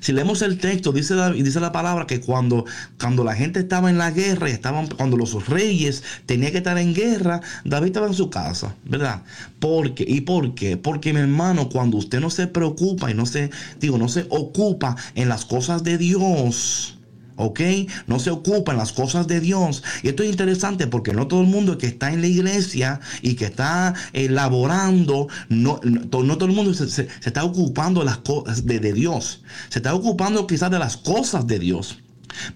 Si 0.00 0.12
leemos 0.12 0.42
el 0.42 0.58
texto, 0.58 0.92
dice, 0.92 1.14
dice 1.32 1.60
la 1.60 1.72
palabra 1.72 2.06
que 2.06 2.20
cuando, 2.20 2.64
cuando 2.98 3.24
la 3.24 3.34
gente 3.34 3.60
estaba 3.60 3.90
en 3.90 3.98
la 3.98 4.10
guerra, 4.10 4.48
estaban, 4.48 4.88
cuando 4.88 5.16
los 5.16 5.48
reyes 5.48 6.02
tenían 6.26 6.52
que 6.52 6.58
estar 6.58 6.78
en 6.78 6.94
guerra, 6.94 7.40
David 7.64 7.88
estaba 7.88 8.06
en 8.06 8.14
su 8.14 8.30
casa, 8.30 8.74
¿verdad? 8.84 9.22
Porque, 9.60 10.04
¿Y 10.06 10.22
por 10.22 10.54
qué? 10.54 10.76
Porque 10.76 11.12
mi 11.12 11.20
hermano, 11.20 11.68
cuando 11.68 11.96
usted 11.96 12.20
no 12.20 12.30
se 12.30 12.46
preocupa 12.46 13.10
y 13.10 13.14
no 13.14 13.26
se, 13.26 13.50
digo, 13.80 13.98
no 13.98 14.08
se 14.08 14.26
ocupa 14.30 14.96
en 15.14 15.28
las 15.28 15.44
cosas 15.44 15.84
de 15.84 15.98
Dios, 15.98 16.95
¿ok? 17.36 17.60
No 18.06 18.18
se 18.18 18.30
ocupa 18.30 18.72
en 18.72 18.78
las 18.78 18.92
cosas 18.92 19.26
de 19.26 19.40
Dios. 19.40 19.82
Y 20.02 20.08
esto 20.08 20.22
es 20.22 20.30
interesante 20.30 20.86
porque 20.86 21.12
no 21.12 21.26
todo 21.26 21.42
el 21.42 21.46
mundo 21.46 21.78
que 21.78 21.86
está 21.86 22.12
en 22.12 22.20
la 22.20 22.26
iglesia 22.26 23.00
y 23.22 23.34
que 23.34 23.46
está 23.46 23.94
elaborando, 24.12 25.28
no, 25.48 25.80
no, 25.82 26.08
todo 26.08 26.46
el 26.46 26.52
mundo 26.52 26.74
se, 26.74 27.08
está 27.24 27.44
ocupando 27.44 28.02
las 28.04 28.18
cosas 28.18 28.66
de, 28.66 28.80
de 28.80 28.92
Dios. 28.92 29.42
Se 29.68 29.78
está 29.78 29.94
ocupando 29.94 30.46
quizás 30.46 30.70
de 30.70 30.78
las 30.78 30.96
cosas 30.96 31.46
de 31.46 31.58
Dios, 31.58 31.98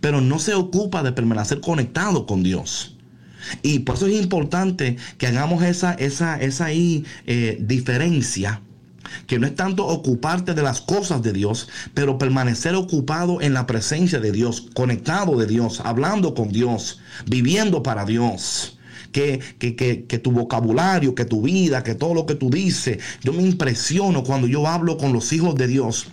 pero 0.00 0.20
no 0.20 0.38
se 0.38 0.54
ocupa 0.54 1.02
de 1.02 1.12
permanecer 1.12 1.60
conectado 1.60 2.26
con 2.26 2.42
Dios. 2.42 2.96
Y 3.62 3.80
por 3.80 3.96
eso 3.96 4.06
es 4.06 4.20
importante 4.20 4.96
que 5.18 5.26
hagamos 5.26 5.62
esa, 5.62 5.94
esa, 5.94 6.36
esa 6.40 6.66
ahí, 6.66 7.04
eh, 7.26 7.58
diferencia 7.60 8.60
que 9.26 9.38
no 9.38 9.46
es 9.46 9.54
tanto 9.54 9.86
ocuparte 9.86 10.54
de 10.54 10.62
las 10.62 10.80
cosas 10.80 11.22
de 11.22 11.32
Dios, 11.32 11.68
pero 11.94 12.18
permanecer 12.18 12.74
ocupado 12.74 13.40
en 13.40 13.54
la 13.54 13.66
presencia 13.66 14.20
de 14.20 14.32
Dios, 14.32 14.68
conectado 14.74 15.36
de 15.36 15.46
Dios, 15.46 15.80
hablando 15.84 16.34
con 16.34 16.48
Dios, 16.48 17.00
viviendo 17.26 17.82
para 17.82 18.04
Dios. 18.04 18.76
Que, 19.12 19.40
que, 19.58 19.74
que, 19.74 20.04
que, 20.04 20.20
tu 20.20 20.30
vocabulario, 20.30 21.16
que 21.16 21.24
tu 21.24 21.42
vida, 21.42 21.82
que 21.82 21.96
todo 21.96 22.14
lo 22.14 22.26
que 22.26 22.36
tú 22.36 22.48
dices. 22.48 22.98
Yo 23.24 23.32
me 23.32 23.42
impresiono 23.42 24.22
cuando 24.22 24.46
yo 24.46 24.68
hablo 24.68 24.98
con 24.98 25.12
los 25.12 25.32
hijos 25.32 25.56
de 25.56 25.66
Dios 25.66 26.06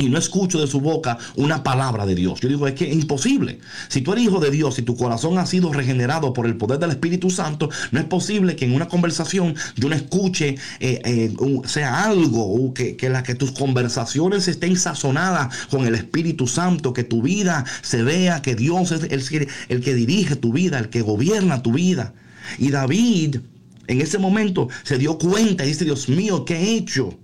y 0.00 0.08
no 0.08 0.18
escucho 0.18 0.60
de 0.60 0.66
su 0.66 0.80
boca 0.80 1.18
una 1.36 1.62
palabra 1.62 2.06
de 2.06 2.14
Dios. 2.14 2.40
Yo 2.40 2.48
digo, 2.48 2.66
es 2.66 2.74
que 2.74 2.88
es 2.88 2.94
imposible. 2.94 3.60
Si 3.88 4.00
tú 4.00 4.12
eres 4.12 4.24
hijo 4.24 4.40
de 4.40 4.50
Dios 4.50 4.78
y 4.78 4.82
tu 4.82 4.96
corazón 4.96 5.38
ha 5.38 5.46
sido 5.46 5.72
regenerado 5.72 6.32
por 6.32 6.46
el 6.46 6.56
poder 6.56 6.78
del 6.78 6.90
Espíritu 6.90 7.30
Santo, 7.30 7.68
no 7.92 8.00
es 8.00 8.06
posible 8.06 8.56
que 8.56 8.64
en 8.64 8.74
una 8.74 8.88
conversación 8.88 9.54
yo 9.76 9.88
no 9.88 9.94
escuche, 9.94 10.56
eh, 10.80 11.00
eh, 11.04 11.34
sea 11.66 12.04
algo, 12.04 12.72
que, 12.74 12.96
que, 12.96 13.10
la, 13.10 13.22
que 13.22 13.34
tus 13.34 13.52
conversaciones 13.52 14.48
estén 14.48 14.76
sazonadas 14.76 15.54
con 15.68 15.86
el 15.86 15.94
Espíritu 15.94 16.46
Santo, 16.46 16.94
que 16.94 17.04
tu 17.04 17.20
vida 17.22 17.64
se 17.82 18.02
vea 18.02 18.40
que 18.42 18.54
Dios 18.54 18.92
es 18.92 19.30
el, 19.30 19.48
el 19.68 19.80
que 19.82 19.94
dirige 19.94 20.34
tu 20.34 20.52
vida, 20.52 20.78
el 20.78 20.88
que 20.88 21.02
gobierna 21.02 21.62
tu 21.62 21.72
vida. 21.72 22.14
Y 22.58 22.70
David 22.70 23.36
en 23.86 24.00
ese 24.00 24.18
momento 24.18 24.68
se 24.82 24.96
dio 24.96 25.18
cuenta 25.18 25.64
y 25.64 25.68
dice, 25.68 25.84
Dios 25.84 26.08
mío, 26.08 26.44
¿qué 26.44 26.56
he 26.56 26.76
hecho? 26.76 27.18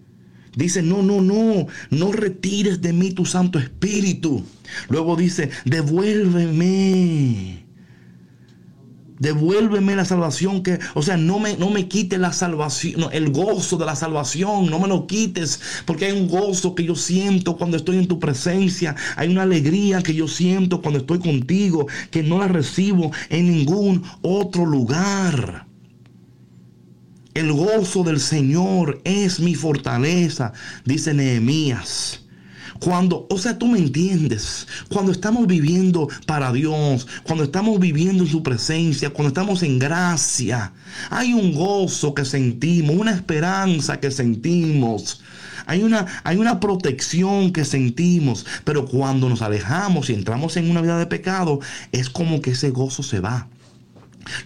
Dice, 0.57 0.83
no, 0.83 1.03
no, 1.03 1.21
no, 1.21 1.67
no 1.91 2.13
retires 2.13 2.81
de 2.81 2.95
mí 2.95 3.13
tu 3.13 3.27
Santo 3.27 3.59
Espíritu. 3.59 4.43
Luego 4.89 5.15
dice, 5.15 5.51
devuélveme. 5.67 7.67
Devuélveme 9.19 9.95
la 9.95 10.07
salvación 10.07 10.63
que, 10.63 10.79
o 10.95 11.03
sea, 11.03 11.19
no 11.19 11.39
me, 11.39 11.59
no 11.59 11.71
me 11.71 11.89
quites 11.89 12.19
la 12.19 12.33
salvación, 12.33 13.11
el 13.13 13.33
gozo 13.33 13.77
de 13.77 13.85
la 13.85 13.97
salvación, 13.97 14.71
no 14.71 14.79
me 14.79 14.89
lo 14.89 15.07
quites, 15.07 15.61
porque 15.85 16.07
hay 16.07 16.13
un 16.13 16.29
gozo 16.29 16.75
que 16.75 16.85
yo 16.85 16.95
siento 16.95 17.57
cuando 17.57 17.77
estoy 17.77 17.99
en 17.99 18.09
tu 18.09 18.19
presencia, 18.19 18.95
hay 19.17 19.29
una 19.29 19.43
alegría 19.43 20.03
que 20.03 20.15
yo 20.15 20.27
siento 20.27 20.81
cuando 20.81 21.01
estoy 21.01 21.19
contigo, 21.19 21.87
que 22.11 22.23
no 22.23 22.39
la 22.39 22.49
recibo 22.49 23.11
en 23.29 23.51
ningún 23.51 24.03
otro 24.23 24.67
lugar. 24.67 25.67
El 27.37 27.53
gozo 27.53 28.03
del 28.03 28.19
Señor 28.19 29.03
es 29.05 29.41
mi 29.41 29.55
fortaleza, 29.55 30.55
dice 30.87 31.13
Nehemías. 31.13 32.21
Cuando, 32.81 33.27
o 33.29 33.37
sea, 33.37 33.59
tú 33.59 33.67
me 33.67 33.79
entiendes, 33.79 34.67
cuando 34.89 35.13
estamos 35.13 35.47
viviendo 35.47 36.09
para 36.25 36.51
Dios, 36.51 37.07
cuando 37.25 37.45
estamos 37.45 37.79
viviendo 37.79 38.25
en 38.25 38.31
su 38.31 38.43
presencia, 38.43 39.11
cuando 39.11 39.29
estamos 39.29 39.63
en 39.63 39.79
gracia, 39.79 40.73
hay 41.11 41.35
un 41.35 41.53
gozo 41.53 42.15
que 42.15 42.25
sentimos, 42.25 42.97
una 42.97 43.13
esperanza 43.13 44.01
que 44.01 44.11
sentimos. 44.11 45.21
Hay 45.67 45.83
una, 45.83 46.07
hay 46.25 46.39
una 46.39 46.59
protección 46.59 47.53
que 47.53 47.67
sentimos, 47.67 48.47
pero 48.65 48.87
cuando 48.87 49.29
nos 49.29 49.43
alejamos 49.43 50.09
y 50.09 50.15
entramos 50.15 50.57
en 50.57 50.71
una 50.71 50.81
vida 50.81 50.99
de 50.99 51.07
pecado, 51.07 51.61
es 51.93 52.09
como 52.09 52.41
que 52.41 52.53
ese 52.53 52.71
gozo 52.71 53.03
se 53.03 53.21
va. 53.21 53.47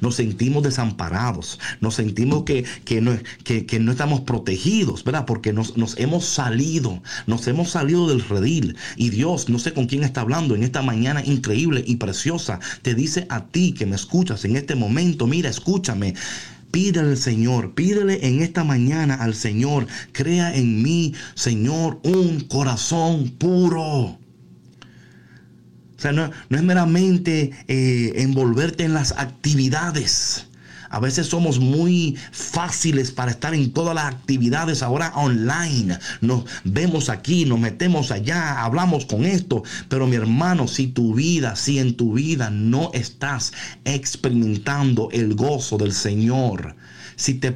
Nos 0.01 0.17
sentimos 0.17 0.63
desamparados, 0.63 1.59
nos 1.81 1.95
sentimos 1.95 2.45
que, 2.45 2.65
que, 2.85 3.01
no, 3.01 3.17
que, 3.45 3.67
que 3.67 3.79
no, 3.79 3.93
estamos 3.93 4.21
protegidos, 4.23 5.05
¿verdad? 5.05 5.27
Porque 5.27 5.53
nos, 5.53 5.77
nos, 5.77 5.99
hemos 5.99 6.25
salido, 6.25 7.03
nos 7.27 7.47
hemos 7.49 7.71
salido 7.71 8.09
del 8.09 8.23
redil. 8.23 8.77
Y 8.97 9.11
Dios, 9.11 9.49
no 9.49 9.59
sé 9.59 9.73
con 9.73 9.87
quién 9.87 10.05
está 10.05 10.21
hablando 10.23 10.55
en 10.55 10.63
esta 10.63 10.83
mañana 10.83 11.25
increíble 11.25 11.83
y 11.87 11.97
preciosa, 11.97 12.61
te 12.83 12.95
dice 12.95 13.27
a 13.29 13.47
ti 13.47 13.73
que 13.73 13.87
me 13.87 13.97
escuchas 13.97 14.45
en 14.45 14.57
este 14.57 14.75
momento, 14.75 15.27
mira, 15.27 15.51
escúchame. 15.51 16.15
Pídele 16.71 17.11
al 17.11 17.17
Señor, 17.17 17.75
pídele 17.75 18.25
en 18.25 18.43
esta 18.43 18.63
mañana 18.63 19.15
al 19.17 19.35
Señor, 19.35 19.89
crea 20.13 20.55
en 20.55 20.83
mí, 20.83 21.15
Señor, 21.35 21.99
un 22.05 22.41
corazón 22.43 23.31
puro. 23.31 24.20
O 26.01 26.03
sea, 26.03 26.13
no, 26.13 26.31
es 26.49 26.63
meramente 26.63 27.51
eh, 27.69 28.13
envolverte 28.17 28.85
en 28.85 28.95
las 28.95 29.13
actividades. 29.13 30.47
A 30.89 30.99
veces 30.99 31.27
somos 31.27 31.61
muy 31.61 32.17
fáciles 32.33 33.11
para 33.11 33.33
estar 33.33 33.53
en 33.53 33.71
todas 33.75 33.95
las 33.95 34.07
actividades 34.07 34.83
ahora 34.83 35.13
online. 35.15 35.99
Nos 36.23 36.45
vemos 36.65 37.11
aquí, 37.11 37.45
nos 37.45 37.61
metemos 37.61 38.11
allá, 38.13 38.65
hablamos 38.65 39.05
con 39.05 39.27
esto. 39.27 39.63
Pero 39.91 40.07
mi 40.07 40.17
hermano, 40.17 40.69
si 40.69 40.87
tu 40.87 41.13
vida, 41.13 41.55
si 41.55 41.79
en 41.79 41.95
tu 41.95 42.15
vida 42.15 42.49
no 42.49 42.91
estás 42.95 43.53
experimentando 43.85 45.11
el 45.13 45.35
gozo 45.35 45.77
del 45.77 45.93
Señor, 45.93 46.77
si 47.17 47.35
te 47.35 47.55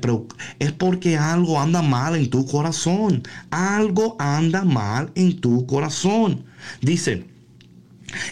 es 0.59 0.73
porque 0.73 1.17
algo 1.17 1.59
anda 1.59 1.81
mal 1.81 2.15
en 2.15 2.29
tu 2.29 2.45
corazón. 2.45 3.23
Algo 3.49 4.17
anda 4.19 4.65
mal 4.65 5.11
en 5.15 5.41
tu 5.41 5.65
corazón. 5.65 6.45
Dice, 6.83 7.25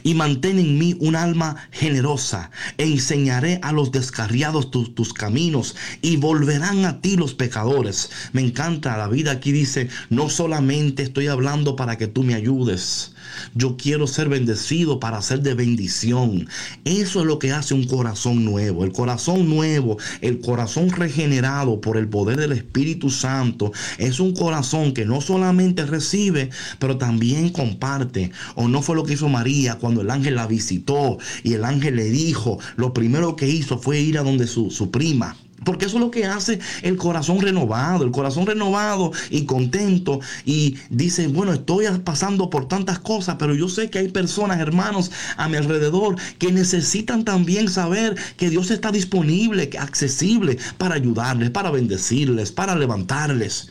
y 0.03 0.15
mantén 0.15 0.59
en 0.59 0.79
mí 0.79 0.97
un 1.01 1.17
alma 1.17 1.69
generosa. 1.71 2.51
E 2.79 2.85
enseñaré 2.85 3.59
a 3.63 3.73
los 3.73 3.93
descarriados 3.93 4.71
tus 4.71 5.13
caminos 5.13 5.77
y 6.01 6.17
volverán 6.17 6.85
a 6.85 7.01
ti 7.01 7.17
los 7.17 7.35
pecadores. 7.35 8.11
Me 8.33 8.43
encanta 8.43 8.97
la 8.97 9.09
vida 9.09 9.33
aquí 9.33 9.53
dice, 9.53 9.89
no 10.11 10.29
solamente 10.29 11.03
estoy 11.03 11.27
hablando 11.29 11.77
para 11.77 11.97
que 11.99 12.07
tú 12.07 12.23
me 12.23 12.35
ayudes. 12.35 13.12
Yo 13.55 13.77
quiero 13.77 14.07
ser 14.07 14.29
bendecido 14.29 15.01
para 15.01 15.23
ser 15.23 15.43
de 15.43 15.55
bendición. 15.55 16.49
Eso 16.85 17.21
es 17.21 17.27
lo 17.27 17.39
que 17.39 17.53
hace 17.53 17.75
un 17.75 17.87
corazón 17.87 18.45
nuevo. 18.45 18.85
El 18.85 18.93
corazón 18.93 19.49
nuevo, 19.49 19.99
el 20.21 20.41
corazón 20.41 20.91
regenerado 20.91 21.81
por 21.81 21.97
el 21.97 22.09
poder 22.09 22.39
del 22.39 22.53
Espíritu 22.53 23.11
Santo, 23.11 23.73
es 23.99 24.21
un 24.21 24.35
corazón 24.35 24.93
que 24.93 25.05
no 25.05 25.21
solamente 25.21 25.85
recibe, 25.87 26.51
pero 26.79 26.99
también 26.99 27.51
comparte. 27.51 28.33
O 28.55 28.69
no 28.69 28.83
fue 28.83 28.97
lo 28.97 29.05
que 29.05 29.15
hizo 29.15 29.29
María 29.29 29.77
cuando 29.77 30.01
el 30.01 30.11
ángel 30.11 30.37
la 30.37 30.47
visitó 30.47 31.19
y 31.43 31.55
el 31.55 31.65
ángel 31.65 31.97
le 31.97 32.11
dijo, 32.11 32.59
lo 32.77 32.93
primero 32.93 33.37
que 33.37 33.49
hizo 33.49 33.79
fue 33.79 34.01
ir 34.01 34.19
a 34.19 34.23
donde 34.23 34.47
su, 34.47 34.71
su 34.71 34.91
prima. 34.91 35.37
Porque 35.65 35.87
eso 35.87 35.97
es 35.97 36.01
lo 36.03 36.11
que 36.11 36.25
hace 36.25 36.59
el 36.83 36.97
corazón 36.97 37.41
renovado, 37.41 38.05
el 38.05 38.11
corazón 38.11 38.47
renovado 38.47 39.13
y 39.31 39.45
contento. 39.45 40.21
Y 40.45 40.77
dice, 40.91 41.29
bueno, 41.29 41.53
estoy 41.53 41.87
pasando 42.05 42.51
por 42.51 42.69
tantas 42.69 42.99
cosas, 42.99 43.37
pero 43.39 43.55
yo 43.55 43.69
sé 43.69 43.91
que 43.91 43.99
hay 43.99 44.09
personas, 44.09 44.61
hermanos, 44.61 45.11
a 45.37 45.49
mi 45.49 45.57
alrededor 45.57 46.17
que 46.39 46.53
necesitan 46.53 47.25
también 47.25 47.69
saber 47.69 48.17
que 48.37 48.51
Dios 48.51 48.71
está 48.71 48.91
disponible, 48.91 49.71
accesible 49.79 50.59
para 50.79 50.97
ayudarles, 50.97 51.51
para 51.51 51.71
bendecirles, 51.71 52.53
para 52.53 52.75
levantarles. 52.75 53.71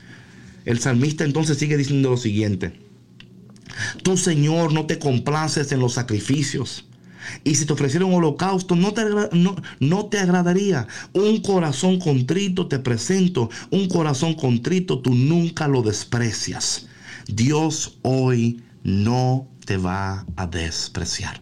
El 0.65 0.79
salmista 0.79 1.23
entonces 1.23 1.57
sigue 1.57 1.77
diciendo 1.77 2.11
lo 2.11 2.17
siguiente. 2.17 2.79
Tu 4.03 4.17
Señor 4.17 4.73
no 4.73 4.85
te 4.85 4.99
complaces 4.99 5.71
en 5.71 5.79
los 5.79 5.93
sacrificios 5.93 6.85
y 7.43 7.55
si 7.55 7.65
te 7.65 7.73
ofreciera 7.73 8.05
un 8.05 8.13
holocausto, 8.13 8.75
no 8.75 8.93
te, 8.93 9.03
no, 9.33 9.55
no 9.79 10.05
te 10.05 10.19
agradaría. 10.19 10.87
Un 11.13 11.41
corazón 11.41 11.99
contrito 11.99 12.67
te 12.67 12.79
presento. 12.79 13.49
Un 13.69 13.87
corazón 13.87 14.33
contrito 14.35 14.99
tú 14.99 15.13
nunca 15.13 15.67
lo 15.67 15.81
desprecias. 15.81 16.87
Dios 17.27 17.97
hoy 18.01 18.61
no 18.83 19.47
te 19.65 19.77
va 19.77 20.25
a 20.35 20.47
despreciar. 20.47 21.41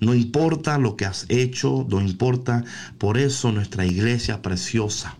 No 0.00 0.14
importa 0.14 0.78
lo 0.78 0.96
que 0.96 1.04
has 1.04 1.26
hecho, 1.28 1.86
no 1.88 2.00
importa. 2.00 2.64
Por 2.98 3.18
eso 3.18 3.52
nuestra 3.52 3.84
iglesia 3.84 4.40
preciosa 4.40 5.19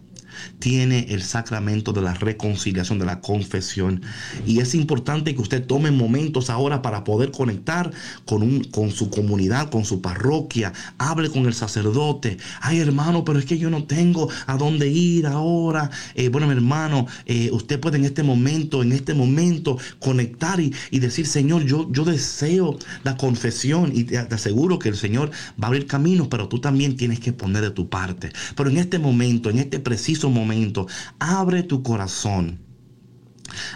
tiene 0.59 1.07
el 1.11 1.23
sacramento 1.23 1.93
de 1.93 2.03
la 2.03 2.15
reconciliación, 2.15 2.99
de 2.99 3.07
la 3.07 3.21
confesión. 3.21 4.03
Y 4.47 4.61
es 4.61 4.75
importante 4.75 5.35
que 5.35 5.41
usted 5.41 5.67
tome 5.67 5.91
momentos 5.91 6.51
ahora 6.51 6.83
para 6.83 7.05
poder 7.05 7.31
conectar 7.31 7.91
con, 8.25 8.43
un, 8.43 8.65
con 8.65 8.91
su 8.91 9.11
comunidad, 9.11 9.71
con 9.71 9.85
su 9.85 10.01
parroquia. 10.01 10.73
Hable 10.99 11.31
con 11.31 11.47
el 11.47 11.55
sacerdote. 11.55 12.39
Ay, 12.61 12.79
hermano, 12.79 13.25
pero 13.25 13.39
es 13.39 13.45
que 13.45 13.59
yo 13.59 13.71
no 13.71 13.85
tengo 13.85 14.29
a 14.47 14.57
dónde 14.57 14.89
ir 14.89 15.27
ahora. 15.27 15.91
Eh, 16.15 16.29
bueno, 16.29 16.47
mi 16.47 16.55
hermano, 16.55 17.07
eh, 17.27 17.51
usted 17.53 17.81
puede 17.81 17.99
en 17.99 18.05
este 18.05 18.23
momento, 18.23 18.83
en 18.83 18.93
este 18.93 19.15
momento, 19.15 19.79
conectar 19.99 20.61
y, 20.61 20.99
decir, 20.99 21.27
Señor, 21.27 21.65
yo, 21.65 21.91
yo 21.91 22.05
deseo 22.05 22.79
la 23.05 23.17
confesión 23.17 23.93
y 23.95 24.05
te, 24.05 24.23
te 24.23 24.35
aseguro 24.35 24.79
que 24.79 24.89
el 24.89 24.97
Señor 24.97 25.31
va 25.61 25.65
a 25.65 25.67
abrir 25.69 25.87
caminos, 25.87 26.29
pero 26.29 26.49
tú 26.49 26.61
también 26.61 26.97
tienes 26.97 27.21
que 27.21 27.33
poner 27.33 27.63
de 27.63 27.71
tu 27.71 27.89
parte. 27.89 28.33
Pero 28.57 28.71
en 28.71 28.79
este 28.79 28.99
momento, 28.99 29.51
en 29.51 29.59
este 29.59 29.79
preciso 29.79 30.30
momento, 30.31 30.87
abre 31.19 31.63
tu 31.63 31.83
corazón 31.83 32.59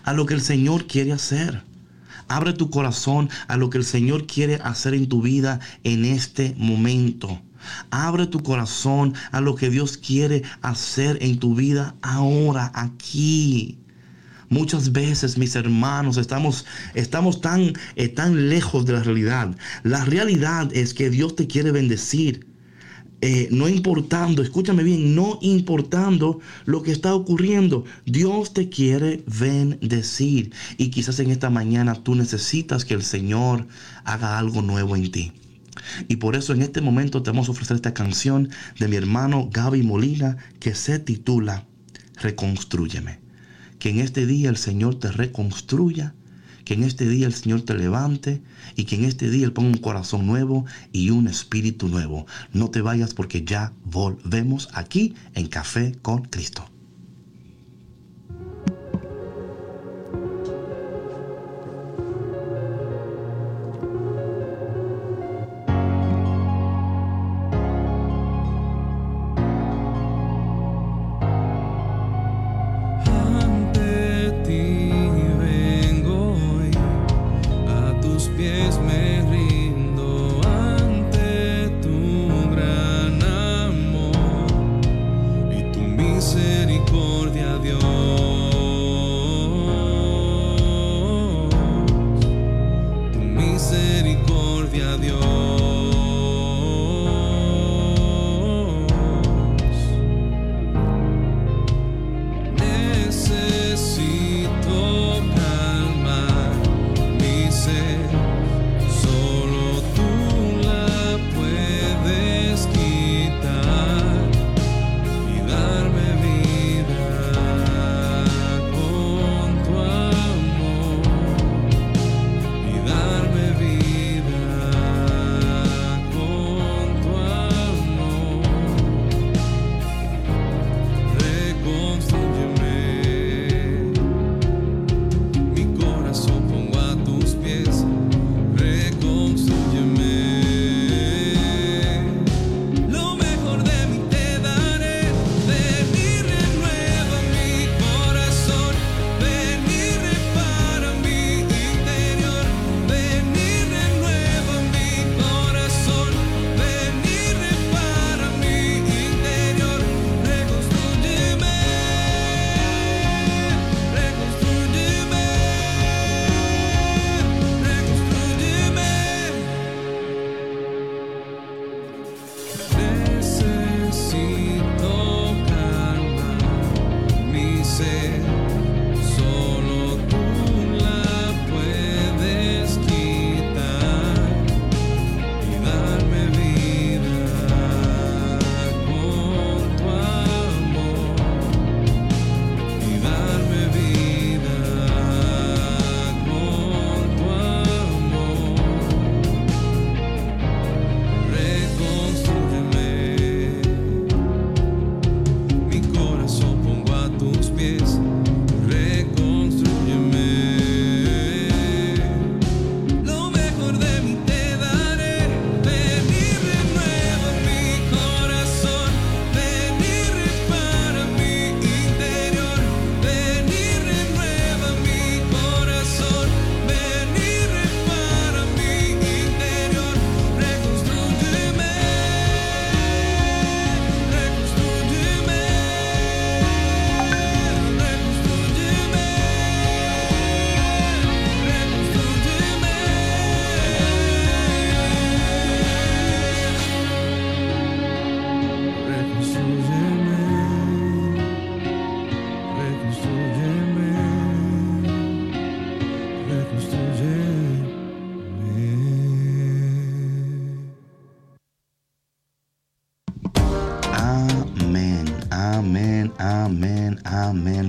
a 0.05 0.13
lo 0.13 0.27
que 0.27 0.35
el 0.35 0.41
Señor 0.41 0.87
quiere 0.87 1.13
hacer. 1.13 1.63
Abre 2.29 2.55
tu 2.55 2.71
corazón 2.71 3.29
a 3.49 3.57
lo 3.57 3.69
que 3.69 3.79
el 3.79 3.85
Señor 3.85 4.27
quiere 4.27 4.57
hacer 4.57 4.95
en 4.95 5.09
tu 5.09 5.21
vida 5.21 5.61
en 5.83 6.05
este 6.05 6.55
momento. 6.57 7.41
Abre 7.91 8.27
tu 8.27 8.43
corazón 8.43 9.15
a 9.31 9.41
lo 9.41 9.55
que 9.55 9.71
Dios 9.71 9.97
quiere 9.97 10.43
hacer 10.63 11.19
en 11.21 11.39
tu 11.39 11.55
vida 11.55 11.95
ahora, 12.03 12.71
aquí. 12.75 13.79
Muchas 14.49 14.93
veces, 14.93 15.39
mis 15.39 15.57
hermanos, 15.57 16.17
estamos, 16.17 16.67
estamos 16.95 17.41
tan, 17.41 17.73
eh, 17.97 18.09
tan 18.09 18.49
lejos 18.49 18.85
de 18.87 18.93
la 18.93 19.03
realidad. 19.03 19.57
La 19.83 20.05
realidad 20.05 20.71
es 20.75 20.95
que 20.95 21.11
Dios 21.11 21.35
te 21.37 21.47
quiere 21.47 21.73
bendecir. 21.73 22.54
Eh, 23.21 23.49
no 23.51 23.69
importando, 23.69 24.43
escúchame 24.43 24.83
bien, 24.83 25.15
no 25.15 25.39
importando 25.41 26.41
lo 26.67 26.83
que 26.83 26.93
está 26.93 27.15
ocurriendo, 27.15 27.85
Dios 28.05 28.53
te 28.53 28.69
quiere 28.69 29.25
bendecir. 29.27 30.53
Y 30.77 30.91
quizás 30.91 31.19
en 31.21 31.31
esta 31.31 31.49
mañana 31.49 31.95
tú 31.95 32.15
necesitas 32.15 32.85
que 32.85 32.95
el 32.95 33.03
Señor 33.03 33.67
haga 34.05 34.39
algo 34.39 34.61
nuevo 34.61 34.95
en 34.95 35.11
ti. 35.11 35.33
Y 36.09 36.17
por 36.17 36.37
eso 36.37 36.53
en 36.53 36.62
este 36.62 36.81
momento 36.81 37.23
te 37.23 37.31
vamos 37.31 37.49
a 37.49 37.53
ofrecer 37.53 37.77
esta 37.77 37.95
canción 37.95 38.51
de 38.79 38.89
mi 38.89 38.97
hermano 38.97 39.49
Gaby 39.51 39.83
Molina 39.83 40.37
que 40.61 40.75
se 40.75 40.99
titula 40.99 41.67
Reconstrúyeme. 42.21 43.21
Que 43.79 43.91
en 43.91 44.01
este 44.01 44.27
día 44.27 44.51
el 44.51 44.57
Señor 44.57 44.99
te 44.99 45.11
reconstruya 45.11 46.15
que 46.65 46.75
en 46.75 46.83
este 46.83 47.09
día 47.09 47.27
el 47.27 47.35
Señor 47.35 47.62
te 47.62 47.75
levante 47.75 48.43
y 48.77 48.85
que 48.85 48.97
en 48.97 49.05
este 49.05 49.31
día 49.31 49.45
Él 49.45 49.53
ponga 49.53 49.69
un 49.69 49.79
corazón 49.79 50.27
nuevo 50.27 50.65
y 50.93 51.11
un 51.11 51.29
espíritu 51.29 51.89
nuevo. 51.89 52.27
No 52.53 52.71
te 52.71 52.81
vayas 52.81 53.15
porque 53.15 53.45
ya 53.45 53.73
volvemos 53.85 54.69
aquí 54.73 55.15
en 55.35 55.47
Café 55.47 55.97
con 56.03 56.23
Cristo. 56.23 56.74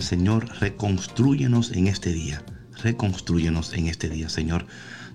Señor, 0.05 0.47
reconstruyenos 0.59 1.71
en 1.71 1.87
este 1.87 2.13
día. 2.13 2.43
Reconstruyenos 2.83 3.73
en 3.73 3.87
este 3.87 4.07
día, 4.07 4.29
Señor. 4.29 4.67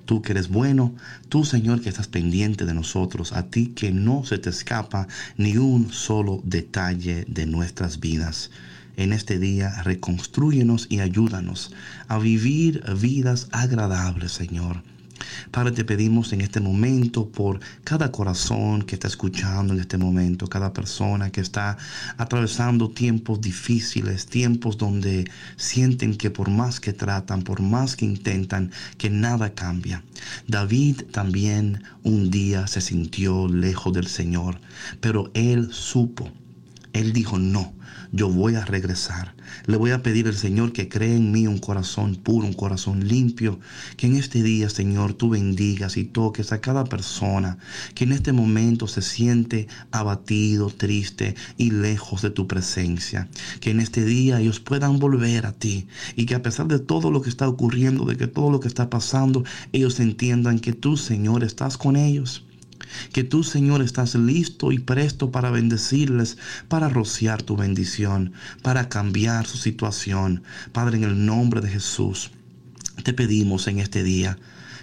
Tú 0.04 0.20
que 0.20 0.32
eres 0.32 0.48
bueno, 0.48 0.96
tú, 1.28 1.44
Señor, 1.44 1.80
que 1.80 1.88
estás 1.88 2.08
pendiente 2.08 2.64
de 2.64 2.74
nosotros, 2.74 3.32
a 3.32 3.44
ti 3.44 3.68
que 3.68 3.92
no 3.92 4.24
se 4.24 4.38
te 4.38 4.50
escapa 4.50 5.06
ni 5.36 5.56
un 5.58 5.92
solo 5.92 6.40
detalle 6.42 7.24
de 7.28 7.46
nuestras 7.46 8.00
vidas. 8.00 8.50
En 8.96 9.12
este 9.12 9.38
día, 9.38 9.80
reconstruyenos 9.84 10.88
y 10.90 10.98
ayúdanos 10.98 11.72
a 12.08 12.18
vivir 12.18 12.82
vidas 13.00 13.46
agradables, 13.52 14.32
Señor 14.32 14.82
Padre, 15.50 15.72
te 15.72 15.84
pedimos 15.84 16.32
en 16.32 16.40
este 16.40 16.60
momento 16.60 17.28
por 17.28 17.60
cada 17.84 18.10
corazón 18.10 18.82
que 18.82 18.94
está 18.94 19.08
escuchando 19.08 19.74
en 19.74 19.80
este 19.80 19.98
momento, 19.98 20.46
cada 20.46 20.72
persona 20.72 21.30
que 21.30 21.40
está 21.40 21.76
atravesando 22.16 22.90
tiempos 22.90 23.40
difíciles, 23.40 24.26
tiempos 24.26 24.78
donde 24.78 25.30
sienten 25.56 26.16
que 26.16 26.30
por 26.30 26.50
más 26.50 26.80
que 26.80 26.92
tratan, 26.92 27.42
por 27.42 27.60
más 27.60 27.96
que 27.96 28.04
intentan, 28.04 28.70
que 28.98 29.10
nada 29.10 29.54
cambia. 29.54 30.02
David 30.46 31.02
también 31.12 31.82
un 32.02 32.30
día 32.30 32.66
se 32.66 32.80
sintió 32.80 33.48
lejos 33.48 33.92
del 33.92 34.06
Señor, 34.06 34.60
pero 35.00 35.30
él 35.34 35.72
supo, 35.72 36.30
él 36.92 37.12
dijo 37.12 37.38
no 37.38 37.74
yo 38.12 38.28
voy 38.28 38.56
a 38.56 38.64
regresar. 38.64 39.34
Le 39.66 39.76
voy 39.76 39.92
a 39.92 40.02
pedir 40.02 40.26
al 40.26 40.34
Señor 40.34 40.72
que 40.72 40.88
cree 40.88 41.14
en 41.14 41.30
mí 41.30 41.46
un 41.46 41.58
corazón 41.58 42.16
puro, 42.16 42.46
un 42.46 42.52
corazón 42.52 43.06
limpio. 43.06 43.60
Que 43.96 44.06
en 44.06 44.16
este 44.16 44.42
día, 44.42 44.68
Señor, 44.68 45.14
tú 45.14 45.30
bendigas 45.30 45.96
y 45.96 46.04
toques 46.04 46.52
a 46.52 46.60
cada 46.60 46.84
persona 46.84 47.58
que 47.94 48.04
en 48.04 48.12
este 48.12 48.32
momento 48.32 48.88
se 48.88 49.02
siente 49.02 49.68
abatido, 49.92 50.70
triste 50.70 51.36
y 51.56 51.70
lejos 51.70 52.22
de 52.22 52.30
tu 52.30 52.48
presencia. 52.48 53.28
Que 53.60 53.70
en 53.70 53.80
este 53.80 54.04
día 54.04 54.40
ellos 54.40 54.60
puedan 54.60 54.98
volver 54.98 55.46
a 55.46 55.52
ti 55.52 55.86
y 56.16 56.26
que 56.26 56.34
a 56.34 56.42
pesar 56.42 56.66
de 56.66 56.80
todo 56.80 57.10
lo 57.10 57.22
que 57.22 57.30
está 57.30 57.48
ocurriendo, 57.48 58.04
de 58.04 58.16
que 58.16 58.26
todo 58.26 58.50
lo 58.50 58.60
que 58.60 58.68
está 58.68 58.90
pasando, 58.90 59.44
ellos 59.72 60.00
entiendan 60.00 60.58
que 60.58 60.72
tú, 60.72 60.96
Señor, 60.96 61.44
estás 61.44 61.76
con 61.76 61.96
ellos 61.96 62.44
que 63.12 63.24
tú, 63.24 63.42
Señor, 63.44 63.82
estás 63.82 64.14
listo 64.14 64.72
y 64.72 64.78
presto 64.78 65.30
para 65.30 65.50
bendecirles, 65.50 66.38
para 66.68 66.88
rociar 66.88 67.42
tu 67.42 67.56
bendición, 67.56 68.32
para 68.62 68.88
cambiar 68.88 69.46
su 69.46 69.58
situación. 69.58 70.42
Padre, 70.72 70.98
en 70.98 71.04
el 71.04 71.26
nombre 71.26 71.60
de 71.60 71.68
Jesús, 71.68 72.30
te 73.02 73.12
pedimos 73.12 73.66
en 73.66 73.78
este 73.78 74.02
día 74.02 74.38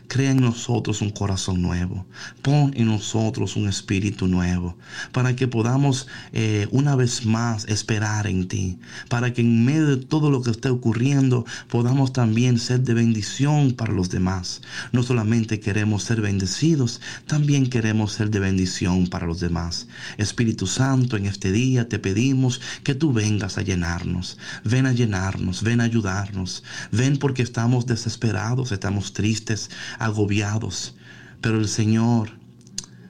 Crea 0.08 0.32
en 0.32 0.42
nosotros 0.42 1.02
un 1.02 1.10
corazón 1.10 1.62
nuevo. 1.62 2.06
Pon 2.42 2.72
en 2.76 2.88
nosotros 2.88 3.58
un 3.58 3.68
espíritu 3.68 4.28
nuevo. 4.28 4.78
Para 5.12 5.36
que 5.36 5.50
podamos 5.50 6.08
eh, 6.32 6.68
una 6.72 6.96
vez 6.96 7.26
más 7.26 7.66
esperar 7.66 8.26
en 8.26 8.48
ti. 8.48 8.80
Para 9.10 9.34
que 9.34 9.42
en 9.42 9.66
medio 9.66 9.88
de 9.88 9.98
todo 9.98 10.32
lo 10.32 10.42
que 10.42 10.52
esté 10.52 10.70
ocurriendo 10.70 11.46
podamos 11.68 12.14
también 12.14 12.58
ser 12.58 12.82
de 12.82 12.94
bendición 12.94 13.74
para 13.74 13.92
los 13.92 14.10
demás. 14.10 14.62
No 14.94 15.04
solamente 15.04 15.60
queremos 15.60 16.04
ser 16.04 16.22
bendecidos, 16.22 17.02
también 17.26 17.70
queremos 17.70 18.14
ser 18.14 18.30
de 18.30 18.40
bendición 18.40 19.08
para 19.08 19.28
los 19.28 19.42
demás. 19.42 19.88
Espíritu 20.18 20.68
Santo, 20.68 21.18
en 21.18 21.26
este 21.26 21.52
día 21.52 21.90
te 21.90 22.00
pedimos 22.00 22.62
que 22.84 22.96
tú 22.96 23.12
vengas 23.12 23.58
a 23.58 23.62
llenarnos. 23.62 24.38
Ven 24.64 24.86
a 24.86 24.94
llenarnos, 24.94 25.64
ven 25.64 25.82
a 25.82 25.86
ayudarnos. 25.86 26.64
Ven 26.94 27.18
porque 27.18 27.42
estamos 27.42 27.86
desesperados, 27.86 28.72
estamos 28.72 29.12
tristes 29.12 29.70
agobiados. 30.00 30.96
Pero 31.42 31.60
el 31.60 31.68
Señor, 31.68 32.32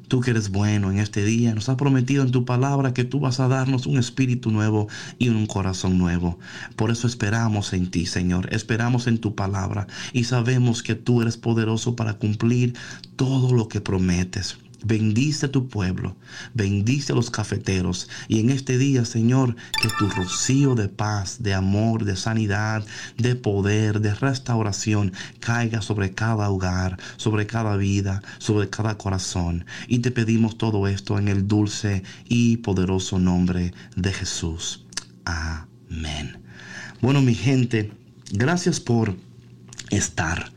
tú 0.07 0.21
que 0.21 0.31
eres 0.31 0.49
bueno 0.49 0.91
en 0.91 0.99
este 0.99 1.23
día, 1.23 1.53
nos 1.53 1.69
ha 1.69 1.77
prometido 1.77 2.23
en 2.23 2.31
tu 2.31 2.45
palabra 2.45 2.93
que 2.93 3.03
tú 3.03 3.19
vas 3.19 3.39
a 3.39 3.47
darnos 3.47 3.85
un 3.85 3.97
espíritu 3.97 4.51
nuevo 4.51 4.87
y 5.17 5.29
un 5.29 5.47
corazón 5.47 5.97
nuevo. 5.97 6.39
Por 6.75 6.91
eso 6.91 7.07
esperamos 7.07 7.73
en 7.73 7.89
ti, 7.89 8.05
Señor. 8.05 8.53
Esperamos 8.53 9.07
en 9.07 9.17
tu 9.17 9.35
palabra 9.35 9.87
y 10.13 10.25
sabemos 10.25 10.83
que 10.83 10.95
tú 10.95 11.21
eres 11.21 11.37
poderoso 11.37 11.95
para 11.95 12.13
cumplir 12.13 12.73
todo 13.15 13.53
lo 13.53 13.67
que 13.67 13.81
prometes. 13.81 14.57
Bendice 14.87 15.47
a 15.47 15.51
tu 15.51 15.67
pueblo, 15.67 16.15
bendice 16.53 17.11
a 17.11 17.15
los 17.17 17.29
cafeteros 17.29 18.07
y 18.29 18.39
en 18.39 18.49
este 18.49 18.77
día, 18.77 19.03
Señor, 19.03 19.57
que 19.81 19.89
tu 19.99 20.09
rocío 20.09 20.75
de 20.75 20.87
paz, 20.87 21.43
de 21.43 21.53
amor, 21.53 22.05
de 22.05 22.15
sanidad, 22.15 22.85
de 23.17 23.35
poder, 23.35 23.99
de 23.99 24.15
restauración 24.15 25.11
caiga 25.41 25.81
sobre 25.81 26.13
cada 26.13 26.49
hogar, 26.49 26.97
sobre 27.17 27.47
cada 27.47 27.75
vida, 27.75 28.23
sobre 28.37 28.69
cada 28.69 28.97
corazón. 28.97 29.65
Y 29.89 29.99
te 29.99 30.11
pedimos 30.11 30.57
todo 30.57 30.87
esto 30.87 31.19
en 31.19 31.27
el 31.27 31.49
dulce 31.49 32.03
y 32.29 32.55
poderoso 32.55 33.19
nombre 33.19 33.73
de 33.97 34.13
Jesús. 34.13 34.85
Amén. 35.25 36.37
Bueno, 37.01 37.21
mi 37.21 37.35
gente, 37.35 37.91
gracias 38.31 38.79
por 38.79 39.17
estar. 39.89 40.53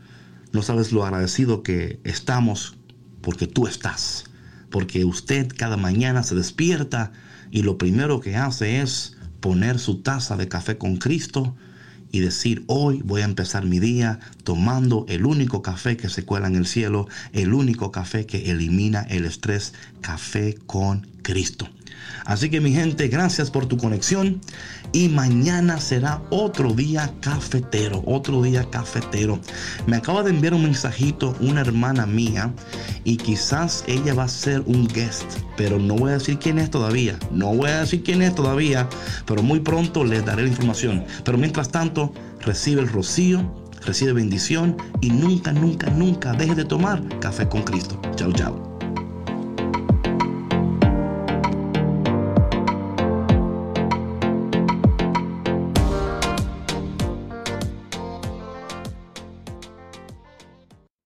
No 0.53 0.61
sabes 0.61 0.93
lo 0.93 1.03
agradecido 1.03 1.63
que 1.63 1.99
estamos 2.05 2.77
porque 3.21 3.47
tú 3.47 3.67
estás. 3.67 4.25
Porque 4.69 5.05
usted 5.05 5.49
cada 5.55 5.77
mañana 5.77 6.23
se 6.23 6.35
despierta 6.35 7.11
y 7.51 7.63
lo 7.63 7.77
primero 7.77 8.21
que 8.21 8.35
hace 8.35 8.81
es 8.81 9.17
poner 9.39 9.79
su 9.79 10.01
taza 10.01 10.37
de 10.37 10.47
café 10.47 10.77
con 10.77 10.97
Cristo 10.97 11.55
y 12.11 12.19
decir, 12.19 12.63
hoy 12.67 13.01
voy 13.03 13.21
a 13.21 13.25
empezar 13.25 13.65
mi 13.65 13.79
día 13.79 14.19
tomando 14.43 15.05
el 15.07 15.25
único 15.25 15.61
café 15.61 15.97
que 15.97 16.09
se 16.09 16.23
cuela 16.23 16.47
en 16.47 16.55
el 16.55 16.65
cielo, 16.65 17.07
el 17.31 17.53
único 17.53 17.91
café 17.91 18.25
que 18.25 18.51
elimina 18.51 19.01
el 19.01 19.25
estrés, 19.25 19.73
café 20.01 20.55
con 20.65 21.07
Cristo. 21.21 21.69
Así 22.25 22.49
que 22.49 22.61
mi 22.61 22.71
gente, 22.71 23.07
gracias 23.07 23.49
por 23.49 23.65
tu 23.65 23.77
conexión 23.77 24.41
y 24.91 25.09
mañana 25.09 25.79
será 25.79 26.21
otro 26.29 26.73
día 26.73 27.11
cafetero, 27.21 28.03
otro 28.05 28.41
día 28.41 28.69
cafetero. 28.69 29.39
Me 29.87 29.97
acaba 29.97 30.23
de 30.23 30.31
enviar 30.31 30.53
un 30.53 30.63
mensajito 30.63 31.35
una 31.39 31.61
hermana 31.61 32.05
mía 32.05 32.53
y 33.03 33.17
quizás 33.17 33.83
ella 33.87 34.13
va 34.13 34.23
a 34.23 34.27
ser 34.27 34.61
un 34.65 34.87
guest, 34.87 35.25
pero 35.57 35.79
no 35.79 35.95
voy 35.95 36.11
a 36.11 36.13
decir 36.13 36.37
quién 36.39 36.59
es 36.59 36.69
todavía. 36.69 37.17
No 37.31 37.53
voy 37.53 37.69
a 37.69 37.81
decir 37.81 38.03
quién 38.03 38.21
es 38.21 38.35
todavía, 38.35 38.87
pero 39.25 39.43
muy 39.43 39.59
pronto 39.59 40.03
les 40.03 40.25
daré 40.25 40.43
la 40.43 40.49
información. 40.49 41.05
Pero 41.23 41.37
mientras 41.37 41.69
tanto, 41.69 42.13
recibe 42.41 42.81
el 42.81 42.89
rocío, 42.89 43.53
recibe 43.85 44.13
bendición 44.13 44.77
y 45.01 45.09
nunca, 45.09 45.51
nunca, 45.51 45.89
nunca 45.89 46.33
deje 46.33 46.55
de 46.55 46.65
tomar 46.65 47.01
café 47.19 47.47
con 47.47 47.63
Cristo. 47.63 47.99
Chao, 48.15 48.31
chao. 48.31 48.70